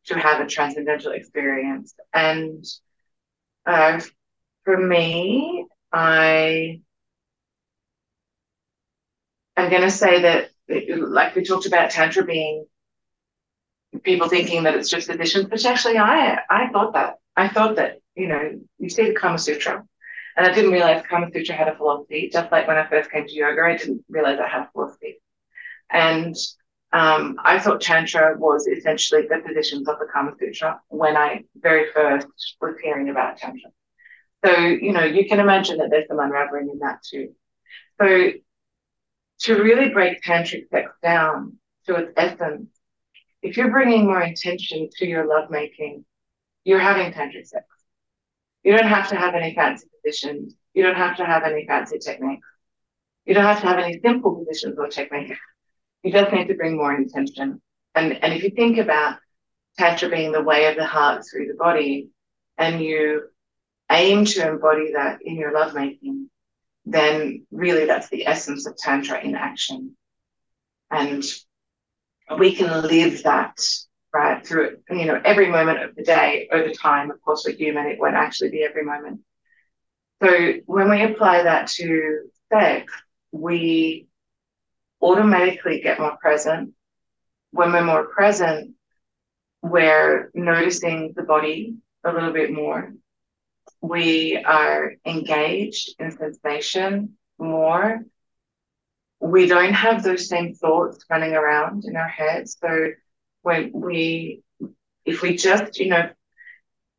to 0.05 0.19
have 0.19 0.41
a 0.41 0.47
transcendental 0.47 1.11
experience. 1.11 1.93
And 2.13 2.65
uh, 3.65 4.01
for 4.63 4.77
me, 4.77 5.65
I 5.91 6.81
I'm 9.57 9.69
going 9.69 9.83
to 9.83 9.91
say 9.91 10.21
that, 10.23 10.49
like 10.67 11.35
we 11.35 11.43
talked 11.43 11.65
about 11.65 11.91
Tantra 11.91 12.25
being 12.25 12.65
people 14.05 14.29
thinking 14.29 14.63
that 14.63 14.75
it's 14.75 14.89
just 14.89 15.09
positions, 15.09 15.47
but 15.49 15.65
actually, 15.65 15.97
I 15.97 16.39
I 16.49 16.69
thought 16.69 16.93
that 16.93 17.15
I 17.35 17.49
thought 17.49 17.75
that 17.77 17.99
you 18.15 18.27
know 18.27 18.59
you 18.79 18.89
see 18.89 19.07
the 19.07 19.15
Kama 19.15 19.37
Sutra, 19.39 19.83
and 20.37 20.47
I 20.47 20.53
didn't 20.53 20.71
realize 20.71 21.03
Kama 21.09 21.31
Sutra 21.33 21.55
had 21.55 21.67
a 21.67 21.75
philosophy. 21.75 22.29
Just 22.31 22.51
like 22.51 22.67
when 22.67 22.77
I 22.77 22.87
first 22.87 23.11
came 23.11 23.27
to 23.27 23.33
yoga, 23.33 23.61
I 23.63 23.77
didn't 23.77 24.05
realize 24.09 24.39
I 24.39 24.47
had 24.47 24.63
a 24.63 24.69
philosophy. 24.71 25.21
And 25.91 26.35
um, 26.93 27.37
I 27.43 27.59
thought 27.59 27.81
Tantra 27.81 28.37
was 28.37 28.67
essentially 28.67 29.23
the 29.23 29.41
positions 29.45 29.87
of 29.87 29.99
the 29.99 30.07
Kama 30.11 30.31
Sutra 30.39 30.81
when 30.89 31.17
I 31.17 31.43
very 31.55 31.91
first 31.93 32.27
was 32.61 32.75
hearing 32.81 33.09
about 33.09 33.37
Tantra. 33.37 33.71
So, 34.45 34.59
you 34.59 34.93
know, 34.93 35.03
you 35.03 35.27
can 35.27 35.39
imagine 35.39 35.77
that 35.79 35.89
there's 35.89 36.07
some 36.07 36.19
unraveling 36.19 36.69
in 36.71 36.79
that 36.79 36.99
too. 37.03 37.33
So, 37.99 38.31
to 39.41 39.55
really 39.61 39.89
break 39.89 40.21
tantric 40.21 40.69
sex 40.69 40.91
down 41.01 41.57
to 41.87 41.95
its 41.95 42.13
essence, 42.15 42.69
if 43.41 43.57
you're 43.57 43.71
bringing 43.71 44.05
more 44.05 44.21
intention 44.21 44.89
to 44.97 45.05
your 45.05 45.27
lovemaking, 45.27 46.05
you're 46.63 46.79
having 46.79 47.11
tantric 47.11 47.47
sex. 47.47 47.65
You 48.63 48.75
don't 48.75 48.87
have 48.87 49.09
to 49.09 49.15
have 49.15 49.35
any 49.35 49.53
fancy 49.53 49.87
positions. 49.95 50.55
You 50.73 50.83
don't 50.83 50.95
have 50.95 51.17
to 51.17 51.25
have 51.25 51.43
any 51.43 51.65
fancy 51.67 51.99
techniques. 51.99 52.47
You 53.25 53.33
don't 53.33 53.43
have 53.43 53.61
to 53.61 53.67
have 53.67 53.79
any 53.79 53.99
simple 54.03 54.35
positions 54.35 54.77
or 54.77 54.87
techniques. 54.87 55.37
You 56.03 56.11
just 56.11 56.33
need 56.33 56.47
to 56.47 56.55
bring 56.55 56.77
more 56.77 56.95
intention. 56.95 57.61
And, 57.93 58.13
and 58.23 58.33
if 58.33 58.43
you 58.43 58.49
think 58.49 58.77
about 58.77 59.17
Tantra 59.77 60.09
being 60.09 60.31
the 60.31 60.41
way 60.41 60.67
of 60.67 60.75
the 60.75 60.85
heart 60.85 61.23
through 61.29 61.47
the 61.47 61.55
body, 61.55 62.09
and 62.57 62.81
you 62.81 63.23
aim 63.91 64.25
to 64.25 64.47
embody 64.47 64.93
that 64.93 65.19
in 65.23 65.35
your 65.35 65.53
lovemaking, 65.53 66.29
then 66.85 67.45
really 67.51 67.85
that's 67.85 68.09
the 68.09 68.25
essence 68.25 68.65
of 68.65 68.77
Tantra 68.77 69.21
in 69.21 69.35
action. 69.35 69.95
And 70.91 71.23
we 72.37 72.55
can 72.55 72.87
live 72.87 73.23
that 73.23 73.57
right? 74.15 74.47
Through, 74.47 74.77
you 74.89 75.05
know, 75.05 75.21
every 75.25 75.49
moment 75.49 75.83
of 75.83 75.95
the 75.95 76.03
day 76.03 76.47
over 76.51 76.69
time. 76.69 77.11
Of 77.11 77.21
course, 77.21 77.43
we're 77.45 77.55
human, 77.55 77.85
it 77.85 77.99
won't 77.99 78.15
actually 78.15 78.49
be 78.49 78.63
every 78.63 78.85
moment. 78.85 79.19
So 80.23 80.53
when 80.65 80.89
we 80.89 81.03
apply 81.03 81.43
that 81.43 81.67
to 81.71 82.29
sex, 82.51 82.93
we 83.33 84.07
automatically 85.01 85.81
get 85.81 85.99
more 85.99 86.17
present. 86.21 86.73
When 87.51 87.73
we're 87.73 87.83
more 87.83 88.05
present, 88.05 88.75
we're 89.61 90.31
noticing 90.33 91.13
the 91.15 91.23
body 91.23 91.75
a 92.05 92.13
little 92.13 92.31
bit 92.31 92.53
more. 92.53 92.93
We 93.81 94.37
are 94.37 94.93
engaged 95.05 95.95
in 95.99 96.11
sensation 96.11 97.17
more. 97.37 98.05
We 99.25 99.47
don't 99.47 99.73
have 99.73 100.03
those 100.03 100.29
same 100.29 100.53
thoughts 100.53 101.05
running 101.09 101.33
around 101.33 101.85
in 101.85 101.95
our 101.95 102.07
heads. 102.07 102.57
So 102.61 102.91
when 103.41 103.71
we, 103.73 104.43
if 105.03 105.21
we 105.21 105.35
just, 105.35 105.79
you 105.79 105.89
know, 105.89 106.09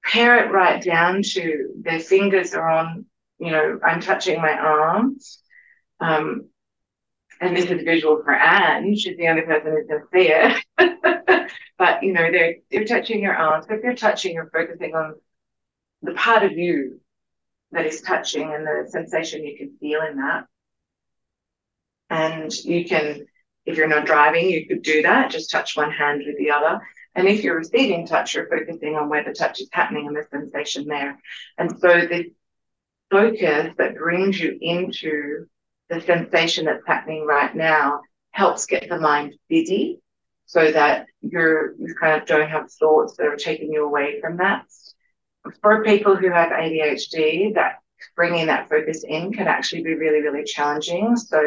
pare 0.04 0.44
it 0.44 0.52
right 0.52 0.82
down 0.82 1.22
to 1.22 1.72
their 1.82 2.00
fingers 2.00 2.54
are 2.54 2.68
on, 2.68 3.06
you 3.38 3.50
know, 3.50 3.78
I'm 3.84 4.00
touching 4.00 4.40
my 4.40 4.52
arm. 4.52 5.18
Um, 6.00 6.48
and 7.40 7.56
this 7.56 7.70
is 7.70 7.82
visual 7.82 8.22
for 8.22 8.32
Anne. 8.32 8.96
She's 8.96 9.16
the 9.16 9.28
only 9.28 9.42
person 9.42 9.72
who 9.72 9.86
can 9.86 10.02
see 10.12 10.32
it. 10.32 11.50
but 11.78 12.02
you 12.02 12.12
know, 12.12 12.30
they're 12.30 12.56
they're 12.70 12.84
touching 12.84 13.22
your 13.22 13.34
arm. 13.34 13.62
So 13.62 13.74
if 13.74 13.82
you're 13.82 13.94
touching, 13.94 14.34
you're 14.34 14.50
focusing 14.50 14.94
on 14.94 15.14
the 16.02 16.12
part 16.12 16.44
of 16.44 16.52
you 16.52 17.00
that 17.72 17.86
is 17.86 18.00
touching 18.00 18.54
and 18.54 18.66
the 18.66 18.88
sensation 18.88 19.44
you 19.44 19.56
can 19.56 19.76
feel 19.78 20.00
in 20.02 20.16
that. 20.16 20.46
And 22.10 22.52
you 22.64 22.84
can 22.84 23.26
if 23.66 23.76
you're 23.76 23.88
not 23.88 24.06
driving, 24.06 24.48
you 24.48 24.66
could 24.66 24.82
do 24.82 25.02
that, 25.02 25.30
just 25.30 25.50
touch 25.50 25.76
one 25.76 25.90
hand 25.90 26.22
with 26.24 26.38
the 26.38 26.52
other. 26.52 26.80
And 27.16 27.26
if 27.26 27.42
you're 27.42 27.56
receiving 27.56 28.06
touch, 28.06 28.34
you're 28.34 28.48
focusing 28.48 28.94
on 28.94 29.08
where 29.08 29.24
the 29.24 29.32
touch 29.32 29.60
is 29.60 29.68
happening 29.72 30.06
and 30.06 30.16
the 30.16 30.24
sensation 30.30 30.86
there. 30.86 31.18
And 31.58 31.72
so 31.80 31.88
the 31.88 32.32
focus 33.10 33.74
that 33.76 33.96
brings 33.96 34.38
you 34.38 34.56
into 34.60 35.46
the 35.88 36.00
sensation 36.00 36.66
that's 36.66 36.86
happening 36.86 37.26
right 37.26 37.54
now 37.54 38.02
helps 38.30 38.66
get 38.66 38.88
the 38.88 39.00
mind 39.00 39.34
busy 39.48 40.00
so 40.44 40.70
that 40.70 41.06
you're 41.22 41.74
you 41.76 41.94
kind 42.00 42.20
of 42.20 42.28
don't 42.28 42.48
have 42.48 42.70
thoughts 42.70 43.16
that 43.16 43.26
are 43.26 43.36
taking 43.36 43.72
you 43.72 43.84
away 43.84 44.20
from 44.20 44.36
that. 44.36 44.64
For 45.62 45.82
people 45.84 46.16
who 46.16 46.30
have 46.30 46.50
ADHD, 46.50 47.54
that 47.54 47.78
bringing 48.14 48.46
that 48.46 48.68
focus 48.68 49.04
in 49.04 49.32
can 49.32 49.48
actually 49.48 49.82
be 49.82 49.94
really, 49.94 50.20
really 50.20 50.44
challenging. 50.44 51.16
So, 51.16 51.40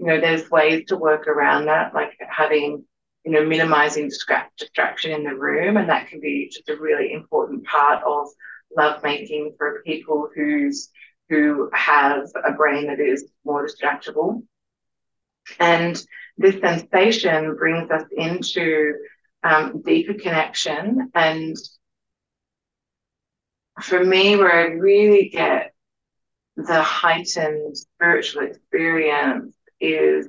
you 0.00 0.06
know, 0.06 0.18
there's 0.18 0.50
ways 0.50 0.86
to 0.86 0.96
work 0.96 1.28
around 1.28 1.66
that, 1.66 1.92
like 1.92 2.18
having, 2.26 2.82
you 3.24 3.32
know, 3.32 3.44
minimizing 3.44 4.10
distraction 4.56 5.12
in 5.12 5.24
the 5.24 5.34
room. 5.34 5.76
And 5.76 5.90
that 5.90 6.08
can 6.08 6.20
be 6.20 6.48
just 6.50 6.70
a 6.70 6.76
really 6.76 7.12
important 7.12 7.66
part 7.66 8.02
of 8.02 8.28
lovemaking 8.74 9.54
for 9.58 9.82
people 9.84 10.30
who's 10.34 10.88
who 11.28 11.70
have 11.74 12.28
a 12.44 12.52
brain 12.52 12.86
that 12.86 12.98
is 12.98 13.26
more 13.44 13.66
distractible. 13.66 14.42
And 15.60 16.02
this 16.38 16.58
sensation 16.60 17.54
brings 17.56 17.90
us 17.90 18.04
into 18.16 18.94
um, 19.44 19.82
deeper 19.82 20.14
connection. 20.14 21.10
And 21.14 21.56
for 23.82 24.02
me, 24.02 24.36
where 24.36 24.52
I 24.52 24.72
really 24.72 25.28
get 25.28 25.74
the 26.56 26.82
heightened 26.82 27.76
spiritual 27.76 28.42
experience 28.42 29.54
is 29.80 30.28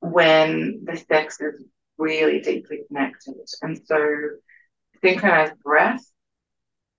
when 0.00 0.84
the 0.84 0.96
sex 0.96 1.40
is 1.40 1.62
really 1.98 2.40
deeply 2.40 2.82
connected. 2.88 3.34
And 3.62 3.80
so 3.84 3.98
synchronized 5.02 5.58
breath 5.62 6.04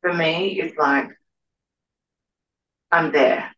for 0.02 0.14
me 0.14 0.60
is 0.60 0.76
like 0.78 1.10
I'm 2.92 3.12
there 3.12 3.52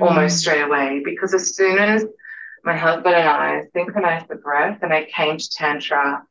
mm. 0.00 0.06
almost 0.06 0.38
straight 0.38 0.62
away 0.62 1.02
because 1.04 1.34
as 1.34 1.54
soon 1.54 1.78
as 1.78 2.04
my 2.64 2.76
husband 2.76 3.14
and 3.14 3.28
I 3.28 3.62
synchronized 3.74 4.28
the 4.28 4.36
breath 4.36 4.78
and 4.82 4.92
I 4.92 5.04
came 5.04 5.36
to 5.36 5.50
Tantra 5.50 6.22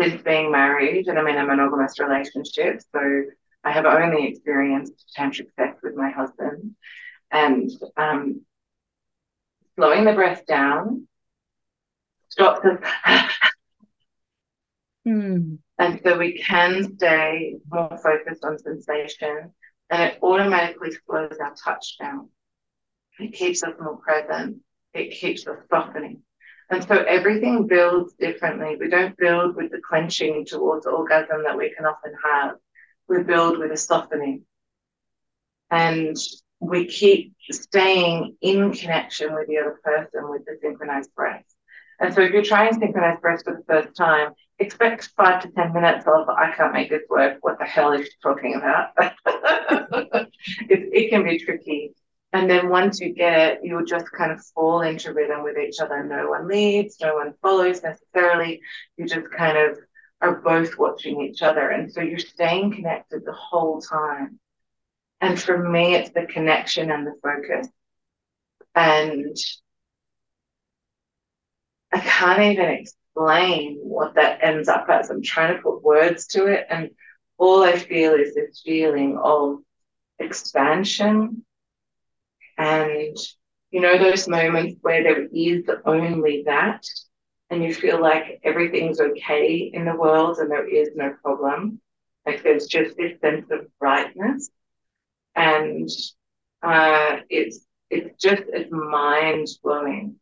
since 0.00 0.22
being 0.22 0.50
married 0.50 1.08
and 1.08 1.18
I'm 1.18 1.26
in 1.26 1.36
a 1.36 1.44
monogamous 1.44 1.98
relationship. 1.98 2.80
So 2.92 3.24
I 3.64 3.72
have 3.72 3.84
only 3.84 4.28
experienced 4.28 5.12
tantric 5.18 5.48
sex 5.56 5.78
with 5.82 5.94
my 5.94 6.10
husband 6.10 6.74
and 7.30 7.70
um, 7.96 8.42
slowing 9.80 10.04
the 10.04 10.12
breath 10.12 10.44
down 10.46 11.08
stops 12.28 12.60
us. 12.64 13.32
mm. 15.08 15.58
And 15.78 16.00
so 16.04 16.18
we 16.18 16.36
can 16.38 16.96
stay 16.96 17.54
more 17.72 17.98
focused 18.02 18.44
on 18.44 18.58
sensation 18.58 19.52
and 19.88 20.02
it 20.02 20.18
automatically 20.22 20.90
slows 21.06 21.38
our 21.40 21.54
touch 21.54 21.96
down. 21.98 22.28
It 23.18 23.32
keeps 23.32 23.62
us 23.62 23.72
more 23.80 23.96
present. 23.96 24.58
It 24.92 25.18
keeps 25.18 25.46
us 25.46 25.56
softening. 25.70 26.22
And 26.68 26.84
so 26.84 26.96
everything 26.96 27.66
builds 27.66 28.12
differently. 28.14 28.76
We 28.78 28.88
don't 28.88 29.16
build 29.16 29.56
with 29.56 29.70
the 29.70 29.80
clenching 29.88 30.44
towards 30.44 30.86
orgasm 30.86 31.42
that 31.44 31.56
we 31.56 31.74
can 31.74 31.86
often 31.86 32.12
have. 32.22 32.56
We 33.08 33.22
build 33.22 33.58
with 33.58 33.72
a 33.72 33.76
softening. 33.78 34.44
And 35.70 36.16
we 36.60 36.86
keep 36.86 37.34
staying 37.50 38.36
in 38.40 38.72
connection 38.72 39.34
with 39.34 39.48
the 39.48 39.58
other 39.58 39.80
person 39.82 40.30
with 40.30 40.44
the 40.44 40.58
synchronized 40.60 41.14
breath. 41.14 41.44
And 41.98 42.14
so 42.14 42.20
if 42.20 42.32
you're 42.32 42.42
trying 42.42 42.78
synchronized 42.78 43.20
breath 43.20 43.42
for 43.44 43.56
the 43.56 43.64
first 43.66 43.96
time, 43.96 44.32
expect 44.58 45.10
five 45.16 45.42
to 45.42 45.50
10 45.50 45.72
minutes 45.72 46.06
of, 46.06 46.28
I 46.28 46.52
can't 46.56 46.72
make 46.72 46.90
this 46.90 47.02
work. 47.08 47.38
What 47.40 47.58
the 47.58 47.64
hell 47.64 47.92
is 47.92 48.06
she 48.06 48.12
talking 48.22 48.54
about? 48.54 48.90
it, 48.98 50.28
it 50.68 51.10
can 51.10 51.24
be 51.24 51.38
tricky. 51.38 51.94
And 52.32 52.48
then 52.48 52.68
once 52.68 53.00
you 53.00 53.12
get 53.12 53.38
it, 53.38 53.60
you'll 53.62 53.84
just 53.84 54.10
kind 54.12 54.30
of 54.30 54.44
fall 54.54 54.82
into 54.82 55.12
rhythm 55.12 55.42
with 55.42 55.58
each 55.58 55.80
other. 55.80 56.04
No 56.04 56.28
one 56.28 56.46
leads, 56.46 57.00
no 57.00 57.14
one 57.14 57.34
follows 57.42 57.82
necessarily. 57.82 58.60
You 58.96 59.06
just 59.06 59.30
kind 59.30 59.58
of 59.58 59.78
are 60.20 60.36
both 60.36 60.78
watching 60.78 61.22
each 61.22 61.42
other. 61.42 61.70
And 61.70 61.92
so 61.92 62.02
you're 62.02 62.18
staying 62.18 62.72
connected 62.72 63.24
the 63.24 63.32
whole 63.32 63.80
time. 63.80 64.38
And 65.20 65.40
for 65.40 65.58
me, 65.58 65.94
it's 65.94 66.10
the 66.10 66.26
connection 66.26 66.90
and 66.90 67.06
the 67.06 67.14
focus. 67.22 67.68
And 68.74 69.36
I 71.92 72.00
can't 72.00 72.40
even 72.42 72.70
explain 72.70 73.78
what 73.82 74.14
that 74.14 74.38
ends 74.42 74.68
up 74.68 74.86
as. 74.88 75.10
I'm 75.10 75.22
trying 75.22 75.56
to 75.56 75.62
put 75.62 75.82
words 75.82 76.26
to 76.28 76.46
it. 76.46 76.66
And 76.70 76.90
all 77.38 77.62
I 77.62 77.76
feel 77.76 78.14
is 78.14 78.34
this 78.34 78.62
feeling 78.64 79.18
of 79.22 79.58
expansion 80.18 81.44
and, 82.58 83.16
you 83.70 83.80
know, 83.80 83.98
those 83.98 84.28
moments 84.28 84.76
where 84.82 85.02
there 85.02 85.26
is 85.32 85.64
only 85.86 86.42
that 86.46 86.84
and 87.48 87.64
you 87.64 87.74
feel 87.74 88.00
like 88.00 88.40
everything's 88.44 89.00
okay 89.00 89.70
in 89.72 89.84
the 89.84 89.96
world 89.96 90.38
and 90.38 90.50
there 90.50 90.68
is 90.68 90.90
no 90.94 91.14
problem. 91.22 91.80
Like 92.26 92.42
there's 92.42 92.66
just 92.66 92.96
this 92.96 93.18
sense 93.20 93.50
of 93.50 93.66
brightness. 93.78 94.50
And 95.40 95.88
uh, 96.62 97.20
it's 97.30 97.64
it's 97.88 98.22
just 98.22 98.42
it's 98.48 98.70
mind 98.70 99.48
blowing, 99.62 100.16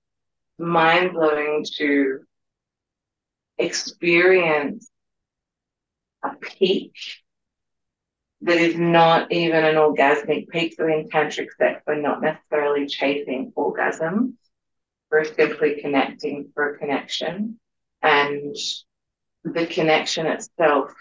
mind 0.58 1.12
blowing 1.12 1.66
to 1.78 2.20
experience 3.58 4.88
a 6.22 6.36
peak 6.36 6.94
that 8.42 8.58
is 8.58 8.76
not 8.76 9.32
even 9.32 9.64
an 9.64 9.74
orgasmic 9.74 10.48
peak. 10.50 10.74
So 10.76 10.86
in 10.86 11.08
tantric 11.08 11.48
sex, 11.58 11.82
we're 11.84 12.00
not 12.00 12.22
necessarily 12.22 12.86
chasing 12.86 13.52
orgasm. 13.56 14.38
We're 15.10 15.24
simply 15.24 15.80
connecting 15.80 16.52
for 16.54 16.74
a 16.74 16.78
connection. 16.78 17.58
And 18.02 18.54
the 19.42 19.66
connection 19.66 20.26
itself 20.26 20.92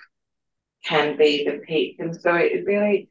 can 0.84 1.18
be 1.18 1.45
the 1.45 1.59
peak. 1.59 1.97
And 1.99 2.20
so 2.20 2.34
it 2.34 2.65
really, 2.65 3.09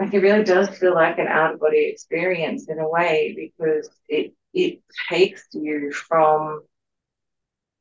like 0.00 0.14
it 0.14 0.20
really 0.20 0.42
does 0.42 0.68
feel 0.70 0.94
like 0.94 1.18
an 1.18 1.28
out 1.28 1.54
of 1.54 1.60
body 1.60 1.84
experience 1.84 2.68
in 2.68 2.80
a 2.80 2.88
way 2.88 3.34
because 3.36 3.88
it 4.08 4.34
it 4.52 4.80
takes 5.08 5.46
you 5.52 5.92
from 5.92 6.62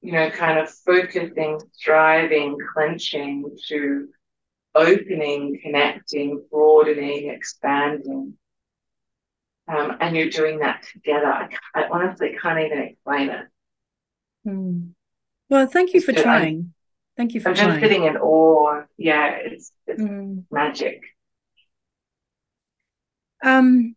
you 0.01 0.13
know, 0.13 0.29
kind 0.29 0.59
of 0.59 0.69
focusing, 0.69 1.59
striving, 1.73 2.57
clenching 2.73 3.45
to 3.67 4.07
opening, 4.75 5.59
connecting, 5.61 6.43
broadening, 6.49 7.29
expanding. 7.29 8.33
Um, 9.67 9.97
and 9.99 10.15
you're 10.15 10.29
doing 10.29 10.59
that 10.59 10.83
together. 10.93 11.27
I, 11.27 11.49
I, 11.75 11.89
honestly 11.91 12.35
can't 12.41 12.59
even 12.59 12.79
explain 12.79 13.29
it. 13.29 13.45
Hmm. 14.45 14.79
Well, 15.49 15.67
thank 15.67 15.93
you 15.93 16.01
for 16.01 16.13
trying. 16.13 16.57
I'm, 16.57 16.73
thank 17.17 17.33
you 17.33 17.41
for 17.41 17.53
trying. 17.53 17.57
I'm 17.57 17.65
trying. 17.65 17.81
just 17.81 17.91
sitting 17.91 18.07
in 18.07 18.17
awe. 18.17 18.83
Yeah, 18.97 19.27
it's, 19.27 19.71
it's 19.85 20.01
mm. 20.01 20.43
magic. 20.49 21.03
Um, 23.43 23.95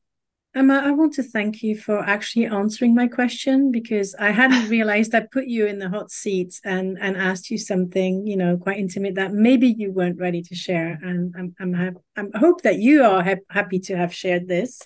Emma, 0.54 0.82
I 0.84 0.90
want 0.90 1.14
to 1.14 1.22
thank 1.22 1.62
you 1.62 1.78
for 1.78 2.00
actually 2.00 2.44
answering 2.44 2.94
my 2.94 3.08
question 3.08 3.72
because 3.72 4.14
I 4.14 4.32
hadn't 4.32 4.68
realized 4.76 5.14
I 5.14 5.20
put 5.20 5.46
you 5.46 5.66
in 5.66 5.78
the 5.78 5.88
hot 5.88 6.10
seat 6.10 6.60
and 6.62 6.98
and 7.00 7.16
asked 7.16 7.50
you 7.50 7.56
something, 7.56 8.26
you 8.26 8.36
know, 8.36 8.58
quite 8.58 8.78
intimate 8.78 9.14
that 9.14 9.32
maybe 9.32 9.68
you 9.68 9.92
weren't 9.92 10.20
ready 10.20 10.42
to 10.42 10.54
share. 10.54 10.98
And 11.02 11.34
I'm 11.38 11.54
I'm 11.58 11.72
ha- 11.72 12.00
I'm 12.16 12.32
hope 12.34 12.62
that 12.62 12.78
you 12.78 13.02
are 13.02 13.22
ha- 13.22 13.46
happy 13.48 13.78
to 13.80 13.96
have 13.96 14.14
shared 14.14 14.46
this. 14.46 14.82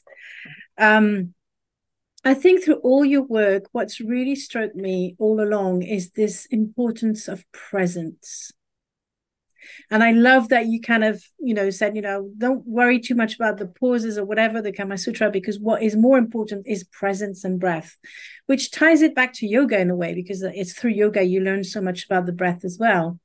Um, 0.78 1.34
I 2.24 2.34
think 2.34 2.64
through 2.64 2.80
all 2.82 3.04
your 3.04 3.22
work, 3.22 3.64
what's 3.72 4.00
really 4.00 4.36
struck 4.36 4.74
me 4.74 5.16
all 5.18 5.40
along 5.40 5.82
is 5.82 6.10
this 6.10 6.46
importance 6.46 7.28
of 7.28 7.44
presence 7.52 8.52
and 9.90 10.02
I 10.02 10.12
love 10.12 10.48
that 10.48 10.66
you 10.66 10.80
kind 10.80 11.04
of, 11.04 11.22
you 11.38 11.54
know, 11.54 11.70
said, 11.70 11.96
you 11.96 12.02
know, 12.02 12.30
don't 12.38 12.66
worry 12.66 12.98
too 13.00 13.14
much 13.14 13.34
about 13.34 13.58
the 13.58 13.66
pauses 13.66 14.18
or 14.18 14.24
whatever 14.24 14.60
the 14.60 14.72
Kama 14.72 14.98
Sutra, 14.98 15.30
because 15.30 15.58
what 15.58 15.82
is 15.82 15.96
more 15.96 16.18
important 16.18 16.66
is 16.66 16.84
presence 16.84 17.44
and 17.44 17.60
breath, 17.60 17.96
which 18.46 18.70
ties 18.70 19.02
it 19.02 19.14
back 19.14 19.32
to 19.34 19.46
yoga 19.46 19.78
in 19.78 19.90
a 19.90 19.96
way, 19.96 20.14
because 20.14 20.42
it's 20.42 20.72
through 20.72 20.92
yoga 20.92 21.22
you 21.22 21.40
learn 21.40 21.64
so 21.64 21.80
much 21.80 22.04
about 22.04 22.26
the 22.26 22.32
breath 22.32 22.64
as 22.64 22.78
well. 22.78 23.18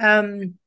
Um, 0.00 0.58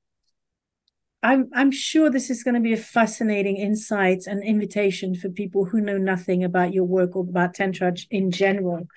I'm 1.24 1.50
I'm 1.54 1.72
sure 1.72 2.12
this 2.12 2.30
is 2.30 2.44
going 2.44 2.54
to 2.54 2.62
be 2.62 2.74
a 2.74 2.78
fascinating 2.78 3.58
insight 3.58 4.28
and 4.28 4.44
invitation 4.44 5.16
for 5.16 5.30
people 5.30 5.66
who 5.66 5.82
know 5.82 5.98
nothing 5.98 6.44
about 6.44 6.72
your 6.72 6.84
work 6.84 7.16
or 7.16 7.24
about 7.24 7.56
tantra 7.56 7.94
in 8.12 8.30
general. 8.30 8.88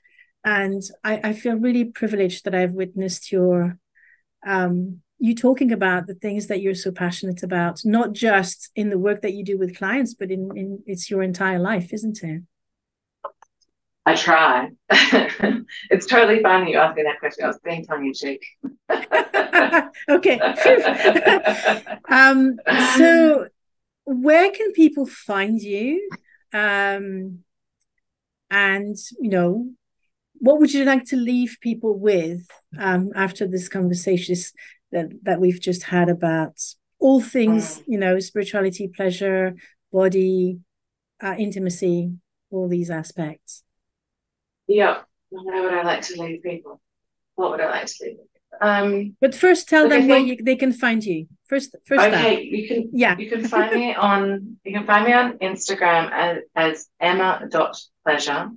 And 0.44 0.82
I, 1.03 1.20
I 1.24 1.32
feel 1.32 1.57
really 1.57 1.86
privileged 1.86 2.44
that 2.44 2.55
I've 2.55 2.72
witnessed 2.72 3.32
your 3.32 3.78
um, 4.46 5.01
you 5.18 5.34
talking 5.34 5.72
about 5.72 6.06
the 6.06 6.14
things 6.14 6.46
that 6.46 6.62
you're 6.62 6.74
so 6.74 6.92
passionate 6.92 7.42
about, 7.42 7.80
not 7.84 8.12
just 8.12 8.70
in 8.76 8.90
the 8.90 8.98
work 8.98 9.22
that 9.22 9.34
you 9.34 9.44
do 9.44 9.58
with 9.58 9.76
clients, 9.76 10.14
but 10.14 10.30
in, 10.30 10.56
in 10.56 10.82
it's 10.86 11.10
your 11.10 11.22
entire 11.22 11.58
life, 11.58 11.92
isn't 11.92 12.22
it? 12.22 12.42
I 14.06 14.14
try. 14.14 14.70
it's 15.90 16.06
totally 16.06 16.42
fine 16.42 16.66
you 16.66 16.78
asking 16.78 17.04
that 17.04 17.18
question. 17.18 17.44
I 17.44 17.48
was 17.48 17.58
being 17.62 17.84
tongue 17.84 18.06
in 18.06 18.14
cheek. 18.14 18.42
okay. 20.08 20.38
um, 22.08 22.58
so, 22.96 23.48
where 24.04 24.50
can 24.50 24.72
people 24.72 25.04
find 25.04 25.60
you? 25.60 26.08
Um, 26.54 27.40
and 28.50 28.96
you 29.20 29.28
know, 29.28 29.68
what 30.38 30.58
would 30.58 30.72
you 30.72 30.84
like 30.84 31.04
to 31.06 31.16
leave 31.16 31.58
people 31.60 31.98
with 31.98 32.48
um, 32.78 33.10
after 33.14 33.46
this 33.46 33.68
conversation 33.68 34.36
that 34.93 35.11
that 35.22 35.41
we've 35.41 35.61
just 35.61 35.84
had 35.84 36.09
about 36.09 36.61
all 36.99 37.20
things, 37.20 37.78
mm. 37.78 37.84
you 37.86 37.99
know, 37.99 38.18
spirituality, 38.18 38.89
pleasure, 38.89 39.55
body, 39.93 40.59
uh, 41.22 41.34
intimacy, 41.39 42.12
all 42.51 42.68
these 42.68 42.91
aspects? 42.91 43.62
Yeah. 44.66 45.03
What 45.30 45.45
would 45.47 45.74
I 45.74 45.82
like 45.82 46.03
to 46.03 46.22
leave 46.22 46.43
people? 46.43 46.80
What 47.34 47.51
would 47.51 47.61
I 47.61 47.70
like 47.70 47.86
to 47.86 47.95
leave? 48.03 48.16
Um, 48.61 49.16
but 49.20 49.34
first, 49.34 49.68
tell 49.68 49.89
them 49.89 50.09
where 50.09 50.18
you, 50.18 50.36
they 50.43 50.57
can 50.57 50.72
find 50.72 51.05
you. 51.05 51.28
First, 51.47 51.76
first. 51.86 52.03
Okay, 52.03 52.43
you 52.43 52.66
can. 52.66 52.91
Yeah, 52.93 53.16
you 53.16 53.30
can 53.30 53.47
find 53.47 53.72
me 53.72 53.95
on. 53.95 54.57
You 54.64 54.72
can 54.72 54.86
find 54.86 55.05
me 55.05 55.12
on 55.12 55.39
Instagram 55.39 56.11
as, 56.11 56.39
as 56.57 56.89
Emma 56.99 57.47
dot 57.49 57.76
pleasure. 58.05 58.51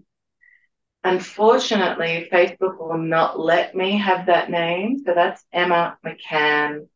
Unfortunately, 1.04 2.30
Facebook 2.32 2.78
will 2.80 2.99
not 2.99 3.39
let 3.39 3.76
me 3.76 3.97
have 3.97 4.28
that 4.28 4.52
name, 4.52 4.99
so 5.04 5.16
that's 5.16 5.43
Emma 5.52 5.97
McCann 6.06 6.88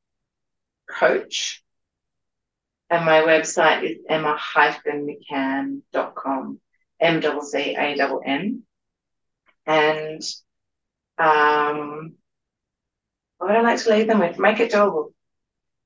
Coach, 0.88 1.64
and 2.90 3.04
my 3.04 3.22
website 3.22 3.84
is 3.84 3.98
emma-mccann.com. 4.08 6.60
M 7.00 7.20
double 7.20 7.42
C 7.42 7.76
A 7.76 7.96
double 7.96 8.22
N. 8.26 8.64
And 9.66 10.22
um, 11.18 12.14
what 13.38 13.50
would 13.50 13.58
I 13.58 13.62
like 13.62 13.82
to 13.84 13.90
leave 13.90 14.08
them 14.08 14.20
with? 14.20 14.40
Make 14.40 14.60
it 14.60 14.72
doable. 14.72 15.12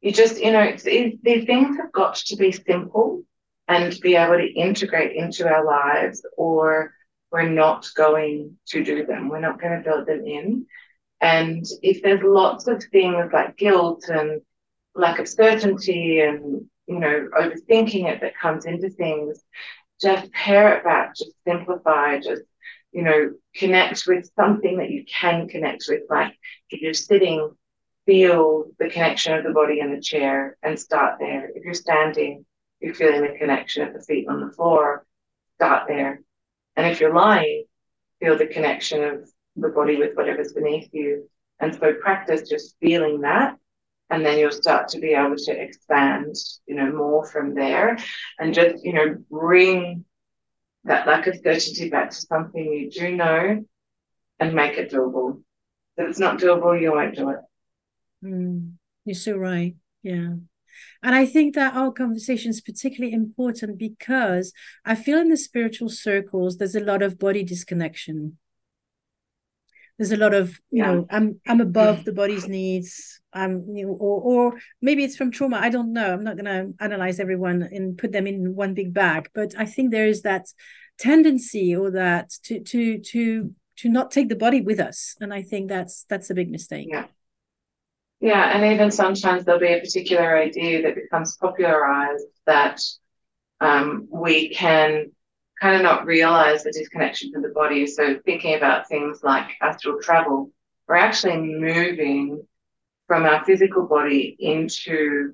You 0.01 0.11
just, 0.11 0.39
you 0.39 0.51
know, 0.51 0.71
these 0.73 1.17
things 1.23 1.77
have 1.77 1.91
got 1.91 2.15
to 2.15 2.35
be 2.35 2.51
simple 2.51 3.23
and 3.67 3.99
be 4.01 4.15
able 4.15 4.37
to 4.37 4.47
integrate 4.47 5.15
into 5.15 5.47
our 5.47 5.65
lives, 5.65 6.25
or 6.37 6.93
we're 7.31 7.49
not 7.49 7.87
going 7.95 8.57
to 8.67 8.83
do 8.83 9.05
them. 9.05 9.29
We're 9.29 9.39
not 9.39 9.61
going 9.61 9.77
to 9.77 9.89
build 9.89 10.07
them 10.07 10.25
in. 10.25 10.65
And 11.21 11.65
if 11.81 12.01
there's 12.01 12.23
lots 12.23 12.67
of 12.67 12.83
things 12.85 13.29
like 13.33 13.57
guilt 13.57 14.05
and 14.07 14.41
lack 14.95 15.19
of 15.19 15.27
certainty 15.27 16.21
and, 16.21 16.65
you 16.87 16.99
know, 16.99 17.29
overthinking 17.37 18.05
it 18.05 18.21
that 18.21 18.39
comes 18.39 18.65
into 18.65 18.89
things, 18.89 19.43
just 20.01 20.31
pare 20.31 20.77
it 20.77 20.83
back, 20.83 21.15
just 21.15 21.31
simplify, 21.45 22.19
just, 22.19 22.43
you 22.91 23.03
know, 23.03 23.33
connect 23.55 24.07
with 24.07 24.31
something 24.35 24.77
that 24.77 24.89
you 24.89 25.03
can 25.05 25.47
connect 25.47 25.85
with. 25.89 26.03
Like 26.09 26.33
if 26.69 26.81
you're 26.81 26.93
sitting, 26.93 27.51
feel 28.05 28.65
the 28.79 28.89
connection 28.89 29.33
of 29.33 29.43
the 29.43 29.51
body 29.51 29.81
in 29.81 29.93
the 29.93 30.01
chair 30.01 30.57
and 30.63 30.79
start 30.79 31.19
there. 31.19 31.51
If 31.53 31.63
you're 31.63 31.73
standing, 31.73 32.45
you're 32.79 32.95
feeling 32.95 33.21
the 33.21 33.37
connection 33.37 33.85
of 33.87 33.93
the 33.93 34.01
feet 34.01 34.27
on 34.27 34.39
the 34.41 34.51
floor, 34.51 35.05
start 35.57 35.87
there. 35.87 36.21
And 36.79 36.87
if 36.87 37.01
you're 37.01 37.13
lying, 37.13 37.65
feel 38.21 38.37
the 38.37 38.47
connection 38.47 39.03
of 39.03 39.29
the 39.57 39.67
body 39.67 39.97
with 39.97 40.15
whatever's 40.15 40.53
beneath 40.53 40.87
you. 40.93 41.29
And 41.59 41.75
so 41.75 41.93
practice 41.95 42.47
just 42.47 42.77
feeling 42.79 43.19
that. 43.19 43.57
And 44.09 44.25
then 44.25 44.39
you'll 44.39 44.53
start 44.53 44.87
to 44.89 44.99
be 45.01 45.09
able 45.11 45.35
to 45.35 45.51
expand 45.51 46.37
you 46.67 46.75
know 46.75 46.89
more 46.89 47.25
from 47.25 47.53
there. 47.53 47.97
And 48.39 48.53
just 48.53 48.81
you 48.85 48.93
know 48.93 49.17
bring 49.29 50.05
that 50.85 51.05
lack 51.05 51.27
of 51.27 51.35
certainty 51.43 51.89
back 51.89 52.11
to 52.11 52.15
something 52.15 52.63
you 52.63 52.89
do 52.89 53.13
know 53.13 53.65
and 54.39 54.55
make 54.55 54.77
it 54.77 54.89
doable. 54.89 55.43
If 55.97 56.07
it's 56.07 56.19
not 56.19 56.39
doable 56.39 56.81
you 56.81 56.93
won't 56.93 57.17
do 57.17 57.29
it. 57.31 57.39
Mm, 58.23 58.75
you're 59.03 59.15
so 59.15 59.35
right. 59.35 59.75
Yeah 60.01 60.35
and 61.03 61.15
I 61.15 61.25
think 61.25 61.55
that 61.55 61.75
our 61.75 61.91
conversation 61.91 62.49
is 62.49 62.61
particularly 62.61 63.13
important 63.13 63.77
because 63.77 64.53
I 64.85 64.95
feel 64.95 65.19
in 65.19 65.29
the 65.29 65.37
spiritual 65.37 65.89
circles, 65.89 66.57
there's 66.57 66.75
a 66.75 66.83
lot 66.83 67.01
of 67.01 67.19
body 67.19 67.43
disconnection. 67.43 68.37
There's 69.97 70.11
a 70.11 70.17
lot 70.17 70.33
of 70.33 70.61
you 70.71 70.81
yeah. 70.81 70.91
know 70.93 71.07
i'm 71.09 71.41
i'm 71.45 71.59
above 71.59 71.99
mm. 71.99 72.05
the 72.05 72.13
body's 72.13 72.47
needs. 72.47 73.19
I'm 73.33 73.65
you 73.75 73.85
know, 73.85 73.93
or 73.93 74.21
or 74.21 74.59
maybe 74.81 75.03
it's 75.03 75.17
from 75.17 75.29
trauma. 75.29 75.57
I 75.57 75.69
don't 75.69 75.91
know. 75.91 76.13
I'm 76.13 76.23
not 76.23 76.37
going 76.37 76.45
to 76.45 76.73
analyze 76.83 77.19
everyone 77.19 77.63
and 77.63 77.97
put 77.97 78.13
them 78.13 78.25
in 78.25 78.55
one 78.55 78.73
big 78.73 78.93
bag. 78.93 79.29
But 79.33 79.55
i 79.57 79.65
think 79.65 79.91
there 79.91 80.07
is 80.07 80.21
that 80.21 80.47
tendency 80.97 81.75
or 81.75 81.91
that 81.91 82.29
to 82.43 82.61
to 82.61 82.99
to 82.99 83.53
to 83.77 83.89
not 83.89 84.11
take 84.11 84.29
the 84.29 84.35
body 84.35 84.61
with 84.61 84.79
us. 84.79 85.15
And 85.19 85.33
i 85.33 85.41
think 85.41 85.67
that's 85.67 86.05
that's 86.09 86.29
a 86.29 86.33
big 86.33 86.49
mistake. 86.49 86.87
Yeah 86.89 87.07
yeah 88.19 88.55
and 88.55 88.73
even 88.73 88.91
sometimes 88.91 89.45
there'll 89.45 89.59
be 89.59 89.73
a 89.73 89.79
particular 89.79 90.37
idea 90.37 90.81
that 90.81 90.95
becomes 90.95 91.37
popularized 91.37 92.25
that 92.45 92.81
um, 93.61 94.07
we 94.11 94.49
can 94.49 95.11
kind 95.61 95.75
of 95.75 95.81
not 95.81 96.05
realize 96.05 96.63
the 96.63 96.71
disconnection 96.71 97.31
from 97.31 97.41
the 97.41 97.49
body. 97.49 97.85
So 97.85 98.19
thinking 98.25 98.55
about 98.55 98.87
things 98.87 99.19
like 99.23 99.51
astral 99.61 99.99
travel, 100.01 100.51
we're 100.87 100.95
actually 100.95 101.37
moving 101.37 102.45
from 103.07 103.23
our 103.23 103.43
physical 103.43 103.85
body 103.85 104.35
into, 104.39 105.33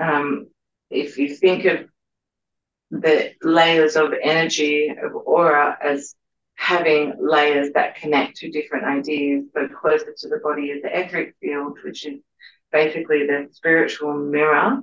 um, 0.00 0.46
if 0.90 1.18
you 1.18 1.34
think 1.34 1.64
of 1.66 1.86
the 2.90 3.32
layers 3.42 3.96
of 3.96 4.12
energy 4.20 4.88
of 4.88 5.14
aura 5.14 5.76
as 5.82 6.14
having 6.60 7.14
layers 7.18 7.72
that 7.72 7.94
connect 7.94 8.36
to 8.36 8.50
different 8.50 8.84
ideas. 8.84 9.46
So 9.54 9.66
closer 9.66 10.14
to 10.16 10.28
the 10.28 10.40
body 10.44 10.66
is 10.66 10.82
the 10.82 10.94
etheric 10.96 11.34
field, 11.40 11.78
which 11.82 12.04
is 12.04 12.20
basically 12.70 13.26
the 13.26 13.48
spiritual 13.50 14.12
mirror 14.12 14.80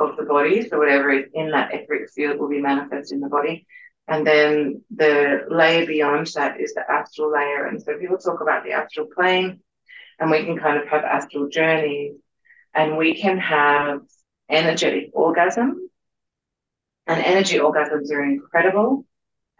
of 0.00 0.16
the 0.16 0.24
body. 0.24 0.68
So 0.68 0.76
whatever 0.78 1.10
is 1.12 1.26
in 1.32 1.52
that 1.52 1.72
etheric 1.72 2.10
field 2.10 2.40
will 2.40 2.48
be 2.48 2.60
manifest 2.60 3.12
in 3.12 3.20
the 3.20 3.28
body. 3.28 3.64
And 4.08 4.26
then 4.26 4.82
the 4.94 5.46
layer 5.48 5.86
beyond 5.86 6.26
that 6.34 6.60
is 6.60 6.74
the 6.74 6.82
astral 6.90 7.32
layer. 7.32 7.66
And 7.66 7.80
so 7.80 7.96
people 7.96 8.18
talk 8.18 8.40
about 8.40 8.64
the 8.64 8.72
astral 8.72 9.06
plane, 9.06 9.60
and 10.18 10.32
we 10.32 10.44
can 10.44 10.58
kind 10.58 10.82
of 10.82 10.88
have 10.88 11.04
astral 11.04 11.48
journeys, 11.48 12.16
and 12.74 12.98
we 12.98 13.14
can 13.14 13.38
have 13.38 14.00
energetic 14.48 15.14
orgasms. 15.14 15.76
And 17.06 17.24
energy 17.24 17.58
orgasms 17.58 18.10
are 18.10 18.24
incredible. 18.24 19.04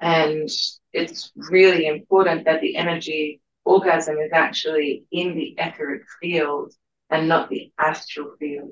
And 0.01 0.49
it's 0.93 1.33
really 1.37 1.87
important 1.87 2.45
that 2.45 2.61
the 2.61 2.77
energy 2.77 3.41
orgasm 3.65 4.17
is 4.19 4.33
actually 4.33 5.05
in 5.13 5.35
the 5.35 5.55
etheric 5.59 6.03
field 6.21 6.73
and 7.11 7.29
not 7.29 7.51
the 7.51 7.73
astral 7.79 8.33
field. 8.39 8.71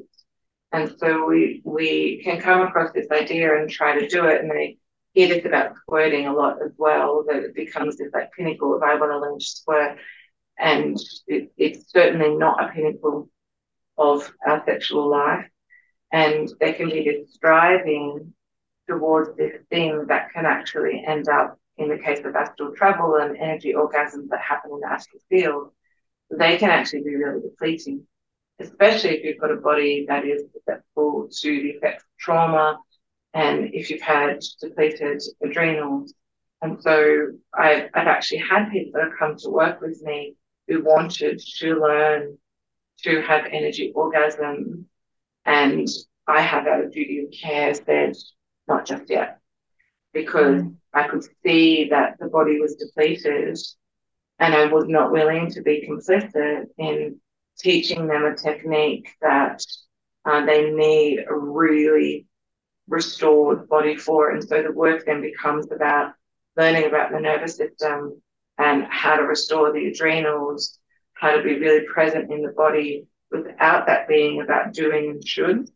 And 0.72 0.94
so 0.98 1.26
we 1.26 1.62
we 1.64 2.20
can 2.22 2.40
come 2.40 2.62
across 2.62 2.92
this 2.92 3.10
idea 3.10 3.56
and 3.56 3.70
try 3.70 3.98
to 3.98 4.08
do 4.08 4.26
it, 4.26 4.40
and 4.42 4.50
they 4.50 4.78
it 5.14 5.30
is 5.30 5.44
about 5.46 5.76
squirting 5.76 6.26
a 6.26 6.32
lot 6.32 6.62
as 6.64 6.72
well, 6.76 7.24
that 7.26 7.42
it 7.42 7.54
becomes 7.54 7.96
this 7.96 8.12
like 8.12 8.30
pinnacle 8.32 8.76
if 8.76 8.82
I 8.82 8.94
want 8.94 9.12
to 9.12 9.18
learn 9.18 9.38
to 9.38 9.44
squirt. 9.44 9.98
And 10.58 10.96
it, 11.26 11.52
it's 11.56 11.90
certainly 11.90 12.36
not 12.36 12.62
a 12.62 12.68
pinnacle 12.72 13.30
of 13.96 14.30
our 14.46 14.62
sexual 14.66 15.10
life. 15.10 15.46
And 16.12 16.48
there 16.60 16.74
can 16.74 16.88
be 16.90 17.04
this 17.04 17.34
striving 17.34 18.32
towards 18.88 19.36
this 19.36 19.60
thing 19.70 20.06
that 20.08 20.32
can 20.32 20.46
actually 20.46 21.04
end 21.06 21.28
up, 21.28 21.58
in 21.76 21.88
the 21.88 21.98
case 21.98 22.24
of 22.24 22.34
astral 22.34 22.74
travel 22.74 23.16
and 23.16 23.36
energy 23.36 23.74
orgasms 23.74 24.28
that 24.30 24.40
happen 24.40 24.72
in 24.72 24.80
the 24.80 24.90
astral 24.90 25.20
field, 25.28 25.70
they 26.30 26.56
can 26.56 26.70
actually 26.70 27.02
be 27.02 27.14
really 27.14 27.40
depleting, 27.40 28.06
especially 28.58 29.10
if 29.10 29.24
you've 29.24 29.40
got 29.40 29.52
a 29.52 29.56
body 29.56 30.04
that 30.08 30.24
is 30.24 30.42
susceptible 30.52 31.28
to 31.30 31.62
the 31.62 31.70
effects 31.70 32.02
of 32.02 32.18
trauma 32.18 32.78
and 33.34 33.70
if 33.72 33.90
you've 33.90 34.02
had 34.02 34.40
depleted 34.60 35.22
adrenals. 35.42 36.14
And 36.60 36.82
so 36.82 37.28
I've, 37.54 37.88
I've 37.94 38.08
actually 38.08 38.38
had 38.38 38.70
people 38.70 38.92
that 38.94 39.04
have 39.04 39.18
come 39.18 39.36
to 39.38 39.50
work 39.50 39.80
with 39.80 40.02
me 40.02 40.34
who 40.66 40.82
wanted 40.82 41.40
to 41.58 41.74
learn 41.80 42.36
to 43.04 43.22
have 43.22 43.46
energy 43.50 43.92
orgasms. 43.94 44.84
And 45.44 45.88
I 46.26 46.40
have 46.40 46.66
out 46.66 46.84
of 46.84 46.92
duty 46.92 47.20
of 47.20 47.30
care 47.30 47.74
said, 47.74 48.16
not 48.68 48.86
just 48.86 49.08
yet, 49.08 49.40
because 50.12 50.62
mm. 50.62 50.74
I 50.92 51.08
could 51.08 51.24
see 51.44 51.88
that 51.90 52.18
the 52.18 52.28
body 52.28 52.58
was 52.60 52.76
depleted 52.76 53.58
and 54.38 54.54
I 54.54 54.66
was 54.66 54.86
not 54.86 55.12
willing 55.12 55.50
to 55.52 55.62
be 55.62 55.86
complicit 55.88 56.66
in 56.78 57.20
teaching 57.58 58.06
them 58.06 58.24
a 58.24 58.36
technique 58.36 59.08
that 59.20 59.64
uh, 60.24 60.44
they 60.44 60.70
need 60.70 61.24
a 61.28 61.34
really 61.34 62.26
restored 62.88 63.68
body 63.68 63.96
for. 63.96 64.30
And 64.30 64.42
so 64.42 64.62
the 64.62 64.72
work 64.72 65.04
then 65.04 65.20
becomes 65.20 65.70
about 65.70 66.12
learning 66.56 66.84
about 66.84 67.12
the 67.12 67.20
nervous 67.20 67.56
system 67.56 68.20
and 68.58 68.84
how 68.84 69.16
to 69.16 69.22
restore 69.22 69.72
the 69.72 69.86
adrenals, 69.86 70.78
how 71.14 71.32
to 71.32 71.42
be 71.42 71.58
really 71.58 71.84
present 71.86 72.30
in 72.30 72.42
the 72.42 72.52
body 72.52 73.06
without 73.30 73.86
that 73.86 74.08
being 74.08 74.40
about 74.40 74.72
doing 74.72 75.10
and 75.10 75.26
should. 75.26 75.70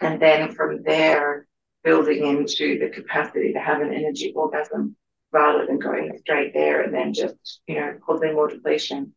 And 0.00 0.20
then 0.20 0.52
from 0.52 0.82
there, 0.82 1.46
building 1.84 2.26
into 2.26 2.78
the 2.78 2.88
capacity 2.88 3.52
to 3.52 3.60
have 3.60 3.80
an 3.80 3.92
energy 3.92 4.32
orgasm 4.34 4.96
rather 5.32 5.66
than 5.66 5.78
going 5.78 6.16
straight 6.18 6.54
there 6.54 6.80
and 6.82 6.94
then 6.94 7.12
just, 7.12 7.60
you 7.66 7.74
know, 7.74 7.98
causing 8.04 8.34
more 8.34 8.48
depletion. 8.48 9.14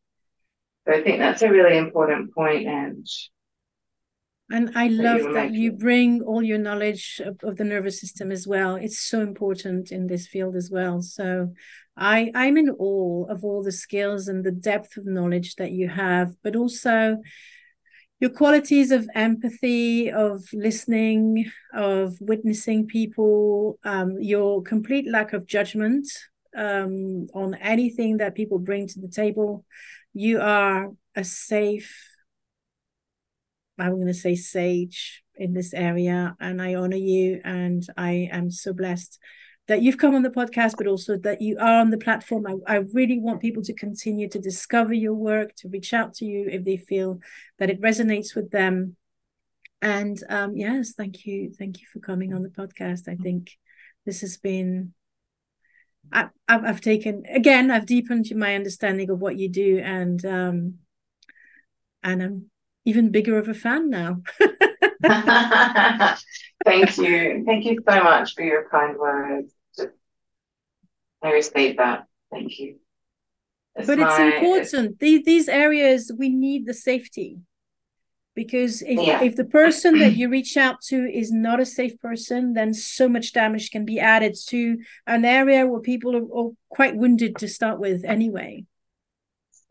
So 0.86 0.94
I 0.94 1.02
think 1.02 1.20
that's 1.20 1.42
a 1.42 1.50
really 1.50 1.78
important 1.78 2.34
point 2.34 2.68
and 2.68 3.08
And 4.50 4.72
I 4.76 4.88
love 4.88 5.24
that, 5.24 5.34
that 5.34 5.52
you 5.54 5.72
bring 5.72 6.22
all 6.22 6.44
your 6.44 6.58
knowledge 6.58 7.22
of, 7.24 7.38
of, 7.44 7.58
the 7.58 7.64
nervous 7.64 8.00
system 8.00 8.32
as 8.32 8.48
well. 8.48 8.76
It's 8.76 9.00
so 9.00 9.22
important 9.22 9.92
in 9.92 10.08
this 10.08 10.28
field 10.28 10.56
as 10.56 10.70
well. 10.72 11.02
So 11.02 11.54
I 11.98 12.32
I'm 12.34 12.58
in 12.58 12.70
awe 12.70 13.26
of 13.30 13.44
all 13.44 13.64
the 13.64 13.72
skills 13.72 14.28
and 14.28 14.44
the 14.44 14.52
depth 14.52 14.98
of 14.98 15.06
knowledge 15.06 15.56
that 15.56 15.72
you 15.72 15.88
have, 15.90 16.36
but 16.44 16.56
also 16.56 17.18
your 18.20 18.32
qualities 18.32 18.92
of 18.92 19.08
empathy, 19.14 20.12
of 20.12 20.44
listening, 20.54 21.52
of 21.74 22.18
witnessing 22.20 22.88
people, 22.88 23.78
um, 23.84 24.18
your 24.20 24.64
complete 24.64 25.08
lack 25.10 25.34
of 25.34 25.46
judgment 25.46 26.08
um, 26.56 27.28
on 27.34 27.54
anything 27.56 28.18
that 28.18 28.36
people 28.36 28.58
bring 28.58 28.88
to 28.88 29.00
the 29.00 29.08
table. 29.08 29.66
You 30.14 30.42
are 30.42 30.92
a 31.16 31.24
safe 31.24 31.94
I'm 33.80 33.96
going 33.96 34.08
to 34.08 34.14
say 34.14 34.36
sage 34.36 35.24
in 35.36 35.54
this 35.54 35.74
area, 35.74 36.36
and 36.40 36.62
I 36.62 36.76
honor 36.76 36.98
you, 36.98 37.42
and 37.44 37.86
I 37.96 38.30
am 38.32 38.50
so 38.50 38.74
blessed 38.74 39.20
that 39.68 39.82
you've 39.82 39.98
come 39.98 40.16
on 40.16 40.24
the 40.24 40.30
podcast, 40.30 40.76
but 40.78 40.88
also 40.88 41.18
that 41.18 41.42
you 41.42 41.58
are 41.60 41.80
on 41.80 41.90
the 41.90 41.98
platform. 41.98 42.48
I, 42.48 42.76
I 42.76 42.76
really 42.94 43.20
want 43.20 43.42
people 43.42 43.64
to 43.64 43.74
continue 43.74 44.30
to 44.30 44.40
discover 44.40 44.94
your 44.94 45.14
work, 45.14 45.56
to 45.58 45.68
reach 45.68 45.94
out 45.94 46.14
to 46.16 46.26
you 46.26 46.48
if 46.50 46.64
they 46.64 46.78
feel 46.78 47.20
that 47.60 47.70
it 47.70 47.82
resonates 47.82 48.36
with 48.36 48.52
them. 48.52 48.96
And 49.82 50.22
um, 50.30 50.56
yes, 50.56 50.94
thank 50.94 51.26
you, 51.26 51.52
thank 51.52 51.82
you 51.82 51.88
for 51.92 52.00
coming 52.00 52.34
on 52.34 52.44
the 52.44 52.50
podcast. 52.50 53.08
I 53.08 53.16
think 53.16 53.58
this 54.06 54.22
has 54.22 54.38
been. 54.38 54.94
I, 56.12 56.30
I've 56.48 56.80
taken 56.80 57.24
again. 57.30 57.70
I've 57.70 57.86
deepened 57.86 58.34
my 58.34 58.56
understanding 58.56 59.10
of 59.10 59.20
what 59.20 59.38
you 59.38 59.50
do, 59.50 59.80
and 59.84 60.26
um, 60.26 60.76
and 62.02 62.24
I'm 62.24 62.50
even 62.86 63.12
bigger 63.12 63.38
of 63.38 63.50
a 63.50 63.54
fan 63.54 63.90
now. 63.90 64.22
Thank 66.66 66.98
you. 66.98 67.44
Thank 67.46 67.66
you 67.66 67.78
so 67.88 68.04
much 68.04 68.34
for 68.34 68.44
your 68.44 68.68
kind 68.70 68.98
words. 68.98 69.54
I 71.22 71.32
receive 71.32 71.78
that. 71.78 72.06
Thank 72.32 72.60
you. 72.60 72.78
It's 73.76 73.88
but 73.88 74.00
my, 74.00 74.08
it's 74.10 74.36
important. 74.36 75.00
These, 75.00 75.26
these 75.26 75.50
areas, 75.50 76.12
we 76.16 76.30
need 76.30 76.66
the 76.66 76.74
safety. 76.74 77.40
Because 78.36 78.84
if, 78.84 79.00
yeah. 79.00 79.24
if 79.24 79.36
the 79.36 79.46
person 79.46 79.98
that 79.98 80.16
you 80.16 80.30
reach 80.30 80.58
out 80.58 80.80
to 80.90 81.12
is 81.12 81.32
not 81.32 81.60
a 81.60 81.66
safe 81.66 82.00
person, 82.00 82.54
then 82.54 82.72
so 82.72 83.10
much 83.10 83.34
damage 83.34 83.72
can 83.72 83.84
be 83.84 84.00
added 84.00 84.36
to 84.50 84.78
an 85.08 85.26
area 85.26 85.66
where 85.66 85.80
people 85.80 86.16
are, 86.16 86.40
are 86.40 86.52
quite 86.70 86.96
wounded 86.96 87.38
to 87.38 87.48
start 87.48 87.80
with 87.80 88.06
anyway. 88.06 88.64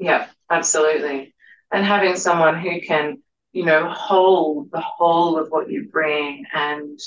Yeah, 0.00 0.26
absolutely 0.50 1.32
and 1.72 1.84
having 1.84 2.16
someone 2.16 2.58
who 2.58 2.80
can 2.80 3.22
you 3.52 3.64
know 3.64 3.88
hold 3.88 4.70
the 4.70 4.80
whole 4.80 5.38
of 5.38 5.48
what 5.48 5.70
you 5.70 5.88
bring 5.90 6.44
and 6.52 6.98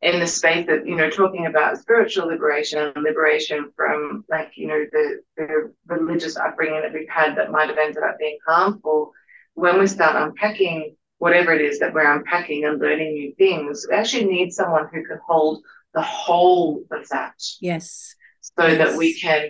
in 0.00 0.20
the 0.20 0.26
space 0.26 0.66
of 0.68 0.86
you 0.86 0.94
know 0.94 1.10
talking 1.10 1.46
about 1.46 1.78
spiritual 1.78 2.28
liberation 2.28 2.78
and 2.78 3.04
liberation 3.04 3.70
from 3.74 4.24
like 4.28 4.52
you 4.56 4.66
know 4.66 4.84
the, 4.92 5.20
the 5.36 5.72
religious 5.86 6.36
upbringing 6.36 6.80
that 6.80 6.92
we've 6.92 7.08
had 7.08 7.36
that 7.36 7.50
might 7.50 7.68
have 7.68 7.78
ended 7.78 8.02
up 8.02 8.16
being 8.18 8.38
harmful 8.46 9.12
when 9.54 9.78
we 9.78 9.86
start 9.86 10.14
unpacking 10.14 10.94
whatever 11.18 11.52
it 11.52 11.60
is 11.60 11.80
that 11.80 11.92
we're 11.92 12.16
unpacking 12.16 12.64
and 12.64 12.80
learning 12.80 13.12
new 13.14 13.34
things 13.36 13.86
we 13.90 13.96
actually 13.96 14.24
need 14.24 14.52
someone 14.52 14.86
who 14.92 15.04
can 15.04 15.18
hold 15.26 15.60
the 15.94 16.02
whole 16.02 16.84
of 16.92 17.08
that 17.08 17.34
yes 17.60 18.14
so 18.40 18.66
yes. 18.66 18.78
that 18.78 18.96
we 18.96 19.18
can 19.18 19.48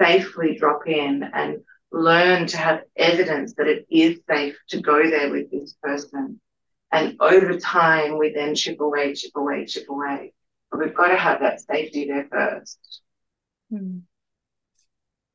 safely 0.00 0.56
drop 0.56 0.86
in 0.86 1.22
and 1.32 1.58
learn 1.92 2.46
to 2.46 2.56
have 2.56 2.82
evidence 2.96 3.54
that 3.54 3.66
it 3.66 3.86
is 3.90 4.20
safe 4.28 4.56
to 4.68 4.80
go 4.80 5.08
there 5.08 5.30
with 5.30 5.50
this 5.50 5.74
person. 5.82 6.40
And 6.92 7.16
over 7.20 7.58
time, 7.58 8.18
we 8.18 8.32
then 8.32 8.54
chip 8.54 8.80
away, 8.80 9.14
chip 9.14 9.32
away, 9.34 9.66
chip 9.66 9.88
away. 9.88 10.32
But 10.70 10.80
we've 10.80 10.94
got 10.94 11.08
to 11.08 11.16
have 11.16 11.40
that 11.40 11.60
safety 11.60 12.06
there 12.06 12.28
first. 12.30 13.00
Hmm. 13.70 13.98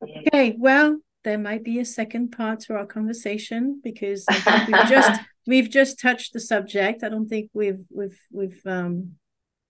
Okay, 0.02 0.56
well, 0.58 0.98
there 1.24 1.38
might 1.38 1.62
be 1.62 1.78
a 1.78 1.84
second 1.84 2.32
part 2.32 2.60
to 2.60 2.74
our 2.74 2.86
conversation 2.86 3.80
because 3.82 4.24
we've 4.28 4.88
just 4.88 5.20
we've 5.46 5.70
just 5.70 6.00
touched 6.00 6.32
the 6.32 6.40
subject. 6.40 7.04
I 7.04 7.08
don't 7.08 7.28
think 7.28 7.50
we've 7.54 7.84
we've 7.90 8.18
we've 8.32 8.60
um, 8.66 9.12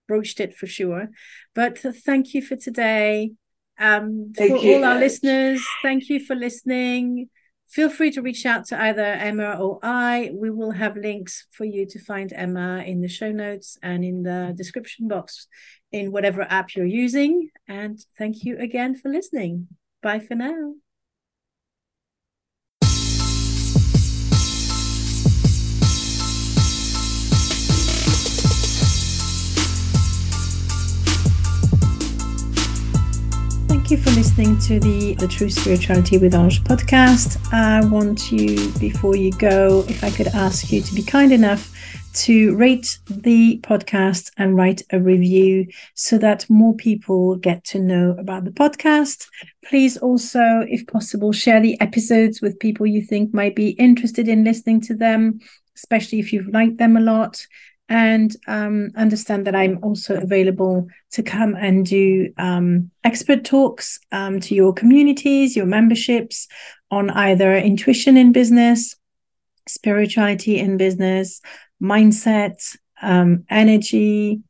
broached 0.08 0.40
it 0.40 0.54
for 0.56 0.66
sure. 0.66 1.08
But 1.54 1.78
thank 1.78 2.34
you 2.34 2.42
for 2.42 2.56
today. 2.56 3.32
Um, 3.78 4.32
for 4.36 4.56
all 4.56 4.84
our 4.84 4.98
listeners, 4.98 5.64
thank 5.82 6.08
you 6.08 6.20
for 6.20 6.36
listening. 6.36 7.28
Feel 7.72 7.88
free 7.88 8.10
to 8.10 8.20
reach 8.20 8.44
out 8.44 8.66
to 8.66 8.78
either 8.78 9.02
Emma 9.02 9.54
or 9.58 9.78
I. 9.82 10.30
We 10.34 10.50
will 10.50 10.72
have 10.72 10.94
links 10.94 11.46
for 11.50 11.64
you 11.64 11.86
to 11.86 11.98
find 11.98 12.30
Emma 12.30 12.82
in 12.84 13.00
the 13.00 13.08
show 13.08 13.32
notes 13.32 13.78
and 13.82 14.04
in 14.04 14.24
the 14.24 14.52
description 14.54 15.08
box 15.08 15.46
in 15.90 16.12
whatever 16.12 16.42
app 16.42 16.74
you're 16.74 16.84
using. 16.84 17.48
And 17.66 17.98
thank 18.18 18.44
you 18.44 18.58
again 18.58 18.94
for 18.94 19.08
listening. 19.08 19.68
Bye 20.02 20.18
for 20.18 20.34
now. 20.34 20.74
You 33.90 33.96
for 33.96 34.10
listening 34.10 34.58
to 34.58 34.78
the 34.78 35.14
The 35.14 35.26
True 35.26 35.48
Spirituality 35.48 36.18
with 36.18 36.34
Ange 36.34 36.62
podcast. 36.62 37.38
I 37.52 37.84
want 37.84 38.30
you, 38.30 38.70
before 38.78 39.16
you 39.16 39.32
go, 39.32 39.84
if 39.88 40.04
I 40.04 40.10
could 40.10 40.28
ask 40.28 40.70
you 40.70 40.82
to 40.82 40.94
be 40.94 41.02
kind 41.02 41.32
enough 41.32 41.72
to 42.24 42.54
rate 42.56 42.98
the 43.08 43.60
podcast 43.62 44.30
and 44.36 44.56
write 44.56 44.82
a 44.90 45.00
review 45.00 45.66
so 45.94 46.18
that 46.18 46.48
more 46.50 46.74
people 46.74 47.36
get 47.36 47.64
to 47.64 47.78
know 47.78 48.14
about 48.18 48.44
the 48.44 48.50
podcast. 48.50 49.26
Please 49.64 49.96
also, 49.96 50.64
if 50.68 50.86
possible, 50.86 51.32
share 51.32 51.60
the 51.60 51.80
episodes 51.80 52.42
with 52.42 52.60
people 52.60 52.86
you 52.86 53.00
think 53.00 53.32
might 53.32 53.56
be 53.56 53.70
interested 53.70 54.28
in 54.28 54.44
listening 54.44 54.80
to 54.82 54.94
them, 54.94 55.40
especially 55.76 56.20
if 56.20 56.32
you've 56.32 56.52
liked 56.52 56.76
them 56.76 56.96
a 56.96 57.00
lot 57.00 57.46
and 57.88 58.34
um, 58.46 58.90
understand 58.96 59.46
that 59.46 59.54
I'm 59.54 59.78
also 59.82 60.16
available 60.16 60.88
to 61.12 61.22
come 61.22 61.54
and 61.54 61.84
do 61.84 62.32
um, 62.38 62.90
expert 63.04 63.44
talks 63.44 63.98
um, 64.12 64.40
to 64.40 64.54
your 64.54 64.72
communities, 64.72 65.56
your 65.56 65.66
memberships 65.66 66.48
on 66.90 67.10
either 67.10 67.54
intuition 67.56 68.16
in 68.16 68.32
business, 68.32 68.94
spirituality 69.68 70.58
in 70.58 70.76
business, 70.76 71.40
mindset, 71.82 72.76
um, 73.02 73.44
energy, 73.50 74.40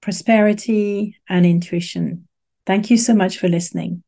prosperity, 0.00 1.16
and 1.28 1.46
intuition. 1.46 2.28
Thank 2.66 2.90
you 2.90 2.96
so 2.96 3.14
much 3.14 3.38
for 3.38 3.48
listening. 3.48 4.02